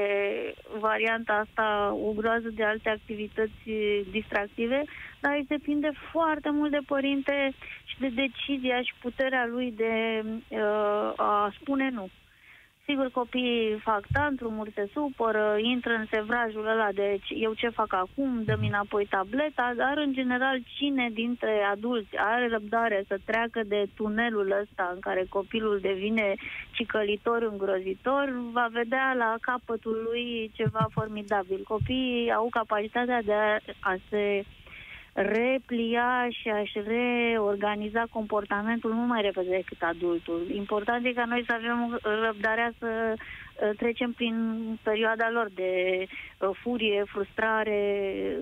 varianta 0.78 1.32
asta 1.32 1.92
o 2.08 2.12
groază 2.12 2.48
de 2.48 2.64
alte 2.64 2.88
activități 2.88 3.62
distractive, 4.10 4.84
dar 5.20 5.32
îi 5.34 5.44
depinde 5.48 5.90
foarte 6.12 6.50
mult 6.50 6.70
de 6.70 6.78
părinte 6.86 7.52
și 7.84 7.96
de 8.00 8.08
decizia 8.08 8.82
și 8.82 8.94
puterea 9.00 9.46
lui 9.46 9.72
de 9.76 10.22
uh, 10.48 11.12
a 11.16 11.52
spune 11.60 11.90
nu. 11.90 12.08
Sigur, 12.84 13.10
copiii 13.10 13.78
fac 13.78 14.02
tantrumuri, 14.12 14.72
se 14.74 14.90
supără, 14.92 15.56
intră 15.60 15.92
în 15.92 16.06
sevrajul 16.10 16.66
ăla 16.66 16.88
de 16.92 17.18
eu 17.28 17.52
ce 17.54 17.68
fac 17.68 17.92
acum, 17.92 18.42
dă-mi 18.44 18.68
înapoi 18.68 19.06
tableta, 19.06 19.72
dar 19.76 19.98
în 19.98 20.12
general 20.12 20.62
cine 20.76 21.10
dintre 21.12 21.62
adulți 21.72 22.16
are 22.16 22.48
răbdare 22.48 23.04
să 23.08 23.18
treacă 23.24 23.60
de 23.64 23.86
tunelul 23.94 24.50
ăsta 24.62 24.90
în 24.94 25.00
care 25.00 25.26
copilul 25.28 25.78
devine 25.80 26.34
cicălitor, 26.70 27.42
îngrozitor, 27.42 28.32
va 28.52 28.68
vedea 28.70 29.14
la 29.16 29.34
capătul 29.40 30.02
lui 30.08 30.50
ceva 30.54 30.86
formidabil. 30.90 31.62
Copiii 31.68 32.32
au 32.32 32.48
capacitatea 32.50 33.22
de 33.22 33.32
a, 33.32 33.58
a 33.80 33.96
se 34.08 34.44
replia 35.12 36.26
și 36.30 36.48
a-și 36.48 36.80
reorganiza 36.86 38.04
comportamentul 38.10 38.92
mult 38.92 39.08
mai 39.08 39.22
repede 39.22 39.50
decât 39.50 39.82
adultul. 39.82 40.46
Important 40.54 41.06
e 41.06 41.12
ca 41.12 41.24
noi 41.24 41.44
să 41.46 41.52
avem 41.52 41.98
răbdarea 42.24 42.72
să 42.78 43.14
uh, 43.14 43.70
trecem 43.76 44.12
prin 44.12 44.34
perioada 44.82 45.30
lor 45.30 45.50
de 45.54 46.04
uh, 46.06 46.50
furie, 46.62 47.04
frustrare, 47.06 47.82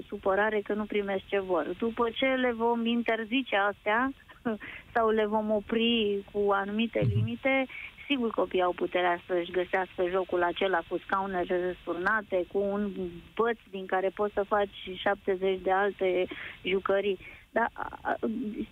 supărare 0.06 0.60
că 0.64 0.74
nu 0.74 0.84
primesc 0.84 1.22
ce 1.26 1.40
vor. 1.40 1.66
După 1.78 2.08
ce 2.14 2.26
le 2.26 2.52
vom 2.52 2.86
interzice 2.86 3.56
astea 3.56 4.12
sau 4.94 5.08
le 5.08 5.26
vom 5.26 5.50
opri 5.50 6.24
cu 6.32 6.50
anumite 6.50 7.00
mhm. 7.02 7.14
limite, 7.14 7.66
sigur 8.10 8.30
copiii 8.30 8.62
au 8.62 8.72
puterea 8.72 9.20
să-și 9.26 9.50
găsească 9.50 10.00
jocul 10.10 10.42
acela 10.42 10.80
cu 10.88 10.98
scaunele 11.04 11.60
răsturnate, 11.66 12.44
cu 12.52 12.58
un 12.58 12.90
băț 13.34 13.58
din 13.70 13.86
care 13.86 14.08
poți 14.14 14.34
să 14.34 14.42
faci 14.48 14.78
70 14.94 15.60
de 15.62 15.70
alte 15.70 16.26
jucării. 16.62 17.18
Dar 17.50 17.68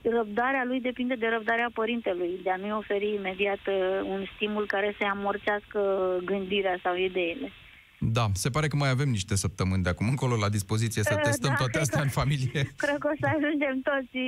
răbdarea 0.03 0.65
lui 0.65 0.81
depinde 0.81 1.15
de 1.15 1.29
răbdarea 1.29 1.71
părintelui, 1.75 2.41
de 2.43 2.51
a 2.51 2.57
nu-i 2.57 2.73
oferi 2.73 3.15
imediat 3.15 3.63
uh, 3.67 4.01
un 4.05 4.25
stimul 4.35 4.67
care 4.67 4.95
să-i 4.99 5.07
amorțească 5.07 5.81
gândirea 6.25 6.79
sau 6.83 6.97
ideile. 6.97 7.53
Da, 8.01 8.25
se 8.33 8.51
pare 8.51 8.67
că 8.69 8.77
mai 8.77 8.91
avem 8.91 9.09
niște 9.09 9.37
săptămâni 9.37 9.83
de 9.83 9.89
acum 9.89 10.09
încolo 10.09 10.37
la 10.37 10.49
dispoziție 10.49 11.03
să 11.03 11.21
testăm 11.23 11.51
da, 11.51 11.57
toate 11.57 11.79
astea 11.79 12.03
în 12.03 12.09
familie. 12.09 12.61
Cred 12.85 12.99
că 12.99 13.09
o 13.13 13.17
să 13.21 13.27
ajungem 13.37 13.81
toți 13.91 14.19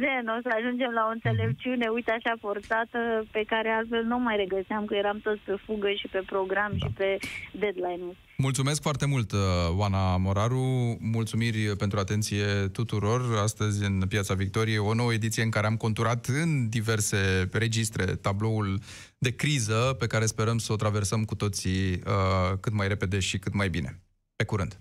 zen, 0.00 0.24
o 0.36 0.38
să 0.42 0.50
ajungem 0.58 0.90
la 0.98 1.02
o 1.08 1.12
înțelepciune, 1.16 1.86
uite 1.96 2.10
așa 2.18 2.34
forțată, 2.40 2.98
pe 3.30 3.42
care 3.46 3.68
altfel 3.68 4.04
nu 4.04 4.18
mai 4.18 4.36
regăseam, 4.36 4.84
că 4.84 4.94
eram 4.94 5.18
toți 5.26 5.42
pe 5.44 5.54
fugă 5.64 5.90
și 6.00 6.08
pe 6.14 6.22
program 6.26 6.72
da. 6.72 6.78
și 6.80 6.88
pe 6.98 7.08
deadline-uri. 7.52 8.18
Mulțumesc 8.36 8.82
foarte 8.82 9.06
mult, 9.06 9.32
uh, 9.32 9.38
Oana 9.76 10.16
Moraru. 10.16 10.96
Mulțumiri 11.00 11.76
pentru 11.76 11.98
atenție 11.98 12.44
tuturor. 12.72 13.20
Astăzi, 13.42 13.84
în 13.84 14.02
Piața 14.08 14.34
Victoriei, 14.34 14.78
o 14.78 14.94
nouă 14.94 15.12
ediție 15.12 15.42
în 15.42 15.50
care 15.50 15.66
am 15.66 15.76
conturat 15.76 16.26
în 16.26 16.68
diverse 16.68 17.48
registre 17.52 18.04
tabloul 18.04 18.80
de 19.22 19.30
criză 19.30 19.96
pe 19.98 20.06
care 20.06 20.26
sperăm 20.26 20.58
să 20.58 20.72
o 20.72 20.76
traversăm 20.76 21.24
cu 21.24 21.34
toții 21.34 21.92
uh, 21.92 22.58
cât 22.60 22.72
mai 22.72 22.88
repede 22.88 23.18
și 23.18 23.38
cât 23.38 23.54
mai 23.54 23.68
bine. 23.70 24.00
Pe 24.36 24.44
curând! 24.44 24.80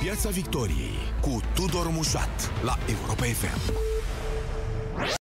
Piața 0.00 0.28
Victoriei 0.28 0.96
cu 1.20 1.40
Tudor 1.54 1.88
Mușat 1.88 2.52
la 2.64 2.78
Europa 2.88 3.24
FM. 3.24 3.72